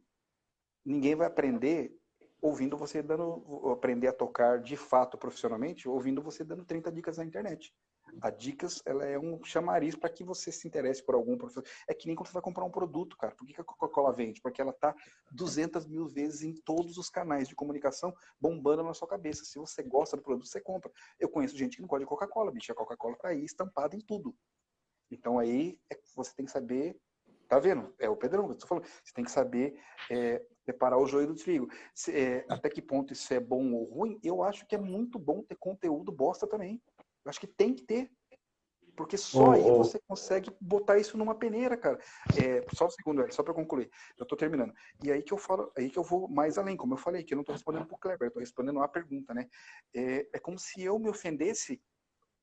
[0.85, 1.97] ninguém vai aprender
[2.41, 7.25] ouvindo você dando, aprender a tocar de fato profissionalmente, ouvindo você dando 30 dicas na
[7.25, 7.73] internet.
[8.21, 11.65] A dicas, ela é um chamariz para que você se interesse por algum professor.
[11.87, 13.33] É que nem quando você vai comprar um produto, cara.
[13.35, 14.39] Por que a Coca-Cola vende?
[14.41, 14.95] Porque ela tá
[15.31, 19.43] 200 mil vezes em todos os canais de comunicação bombando na sua cabeça.
[19.43, 20.91] Se você gosta do produto, você compra.
[21.19, 22.71] Eu conheço gente que não gosta de Coca-Cola, bicho.
[22.71, 24.35] A Coca-Cola tá aí estampada em tudo.
[25.09, 26.97] Então aí é, você tem que saber
[27.55, 27.95] Tá vendo?
[27.97, 28.83] É o Pedrão que eu tô falando.
[28.83, 29.79] Você tem que saber
[30.11, 31.69] é, separar o joio do trigo.
[31.93, 34.19] Se, é, até que ponto isso é bom ou ruim?
[34.21, 36.83] Eu acho que é muito bom ter conteúdo bosta também.
[37.23, 38.11] Eu acho que tem que ter.
[38.97, 39.77] Porque só oh, aí oh.
[39.77, 41.97] você consegue botar isso numa peneira, cara.
[42.37, 43.89] É, só um segundo, só para concluir.
[44.17, 44.73] Eu estou terminando.
[45.01, 47.33] E aí que eu falo, aí que eu vou mais além, como eu falei, que
[47.33, 49.47] eu não estou respondendo pro Kleber, eu tô respondendo uma pergunta, né?
[49.95, 51.81] É, é como se eu me ofendesse.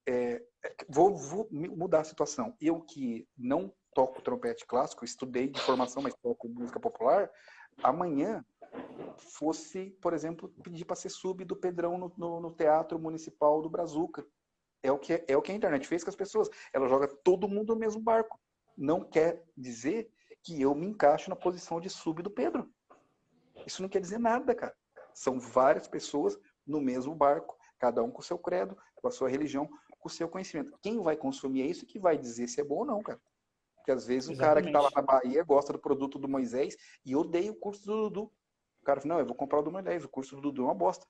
[0.08, 2.56] É, é vou, vou mudar a situação.
[2.58, 7.30] Eu que não toco trompete clássico, estudei de formação, mas toco música popular,
[7.82, 8.44] amanhã
[9.18, 13.68] fosse, por exemplo, pedir para ser sub do Pedrão no, no, no, Teatro Municipal do
[13.68, 14.26] Brazuca.
[14.82, 16.48] É o, que, é o que a internet fez com as pessoas.
[16.72, 18.40] Ela joga todo mundo no mesmo barco.
[18.76, 20.10] Não quer dizer
[20.42, 22.68] que eu me encaixo na posição de sub do Pedro.
[23.66, 24.74] Isso não quer dizer nada, cara.
[25.14, 29.28] São várias pessoas no mesmo barco, cada um com o seu credo, com a sua
[29.28, 29.68] religião,
[30.00, 30.76] com o seu conhecimento.
[30.82, 33.20] Quem vai consumir é isso que vai dizer se é bom ou não, cara.
[33.82, 36.76] Porque às vezes o cara que está lá na Bahia gosta do produto do Moisés
[37.04, 38.32] e odeia o curso do Dudu.
[38.80, 40.64] O cara fala, não, eu vou comprar o do Moisés, o curso do Dudu é
[40.66, 41.04] uma bosta.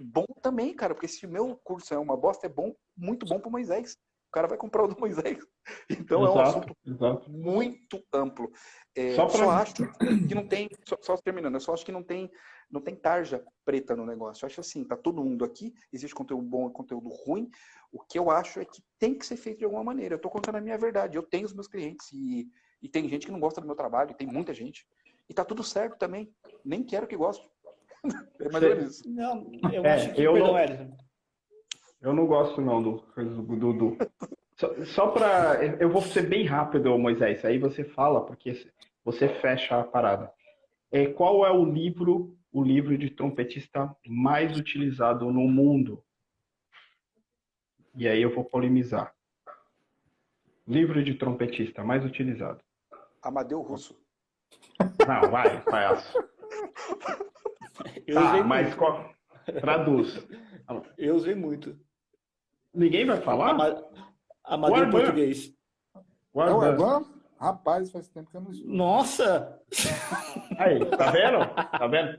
[0.00, 3.40] Bom também, cara, porque se o meu curso é uma bosta, é bom, muito bom
[3.40, 3.98] para o Moisés.
[4.32, 5.38] O cara vai comprar o do Moisés.
[5.90, 7.30] Então exato, é um assunto exato.
[7.30, 8.50] muito amplo.
[8.96, 9.36] É, só, pra...
[9.36, 9.74] só acho
[10.26, 12.28] que não tem, só, só, terminando, eu só acho que não tem,
[12.68, 14.42] não tem tarja preta no negócio.
[14.42, 17.48] Eu acho assim, tá todo mundo aqui, existe conteúdo bom e conteúdo ruim.
[17.92, 20.14] O que eu acho é que tem que ser feito de alguma maneira.
[20.14, 21.16] Eu estou contando a minha verdade.
[21.16, 22.48] Eu tenho os meus clientes e,
[22.82, 24.84] e tem gente que não gosta do meu trabalho, tem muita gente.
[25.28, 26.34] E tá tudo certo também.
[26.64, 27.48] Nem quero que goste.
[28.40, 29.08] é mais ou menos isso.
[29.08, 30.56] Não, eu é, acho que eu não,
[32.02, 33.96] eu não gosto não do do Dudu.
[34.56, 37.44] Só, só para eu vou ser bem rápido, Moisés.
[37.44, 38.70] Aí você fala porque
[39.04, 40.32] você fecha a parada.
[40.90, 46.04] É, qual é o livro, o livro de trompetista mais utilizado no mundo?
[47.94, 49.14] E aí eu vou polemizar.
[50.66, 52.62] Livro de trompetista mais utilizado.
[53.22, 53.98] Amadeu Russo.
[55.06, 56.18] Não, vai, palhaço.
[58.06, 59.12] Eu tá, mas qual...
[59.60, 60.26] traduz.
[60.96, 61.78] Eu usei muito.
[62.74, 63.50] Ninguém vai falar?
[63.50, 63.84] Ama...
[64.44, 65.54] Amadeu português.
[66.32, 66.72] Guarda.
[66.72, 67.06] Não,
[67.38, 68.72] Rapaz, faz tempo que eu não estudo.
[68.72, 69.60] Nossa!
[70.56, 71.38] Aí, tá vendo?
[71.54, 72.16] Tá vendo?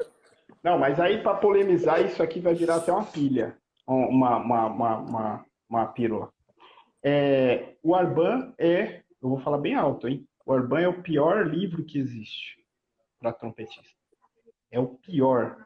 [0.62, 3.58] Não, mas aí para polemizar, isso aqui vai virar até uma pilha.
[3.88, 6.30] Uma, uma, uma, uma, uma pílula.
[7.02, 10.28] É, o Arban é, eu vou falar bem alto, hein?
[10.46, 12.58] O Arban é o pior livro que existe
[13.20, 13.82] para trompetista.
[14.70, 15.66] É o pior.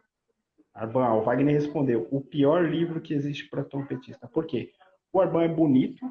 [0.77, 4.27] Arban, o Wagner respondeu, o pior livro que existe para trompetista.
[4.27, 4.71] Por quê?
[5.11, 6.05] O Arban é bonito,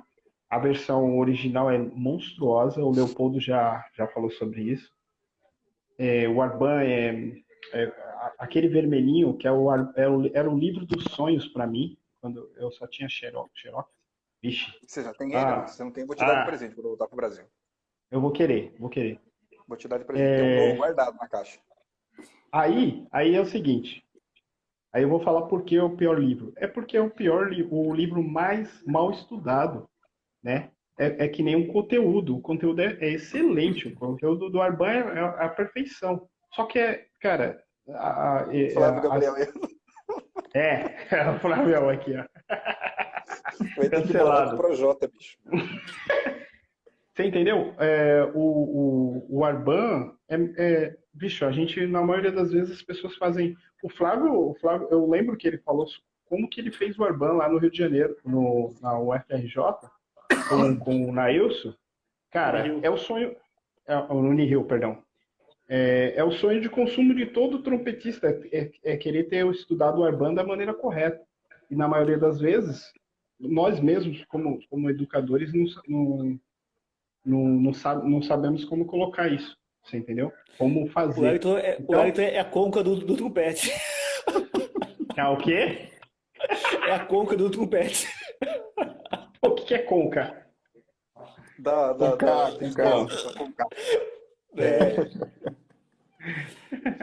[0.51, 4.93] a versão original é monstruosa, o Leopoldo já, já falou sobre isso.
[5.97, 7.33] É, o Arban é,
[7.73, 7.93] é,
[8.39, 12.51] aquele vermelhinho que é o, é o, era o livro dos sonhos para mim, quando
[12.57, 13.51] eu só tinha Xerox.
[13.55, 13.89] Xerox.
[14.43, 14.73] Vixe.
[14.87, 16.87] Você já tem ele, ah, você não tem, vou te dar ah, de presente quando
[16.87, 17.45] eu voltar pro Brasil.
[18.11, 19.21] Eu vou querer, vou querer.
[19.67, 20.73] Vou te dar de presente, é...
[20.73, 21.59] eu guardado na caixa.
[22.53, 24.06] Aí, aí é o seguinte.
[24.97, 26.55] Aí eu vou falar por que é o pior livro.
[26.57, 29.87] É porque é o pior o livro mais mal estudado,
[30.43, 30.71] né?
[30.99, 32.35] É, é que nem um conteúdo.
[32.35, 33.89] O conteúdo é, é excelente.
[33.89, 36.27] O conteúdo do Arban é, é a perfeição.
[36.55, 39.35] Só que é, cara, a, a, Flávio Gabriel.
[40.55, 42.25] É, é o Flávio aqui, ó.
[43.77, 44.57] Vai ter Cancelado.
[44.57, 45.37] pro Jota, bicho.
[47.17, 47.75] Você entendeu?
[47.79, 52.83] É, o, o, o Arban é, é, bicho, a gente, na maioria das vezes, as
[52.83, 53.57] pessoas fazem.
[53.83, 55.87] O Flávio, o Flávio, eu lembro que ele falou
[56.27, 59.57] como que ele fez o Arban lá no Rio de Janeiro, no, na UFRJ,
[60.47, 61.73] com, com o Nailson.
[62.31, 63.35] Cara, é o sonho.
[63.87, 65.03] É, no Nihil, perdão.
[65.69, 70.05] É, é, o sonho de consumo de todo trompetista, é, é, querer ter estudado o
[70.05, 71.25] Arban da maneira correta.
[71.71, 72.93] E na maioria das vezes,
[73.41, 76.41] nós mesmos, como, como educadores, não, não,
[77.27, 79.57] não, não, sabe, não sabemos como colocar isso.
[79.85, 80.33] Você entendeu?
[80.59, 81.21] Como fazer.
[81.21, 83.71] O Wellington é, então, o é a conca do, do trompete.
[85.17, 85.89] É o quê?
[86.87, 88.09] É a conca do trompete.
[89.43, 90.47] O que é conca?
[91.59, 92.93] Da, da, conca, da,
[93.39, 93.67] conca.
[94.57, 94.95] É.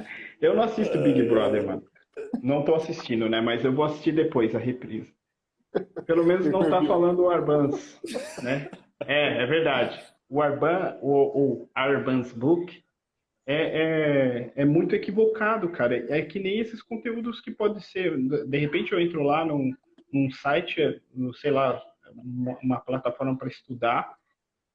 [0.42, 1.84] Eu não assisto Big Brother, mano.
[2.42, 3.40] Não tô assistindo, né?
[3.40, 5.14] Mas eu vou assistir depois a reprise.
[6.06, 8.00] Pelo menos não tá falando o Arbans,
[8.44, 8.70] né?
[9.08, 10.00] É, é verdade.
[10.34, 12.84] O Arban, o, o Arban's Book,
[13.46, 15.96] é, é, é, muito equivocado, cara.
[16.12, 18.18] É que nem esses conteúdos que pode ser.
[18.18, 19.72] De repente eu entro lá num,
[20.12, 21.80] num site, no, sei lá,
[22.16, 24.18] uma, plataforma para estudar.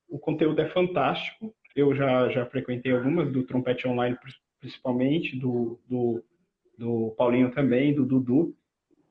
[0.09, 1.53] O conteúdo é fantástico.
[1.75, 4.17] Eu já, já frequentei algumas do Trompete Online,
[4.61, 6.25] principalmente, do, do,
[6.79, 8.57] do Paulinho também, do Dudu.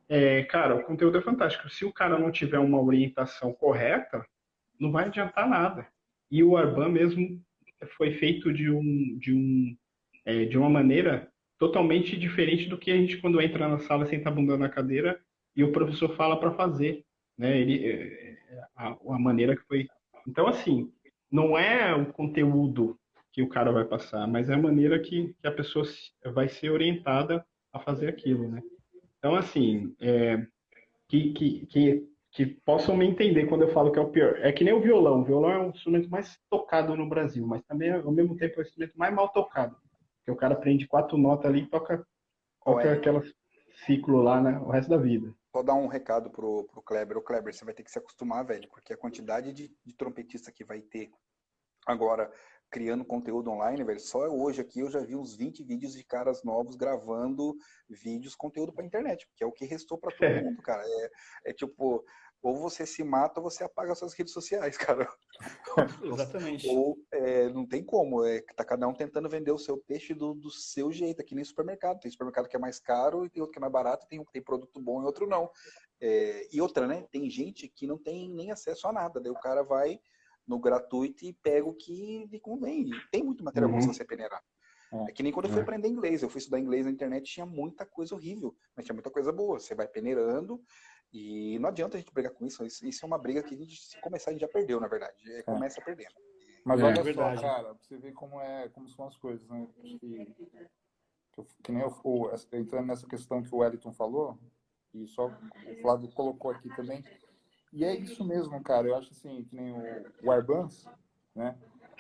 [0.07, 1.69] É, cara, o conteúdo é fantástico.
[1.69, 4.25] Se o cara não tiver uma orientação correta,
[4.79, 5.85] não vai adiantar nada.
[6.31, 7.41] E o Arban mesmo
[7.97, 9.77] foi feito de, um, de, um,
[10.25, 14.29] é, de uma maneira totalmente diferente do que a gente, quando entra na sala, senta
[14.29, 15.19] a bunda na cadeira
[15.55, 17.03] e o professor fala para fazer.
[17.37, 17.59] Né?
[17.59, 18.37] Ele, é,
[18.75, 19.87] a, a, maneira que foi
[20.27, 20.91] Então, assim,
[21.31, 22.99] não é o conteúdo
[23.31, 25.85] que o cara vai passar, mas é a maneira que, que a pessoa
[26.33, 28.61] vai ser orientada a fazer aquilo, né?
[29.19, 30.45] Então, assim, é,
[31.07, 32.07] que, que, que,
[32.37, 34.37] que possam me entender quando eu falo que é o pior.
[34.43, 35.21] É que nem o violão.
[35.21, 38.59] O violão é um instrumento mais tocado no Brasil, mas também, ao mesmo tempo, é
[38.59, 39.75] o instrumento mais mal tocado.
[40.19, 42.05] Porque o cara aprende quatro notas ali e toca,
[42.63, 43.23] toca aquela
[43.87, 45.33] ciclo lá, né, o resto da vida.
[45.51, 47.17] Vou dar um recado pro, pro Kleber.
[47.17, 50.51] O Kleber, você vai ter que se acostumar, velho, porque a quantidade de, de trompetista
[50.51, 51.09] que vai ter
[51.87, 52.31] agora
[52.69, 56.43] criando conteúdo online, velho, só hoje aqui eu já vi uns 20 vídeos de caras
[56.43, 57.55] novos gravando
[57.89, 60.41] vídeos, conteúdo pra internet, que é o que restou para todo é.
[60.43, 60.83] mundo, cara.
[60.85, 62.03] É, é tipo,
[62.41, 65.07] ou você se mata ou você apaga suas redes sociais, cara.
[66.03, 66.67] Exatamente.
[66.69, 70.33] Ou é, não tem como, é, tá cada um tentando vender o seu peixe do,
[70.33, 71.99] do seu jeito, aqui nem supermercado.
[71.99, 74.25] Tem supermercado que é mais caro e tem outro que é mais barato, tem um
[74.25, 75.49] que tem produto bom e outro não.
[75.99, 77.05] É, e outra, né?
[77.11, 79.99] Tem gente que não tem nem acesso a nada, daí o cara vai
[80.47, 82.89] no gratuito e pega o que lhe convém.
[83.11, 83.79] Tem muito material uhum.
[83.79, 84.41] pra você peneirar.
[84.93, 85.09] É.
[85.09, 85.63] é que nem quando eu fui é.
[85.63, 86.23] aprender inglês.
[86.23, 89.59] Eu fui estudar inglês na internet, tinha muita coisa horrível, mas tinha muita coisa boa.
[89.59, 90.61] Você vai peneirando
[91.13, 92.63] e não adianta a gente brigar com isso.
[92.65, 95.15] Isso, é uma briga que a gente, se começar, a gente já perdeu, na verdade.
[95.31, 96.13] É, começa perdendo.
[96.65, 99.67] Mas olha é só, cara, pra você ver como, é, como são as coisas, né?
[99.81, 104.37] Que, que, que nem eu, entrando nessa questão que o Wellington falou,
[104.93, 107.03] e só o Flávio colocou aqui também,
[107.71, 108.87] e é isso mesmo, cara.
[108.87, 110.85] Eu acho assim, que nem o, o Arbans,
[111.33, 111.57] né?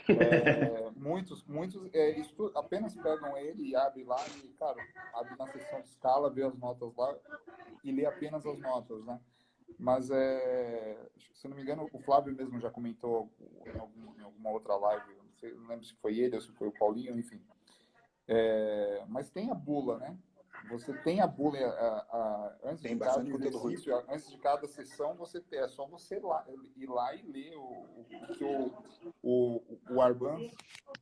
[0.09, 2.15] É, muitos, muitos é,
[2.55, 4.77] apenas pegam ele e abrem lá e, cara,
[5.13, 7.15] abre na seção de escala, vê as notas lá
[7.83, 9.19] e lê apenas as notas, né?
[9.77, 13.29] Mas, é, se não me engano, o Flávio mesmo já comentou
[13.65, 16.51] em, algum, em alguma outra live, não, sei, não, lembro se foi ele ou se
[16.53, 17.41] foi o Paulinho, enfim.
[18.27, 20.17] É, mas tem a bula, né?
[20.69, 25.15] Você tem a bula a, a, antes tem de cada exercício, antes de cada sessão,
[25.15, 26.45] você tem, é só você lá,
[26.75, 28.73] ir lá e ler o, o que o,
[29.23, 30.49] o, o Arban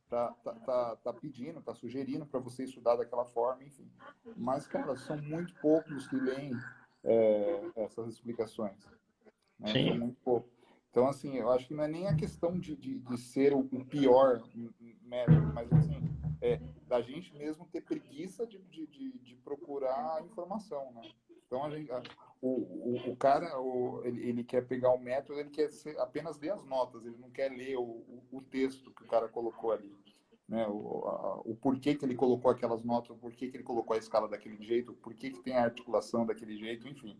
[0.08, 3.90] tá, tá, tá, tá pedindo, tá sugerindo para você estudar daquela forma, enfim.
[4.36, 6.52] Mas, cara, são muito poucos que leem
[7.04, 8.86] é, essas explicações.
[9.58, 9.72] Né?
[9.72, 9.88] Sim.
[9.88, 10.56] São muito poucos.
[10.90, 13.64] Então, assim, eu acho que não é nem a questão de, de, de ser o,
[13.84, 14.42] pior
[15.02, 16.15] método, mas, assim,
[16.46, 21.10] é da gente mesmo ter preguiça de, de, de procurar informação, né?
[21.46, 22.02] Então, a gente, a,
[22.40, 26.38] o, o, o, cara, o, ele, ele, quer pegar o método, ele quer ser, apenas
[26.38, 29.94] ler as notas, ele não quer ler o, o texto que o cara colocou ali.
[30.48, 30.66] Né?
[30.68, 33.98] O, a, o porquê que ele colocou aquelas notas, o porquê que ele colocou a
[33.98, 37.16] escala daquele jeito, o porquê que tem a articulação daquele jeito, enfim.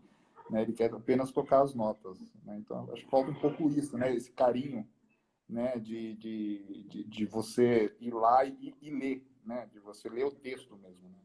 [0.49, 0.61] Né?
[0.61, 2.19] Ele quer apenas tocar as notas.
[2.43, 2.57] Né?
[2.59, 4.13] Então, acho que falta um pouco isso, né?
[4.13, 4.87] Esse carinho,
[5.49, 5.77] né?
[5.77, 9.67] De, de, de, de você ir lá e, e, ler, né?
[9.71, 11.09] De você ler o texto mesmo.
[11.09, 11.15] Né?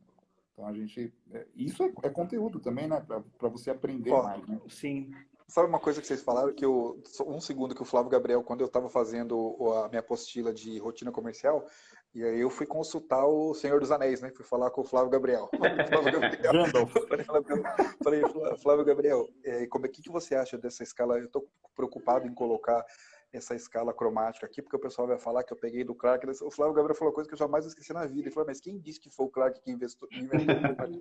[0.53, 1.13] Então, a gente...
[1.33, 3.01] É, isso é, é, conteúdo também, né?
[3.01, 4.61] Para você aprender Ó, mais, né?
[4.69, 5.13] Sim.
[5.49, 8.63] Sabe uma coisa que vocês falaram que eu, um segundo que o Flávio Gabriel, quando
[8.63, 9.55] eu estava fazendo
[9.85, 11.67] a minha apostila de rotina comercial,
[12.15, 14.31] e aí eu fui consultar o Senhor dos Anéis, né?
[14.31, 15.51] Fui falar com o Flávio Gabriel.
[15.89, 17.63] Flávio Gabriel.
[18.03, 18.23] falei,
[18.59, 21.19] Flávio Gabriel, é, como é que, que você acha dessa escala?
[21.19, 22.85] Eu estou preocupado em colocar
[23.33, 26.27] essa escala cromática aqui, porque o pessoal vai falar que eu peguei do Clark.
[26.43, 28.21] O Flávio Gabriel falou coisa que eu jamais esqueci na vida.
[28.21, 31.01] Ele falou, mas quem disse que foi o Clark que investou, inventou o cromatismo?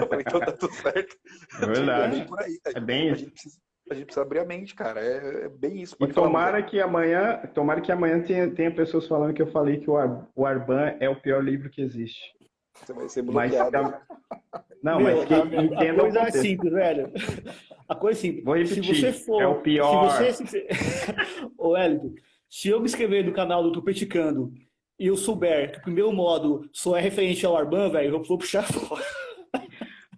[0.00, 1.16] eu falei, então tá tudo certo.
[1.62, 2.26] É verdade.
[2.66, 3.60] É, é bem isso
[3.90, 5.00] a gente precisa abrir a mente, cara.
[5.00, 5.96] É, é bem isso.
[6.00, 9.90] e tomara que amanhã, tomara que amanhã tenha, tenha pessoas falando que eu falei que
[9.90, 12.20] o, Ar, o Arban é o pior livro que existe.
[12.84, 13.70] Você vai ser bloqueado.
[13.72, 13.94] Mas,
[14.82, 17.12] não, Meu, mas que entenda a coisa é simples, velho.
[17.88, 18.44] A coisa é simples.
[18.44, 18.84] Vou repetir.
[18.84, 20.10] Se você for, é o pior.
[20.10, 20.66] Se você, se,
[21.58, 22.14] Ô, Hélio,
[22.48, 24.52] se eu me inscrever no canal do Tupeticando
[24.98, 28.38] e eu souber que o primeiro modo só é referente ao Arban, velho, eu vou
[28.38, 29.04] puxar fora.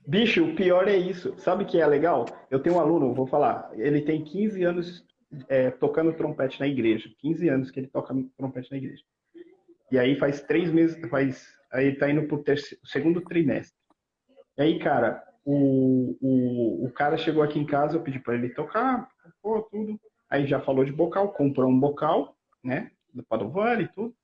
[0.07, 1.35] Bicho, o pior é isso.
[1.39, 2.27] Sabe o que é legal?
[2.51, 5.05] Eu tenho um aluno, vou falar, ele tem 15 anos
[5.49, 7.11] é, tocando trompete na igreja.
[7.19, 9.03] 15 anos que ele toca trompete na igreja.
[9.91, 13.77] E aí faz três meses, faz, aí tá indo pro terceiro, segundo trimestre.
[14.57, 18.51] E aí, cara, o, o, o cara chegou aqui em casa, eu pedi para ele
[18.51, 19.09] tocar,
[19.43, 19.99] pô, tudo.
[20.31, 22.91] Aí já falou de bocal, comprou um bocal, né?
[23.13, 24.15] Do Padovani e tudo.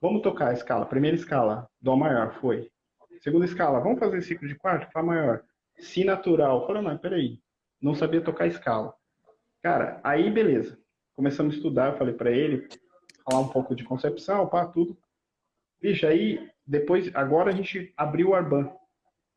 [0.00, 0.86] Vamos tocar a escala.
[0.86, 2.70] Primeira escala, Dó maior, foi.
[3.20, 4.90] Segunda escala, vamos fazer ciclo de quarto?
[4.92, 5.42] Fá maior.
[5.78, 6.66] Si natural.
[6.66, 7.40] Falei, não, peraí.
[7.80, 8.94] Não sabia tocar escala.
[9.62, 10.78] Cara, aí beleza.
[11.16, 12.68] Começamos a estudar, eu falei para ele,
[13.24, 14.96] falar um pouco de concepção, pá, tudo.
[15.80, 18.70] Bicho, aí depois, agora a gente abriu o Arban.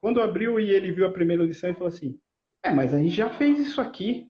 [0.02, 2.18] Quando abriu e ele viu a primeira lição, ele falou assim:
[2.64, 4.28] É, mas a gente já fez isso aqui,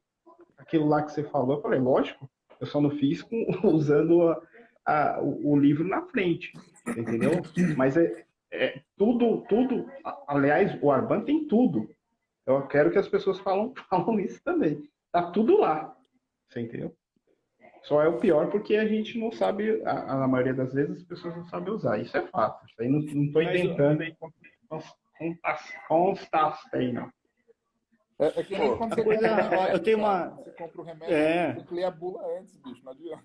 [0.58, 1.58] aquilo lá que você falou.
[1.58, 2.30] Eu falei: Lógico,
[2.60, 4.42] eu só não fiz com, usando a,
[4.86, 6.52] a, o, o, livro na frente,
[6.88, 7.32] entendeu?
[7.76, 9.90] Mas é, é, tudo, tudo.
[10.28, 11.90] Aliás, o Arban tem tudo.
[12.46, 14.90] Eu quero que as pessoas falam, falam isso também.
[15.12, 15.96] Tá tudo lá.
[16.50, 16.96] Você entendeu?
[17.88, 21.04] Só é o pior porque a gente não sabe, a, a maioria das vezes as
[21.04, 21.98] pessoas não sabem usar.
[22.00, 22.66] Isso é fato.
[22.68, 24.14] Isso aí não, estou inventando e
[25.88, 27.10] constatei, não.
[28.20, 30.30] É, é que nem quando você coisa, compra, eu tenho uma.
[30.32, 31.54] Você compra o remédio, é.
[31.54, 33.24] tem que ler a bula antes, bicho, não adianta.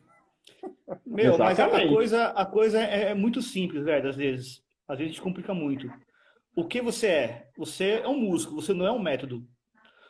[1.05, 4.63] Meu, mas a coisa, a coisa é, é muito simples, velho, às vezes.
[4.87, 5.91] Às vezes a gente complica muito.
[6.55, 7.51] O que você é?
[7.57, 9.45] Você é um músico, você não é um método.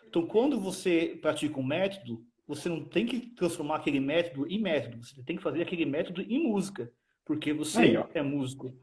[0.08, 2.22] Então, quando você pratica um método,
[2.54, 5.02] você não tem que transformar aquele método em método.
[5.04, 6.92] Você tem que fazer aquele método em música,
[7.24, 8.76] porque você Aí, é músico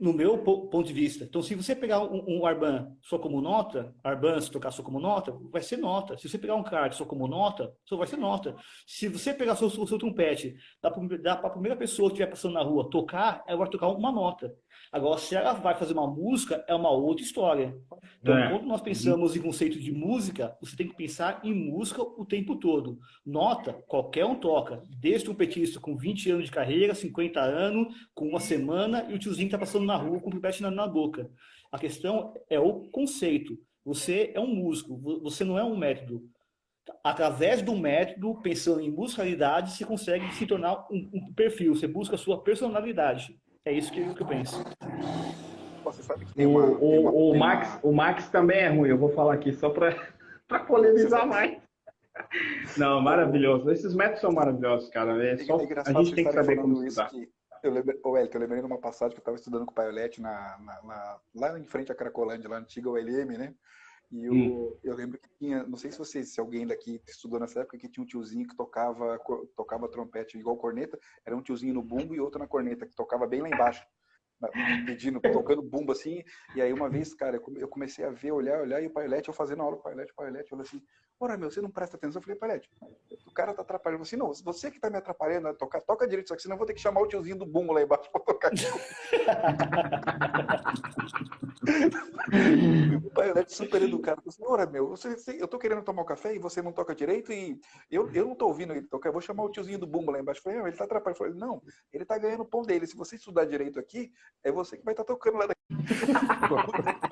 [0.00, 1.24] no meu ponto de vista.
[1.24, 5.00] Então, se você pegar um, um Arban só como nota, Arban se tocar só como
[5.00, 6.16] nota, vai ser nota.
[6.18, 8.54] Se você pegar um card só como nota, só vai ser nota.
[8.86, 12.30] Se você pegar o seu, o seu trompete, dá para a primeira pessoa que estiver
[12.30, 14.52] passando na rua tocar, ela vai tocar uma nota.
[14.92, 17.76] Agora, se ela vai fazer uma música, é uma outra história.
[18.20, 18.50] Então, é.
[18.50, 22.56] quando nós pensamos em conceito de música, você tem que pensar em música o tempo
[22.56, 22.98] todo.
[23.24, 24.82] Nota, qualquer um toca.
[24.98, 29.18] Desde um petista com 20 anos de carreira, 50 anos, com uma semana, e o
[29.18, 31.30] tiozinho está passando na rua com o pipete na, na boca.
[31.70, 33.58] A questão é o conceito.
[33.84, 36.22] Você é um músico, você não é um método
[37.02, 42.14] através do método, pensando em musicalidade, você consegue se tornar um, um, perfil, você busca
[42.14, 43.38] a sua personalidade.
[43.66, 44.62] É isso que, que eu penso.
[45.82, 47.80] Você sabe que tem uma, o, tem uma, o, tem Max, uma...
[47.82, 49.90] o Max também é ruim, eu vou falar aqui só para
[50.68, 51.60] polemizar mais.
[52.78, 53.68] Não, maravilhoso.
[53.72, 55.20] Esses métodos são maravilhosos, cara.
[55.26, 57.10] É só, é a gente tem que saber como estudar.
[57.10, 57.28] Que
[57.64, 60.22] eu lembrei, oh, eu lembrei de uma passagem que eu estava estudando com o Paiolete
[60.22, 63.52] na, na, na, lá em frente à Cracolândia, lá na antiga ULM, né?
[64.10, 64.78] E eu, hum.
[64.84, 67.88] eu lembro que tinha, não sei se você, se alguém daqui estudou nessa época, que
[67.88, 69.18] tinha um tiozinho que tocava,
[69.56, 73.26] tocava trompete igual corneta, era um tiozinho no bumbo e outro na corneta, que tocava
[73.26, 73.84] bem lá embaixo,
[74.86, 76.22] pedindo, tocando bumbo assim.
[76.54, 79.34] E aí uma vez, cara, eu comecei a ver, olhar, olhar, e o Pailete, eu
[79.34, 80.80] fazendo aula o Pailete, o Pailete, eu assim,
[81.18, 82.20] ora meu, você não presta atenção?
[82.20, 82.70] Eu falei, Pailete,
[83.26, 84.02] o cara tá atrapalhando.
[84.02, 86.58] assim, não, você que tá me atrapalhando a tocar, toca direito, só que senão eu
[86.58, 88.52] vou ter que chamar o tiozinho do bumbo lá embaixo pra tocar.
[93.04, 96.38] o Pailete super educado, assim, ora meu, você, eu tô querendo tomar um café e
[96.38, 97.58] você não toca direito e
[97.90, 100.20] eu, eu não tô ouvindo ele tocar, eu vou chamar o tiozinho do bumbo lá
[100.20, 100.40] embaixo.
[100.40, 101.16] Eu falei, não, ele tá atrapalhando.
[101.16, 101.62] Eu falei, não,
[101.92, 104.12] ele tá ganhando o pão dele, se você estudar direito aqui,
[104.44, 105.56] é você que vai estar tá tocando lá daqui.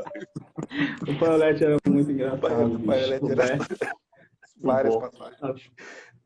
[1.09, 2.75] o Paulette era muito engraçado.
[2.75, 3.59] O Paulette era
[4.61, 5.73] várias passagens.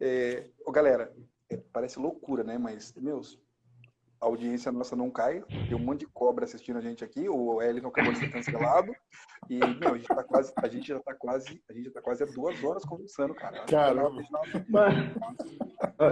[0.00, 1.12] É, oh, galera,
[1.50, 2.56] é, parece loucura, né?
[2.58, 3.38] Mas, meus,
[4.20, 5.42] a audiência nossa não cai.
[5.68, 7.28] Tem um monte de cobra assistindo a gente aqui.
[7.28, 8.92] O Elton acabou de ser cancelado.
[9.48, 12.02] E, meu, a gente tá quase, a gente já tá quase, a gente já tá
[12.02, 13.64] quase há duas horas conversando, cara.
[13.64, 14.22] Caramba.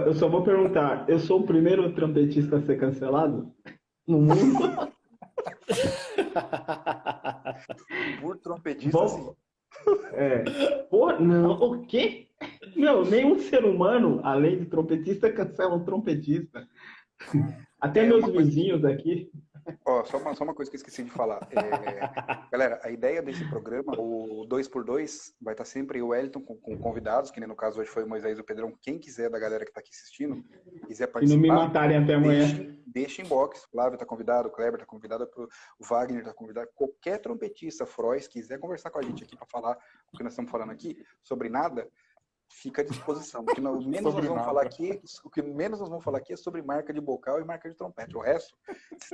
[0.05, 3.53] eu só vou perguntar, eu sou o primeiro trompetista a ser cancelado
[4.07, 4.37] no mundo?
[8.21, 9.35] Por trompetista, Bom, sim.
[10.13, 10.43] É.
[10.89, 12.27] Pô, não, o quê?
[12.75, 16.67] Meu, nenhum ser humano, além de trompetista, cancela um trompetista.
[17.79, 18.95] Até é, meus vizinhos coisa...
[18.95, 19.29] aqui.
[19.85, 21.47] Ó, só uma, só uma coisa que eu esqueci de falar.
[21.51, 26.77] É, galera, a ideia desse programa, o 2x2, vai estar sempre o Wellington com, com,
[26.77, 28.73] convidados, que nem no caso hoje foi o Moisés e o Pedrão.
[28.81, 30.43] Quem quiser da galera que está aqui assistindo,
[30.87, 31.45] quiser participar.
[31.45, 32.47] E não me matarem até amanhã.
[32.47, 33.63] Deixa, deixa inbox.
[33.65, 35.29] O Flávio está convidado, o Kleber está convidado,
[35.79, 36.69] o Wagner está convidado.
[36.75, 39.77] Qualquer trompetista, Frois, quiser conversar com a gente aqui para falar
[40.11, 41.87] o que nós estamos falando aqui sobre nada,
[42.49, 43.41] fica à disposição.
[43.41, 46.33] O que nós menos nós vamos falar aqui, o que menos nós vamos falar aqui
[46.33, 48.15] é sobre marca de bocal e marca de trompete.
[48.15, 48.57] O resto,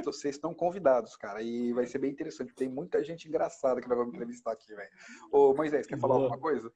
[0.03, 1.41] vocês estão convidados, cara.
[1.41, 2.53] E vai ser bem interessante.
[2.53, 4.91] Tem muita gente engraçada que nós vamos entrevistar aqui, velho.
[5.31, 6.25] Ô, Moisés, quer falar Boa.
[6.25, 6.71] alguma coisa?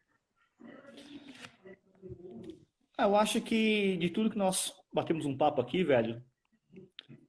[2.97, 6.23] Ah, eu acho que de tudo que nós batemos um papo aqui, velho,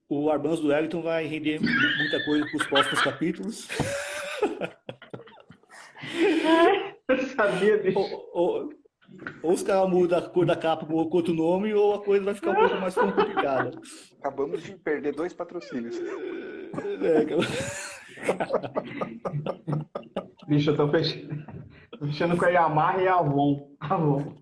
[0.09, 3.67] o Arbans do Wellington vai render muita coisa para os próximos capítulos.
[7.07, 8.78] Eu sabia disso.
[9.43, 12.33] Ou os caras mudam a cor da capa com outro nome, ou a coisa vai
[12.33, 13.71] ficar um pouco mais complicada.
[14.19, 15.97] Acabamos de perder dois patrocínios.
[17.01, 17.25] É,
[20.47, 21.45] Bicho, eu tô fechando,
[21.99, 23.75] fechando com a Yamaha e a Avon.
[23.79, 24.35] Avon.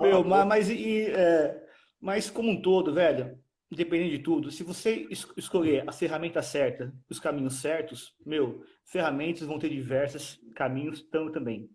[0.00, 1.62] Meu, mas, mas, e, é,
[2.00, 3.38] mas como um todo, velho,
[3.70, 5.06] independente de tudo, se você
[5.36, 11.68] escolher a ferramenta certa, os caminhos certos, meu, ferramentas vão ter diversos caminhos também.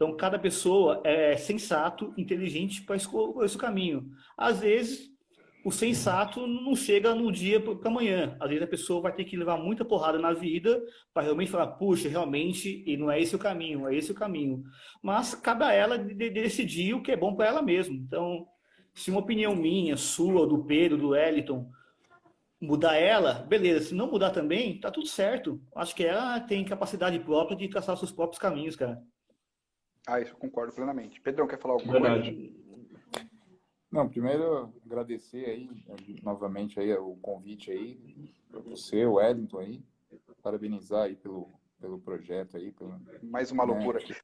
[0.00, 4.10] Então, cada pessoa é sensato, inteligente para escolher esse caminho.
[4.34, 5.10] Às vezes,
[5.62, 8.34] o sensato não chega no dia para amanhã.
[8.40, 10.82] Às vezes, a pessoa vai ter que levar muita porrada na vida
[11.12, 14.64] para realmente falar, puxa, realmente, e não é esse o caminho, é esse o caminho.
[15.02, 17.94] Mas cabe a ela de, de decidir o que é bom para ela mesma.
[17.94, 18.46] Então,
[18.94, 21.70] se uma opinião minha, sua, do Pedro, do Wellington,
[22.58, 23.88] mudar ela, beleza.
[23.88, 25.60] Se não mudar também, tá tudo certo.
[25.76, 28.98] Acho que ela tem capacidade própria de traçar seus próprios caminhos, cara.
[30.06, 31.20] Ah, isso eu concordo plenamente.
[31.20, 32.34] Pedrão, quer falar alguma Verdade.
[32.34, 32.60] coisa?
[33.90, 35.68] Não, primeiro agradecer aí
[36.22, 39.84] novamente aí o convite aí para você, o Wellington aí,
[40.42, 41.50] parabenizar aí pelo,
[41.80, 44.14] pelo projeto aí, pelo, mais uma né, loucura aqui.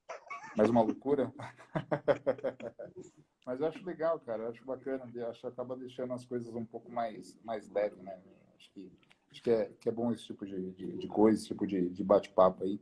[0.57, 1.33] Mais uma loucura?
[3.45, 6.55] Mas eu acho legal, cara, eu acho bacana, eu acho que acaba deixando as coisas
[6.55, 8.21] um pouco mais mais leve, né?
[8.57, 8.93] Acho que
[9.31, 11.91] acho que é, que é bom esse tipo de, de, de coisa, esse tipo de,
[11.91, 12.81] de bate-papo aí.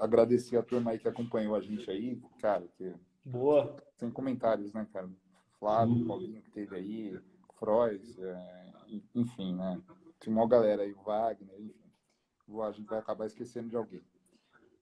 [0.00, 2.94] Agradecer a turma aí que acompanhou a gente aí, cara, que
[3.28, 3.76] Boa.
[3.96, 5.08] Sem comentários, né, cara?
[5.58, 6.06] Flávio, hum.
[6.06, 7.20] Paulinho que teve aí,
[7.58, 8.72] Frois, é,
[9.14, 9.80] enfim, né?
[10.18, 11.90] Tem uma galera aí, o Wagner, enfim.
[12.62, 14.02] A gente vai acabar esquecendo de alguém.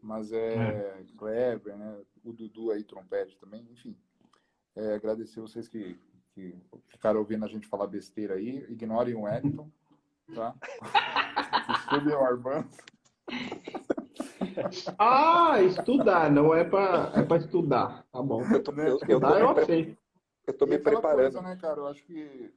[0.00, 1.04] Mas é, é.
[1.16, 2.00] Kleber, né?
[2.22, 3.96] O Dudu aí, trompete também, enfim.
[4.76, 5.98] É, agradecer vocês que,
[6.32, 6.54] que
[6.86, 8.64] ficaram ouvindo a gente falar besteira aí.
[8.70, 9.68] Ignorem o Wellington,
[10.34, 10.54] tá?
[11.80, 12.68] Estudem o Armando.
[14.98, 18.06] Ah, estudar, não é para é para estudar.
[18.12, 18.42] Tá bom.
[18.42, 19.96] Eu tô, eu, estudar, eu, eu, eu,
[20.46, 21.32] eu tô me preparando.
[21.32, 21.80] Coisa, né, cara?
[21.80, 22.52] Eu acho que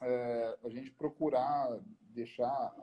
[0.00, 1.78] é, a gente procurar
[2.14, 2.74] deixar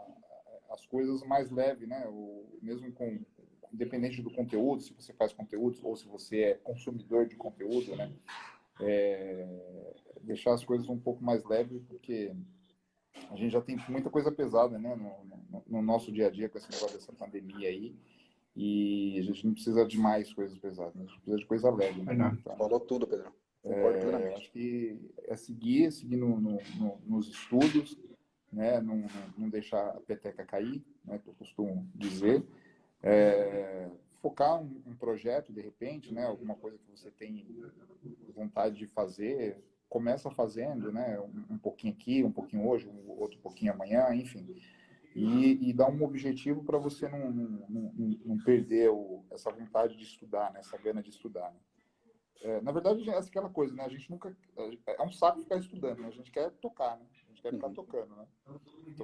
[0.71, 2.05] as coisas mais leves, né?
[2.07, 3.19] O, mesmo com
[3.73, 8.11] independente do conteúdo, se você faz conteúdo ou se você é consumidor de conteúdo, né?
[8.81, 12.33] É, deixar as coisas um pouco mais leves, porque
[13.29, 14.95] a gente já tem muita coisa pesada, né?
[14.95, 17.95] No, no, no nosso dia a dia com esse negócio dessa pandemia aí.
[18.55, 22.01] E a gente não precisa de mais coisas pesadas, a gente precisa de coisa leve.
[22.03, 22.37] Né?
[22.39, 23.31] Então, Falou tudo, Pedro.
[23.65, 27.97] É, acho que é seguir, seguir no, no, no, nos estudos,
[28.53, 28.79] né?
[28.79, 29.05] não,
[29.37, 31.19] não deixar a peteca cair, né?
[31.19, 32.43] que eu costumo dizer.
[33.03, 33.89] É,
[34.21, 36.23] focar um, um, projeto, de repente, né?
[36.23, 37.45] alguma coisa que você tem
[38.35, 39.57] vontade de fazer,
[39.89, 41.19] começa fazendo, né?
[41.19, 44.47] um, um pouquinho aqui, um pouquinho hoje, um outro pouquinho amanhã, enfim
[45.15, 49.95] e, e dar um objetivo para você não, não, não, não perder o, essa vontade
[49.95, 50.59] de estudar, né?
[50.59, 51.51] essa gana de estudar.
[51.51, 51.59] Né?
[52.41, 53.85] É, na verdade, é aquela coisa, né?
[53.85, 54.35] A gente nunca.
[54.85, 56.07] É um saco ficar estudando, né?
[56.09, 57.05] A gente quer tocar, né?
[57.23, 58.27] A gente quer ficar tocando, né?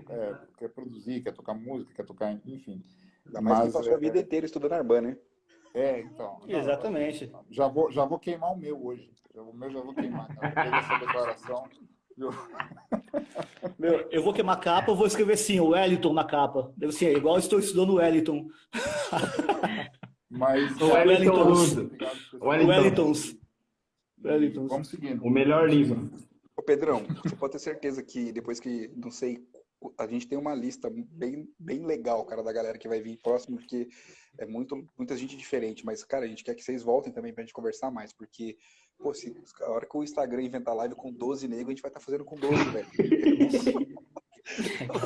[0.09, 2.83] É, quer produzir, quer tocar música, quer tocar, enfim.
[3.41, 5.17] Mas, que passou a vida é, inteira estudando Arban, né?
[5.73, 6.39] É, então.
[6.41, 7.31] Não, Exatamente.
[7.49, 9.11] Já vou, já vou queimar o meu hoje.
[9.33, 10.27] O meu já vou queimar.
[10.27, 10.53] Né?
[10.57, 11.69] Eu essa declaração.
[13.77, 16.71] Meu, eu vou queimar a capa, eu vou escrever assim, o Wellington na capa.
[16.77, 18.47] Deve ser igual estou estudando o Wellington.
[20.29, 21.53] Mas o Wellington.
[22.39, 23.35] Wellingtons.
[24.23, 24.69] Wellingtons.
[24.69, 25.23] Vamos seguindo.
[25.23, 26.09] O melhor livro.
[26.55, 29.43] Ô Pedrão, você pode ter certeza que depois que, não sei,
[29.97, 33.57] a gente tem uma lista bem, bem legal, cara, da galera que vai vir próximo,
[33.57, 33.89] porque
[34.37, 35.83] é muito, muita gente diferente.
[35.85, 38.57] Mas, cara, a gente quer que vocês voltem também pra gente conversar mais, porque
[39.01, 41.89] Pô, se, a hora que o Instagram inventar live com 12 negros, a gente vai
[41.89, 42.87] estar tá fazendo com 12, velho.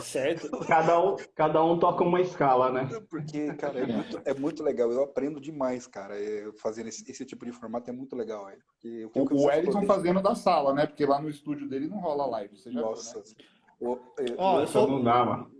[0.01, 0.49] certo.
[0.67, 2.89] Cada um, cada um toca uma escala, né?
[3.09, 4.91] Porque, cara, é muito, é muito legal.
[4.91, 6.17] Eu aprendo demais, cara.
[6.17, 8.45] É, fazendo esse, esse, tipo de formato é muito legal.
[8.45, 9.09] Velho.
[9.09, 10.85] Porque, o, o, Wellington fazendo da sala, né?
[10.87, 12.57] Porque lá no estúdio dele não rola live.
[12.57, 13.21] Você já Nossa.
[13.21, 13.45] Viu, né?
[13.79, 14.87] O, eu, oh, eu só...
[14.87, 15.51] não dá, mano.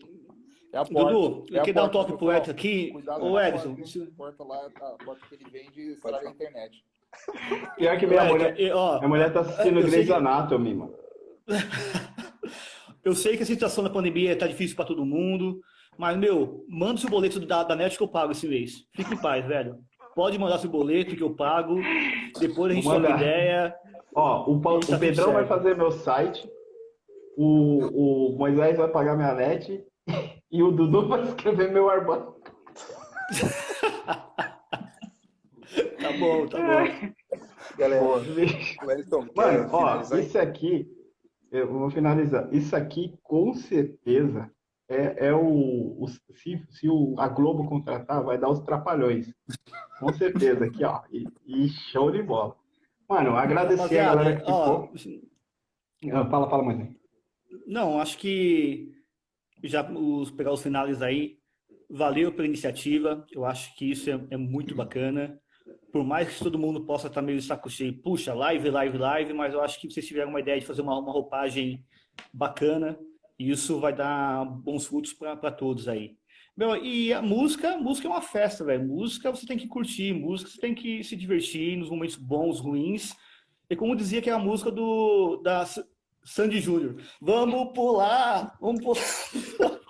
[0.71, 1.13] É a porta.
[1.13, 2.93] Dudu, é eu dar um toque pro Edson aqui.
[3.21, 3.75] Ô, Edson.
[3.75, 6.83] A porta lá, a porta que ele vende estraga a internet.
[7.77, 8.59] Pior que minha Ué, mulher.
[8.59, 10.13] Eu, ó, minha mulher tá assistindo Grey's que...
[10.13, 10.93] Anatomy, mano.
[13.03, 15.59] eu sei que a situação da pandemia tá difícil para todo mundo,
[15.97, 18.85] mas, meu, manda seu boleto da, da net que eu pago esse mês.
[18.95, 19.77] Fique em paz, velho.
[20.15, 21.75] Pode mandar seu boleto que eu pago.
[22.39, 23.75] Depois a gente tem uma ideia.
[24.13, 26.49] Ó, o, o tá Pedrão vai fazer meu site,
[27.37, 29.83] o, o Moisés vai pagar minha net
[30.49, 32.33] e o Dudu vai escrever meu armário.
[36.15, 37.15] Tá bom, tá bom.
[37.77, 38.03] Galera,
[38.85, 40.87] Wellington, Mano, ó, isso aqui,
[41.51, 42.47] eu vou finalizar.
[42.53, 44.49] Isso aqui, com certeza,
[44.87, 49.33] é, é o, o, se, se o, a Globo contratar, vai dar os trapalhões.
[49.99, 51.01] Com certeza, aqui, ó.
[51.11, 52.55] E, e show de bola.
[53.09, 54.87] Mano, agradecer a galera que ó,
[56.13, 56.95] ah, Fala, fala, mãe.
[57.65, 58.93] Não, acho que
[59.63, 61.39] já os, pegar os finais aí,
[61.89, 63.25] valeu pela iniciativa.
[63.31, 65.39] Eu acho que isso é, é muito bacana
[65.91, 69.53] por mais que todo mundo possa estar meio saco cheio, puxa, live, live, live, mas
[69.53, 71.83] eu acho que vocês tiveram uma ideia de fazer uma, uma roupagem
[72.33, 72.97] bacana
[73.37, 76.17] e isso vai dar bons frutos para todos aí.
[76.55, 78.87] Meu, e a música, música é uma festa, velho.
[78.87, 83.13] Música você tem que curtir, música você tem que se divertir nos momentos bons, ruins.
[83.69, 85.65] E como dizia que é a música do da
[86.23, 89.01] Sandy Júnior, vamos pular, vamos pular.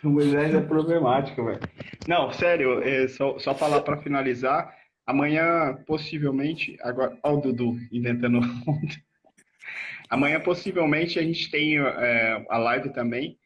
[0.04, 1.60] O Moisés é problemático, velho.
[2.08, 4.74] Não, sério, é só, só falar para finalizar.
[5.06, 8.40] Amanhã, possivelmente, agora, ó, o Dudu inventando.
[10.08, 13.38] Amanhã, possivelmente, a gente tem é, a live também.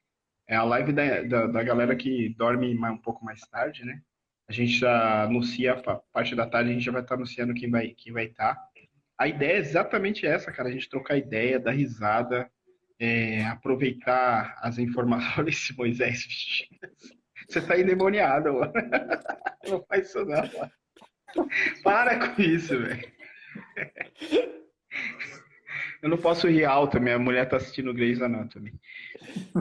[0.46, 4.00] É a live da, da, da, galera que dorme um pouco mais tarde, né?
[4.46, 7.70] A gente já anuncia, a parte da tarde, a gente já vai estar anunciando quem
[7.70, 8.58] vai quem vai estar.
[9.18, 10.68] a ideia é exatamente essa, cara.
[10.68, 12.50] A gente trocar ideia, dar risada,
[12.98, 15.48] é, aproveitar as informações.
[15.48, 16.26] Esse Moisés
[17.48, 18.72] Você tá endemoniado, mano.
[19.68, 20.70] Não faz isso não, mano.
[21.82, 23.12] Para com isso, velho.
[26.02, 28.72] Eu não posso rir alto, minha mulher tá assistindo Grey's Anatomy.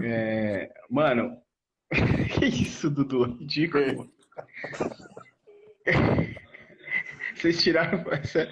[0.04, 1.38] É, mano,
[2.38, 3.24] que isso, Dudu?
[3.24, 4.12] Ridículo.
[7.36, 8.52] Vocês tiraram essa.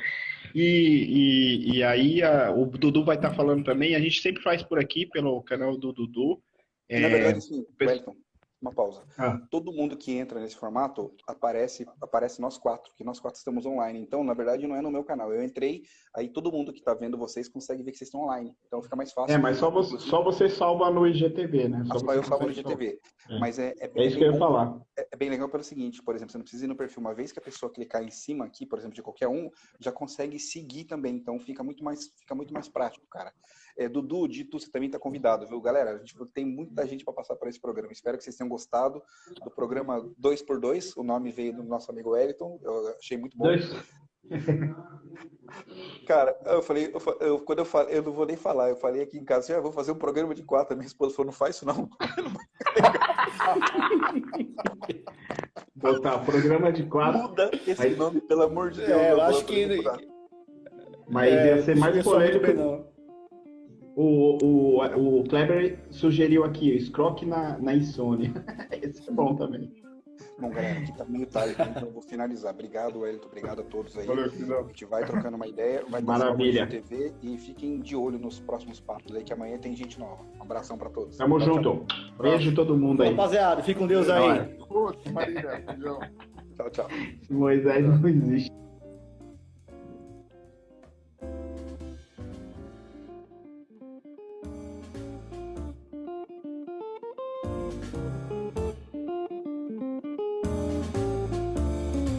[0.53, 3.95] E, e, e aí a, o Dudu vai estar tá falando também.
[3.95, 6.41] A gente sempre faz por aqui, pelo canal do Dudu.
[6.89, 8.15] É, Na verdade, sim, Wellington,
[8.61, 9.03] uma pausa.
[9.17, 9.41] Ah.
[9.49, 13.99] Todo mundo que entra nesse formato aparece aparece nós quatro, que nós quatro estamos online.
[13.99, 15.33] Então, na verdade, não é no meu canal.
[15.33, 15.83] Eu entrei,
[16.15, 18.55] aí todo mundo que está vendo vocês consegue ver que vocês estão online.
[18.67, 19.33] Então fica mais fácil.
[19.33, 21.83] É, mas só você, só você salva no IGTV, né?
[21.85, 22.99] Só, só eu salvo no IGTV.
[23.29, 23.39] É.
[23.39, 24.79] Mas é, é, é isso que eu ia falar.
[24.97, 27.01] É, é, bem legal pelo seguinte, por exemplo, você não precisa ir no perfil.
[27.01, 29.91] Uma vez que a pessoa clicar em cima aqui, por exemplo, de qualquer um, já
[29.91, 31.15] consegue seguir também.
[31.15, 33.33] Então fica muito mais, fica muito mais prático, cara.
[33.77, 35.91] É, Dudu, Dito, você também está convidado, viu, galera?
[35.91, 37.91] A gente tem muita gente para passar por esse programa.
[37.91, 39.01] Espero que vocês tenham gostado
[39.43, 40.93] do programa 2x2.
[40.97, 42.59] O nome veio do nosso amigo Wellington.
[42.61, 43.45] Eu achei muito bom.
[43.45, 43.71] Dois.
[46.07, 49.01] Cara, eu falei, eu, eu, quando eu falei, eu não vou nem falar, eu falei
[49.01, 50.75] aqui em casa, assim, ah, vou fazer um programa de quatro.
[50.75, 51.89] Minha esposa falou, não faz isso não.
[55.75, 57.23] Botar programa de quatro.
[57.23, 57.97] Muda esse Mas...
[57.97, 58.91] nome, pelo amor de Deus.
[58.91, 59.67] É, eu acho que.
[61.09, 62.90] Mas é, ia ser mais polêmico.
[64.01, 68.33] O, o, o Kleber sugeriu aqui, escroque na, na insônia.
[68.81, 69.71] Esse é bom também.
[70.39, 72.51] Bom, galera, aqui tá meio tarde, então eu vou finalizar.
[72.51, 73.27] Obrigado, Wellington.
[73.27, 74.07] Obrigado a todos aí.
[74.07, 76.65] Valeu, a gente vai trocando uma ideia, vai Maravilha.
[76.65, 80.25] TV e fiquem de olho nos próximos papos aí, que amanhã tem gente nova.
[80.39, 81.15] Um abração pra todos.
[81.15, 81.85] Tamo tchau, junto.
[81.85, 82.23] Tchau.
[82.23, 83.11] Beijo todo mundo aí.
[83.11, 84.57] Rapaziada, fica com Deus aí.
[86.55, 86.87] Tchau, tchau.
[87.29, 88.51] Moisés não existe.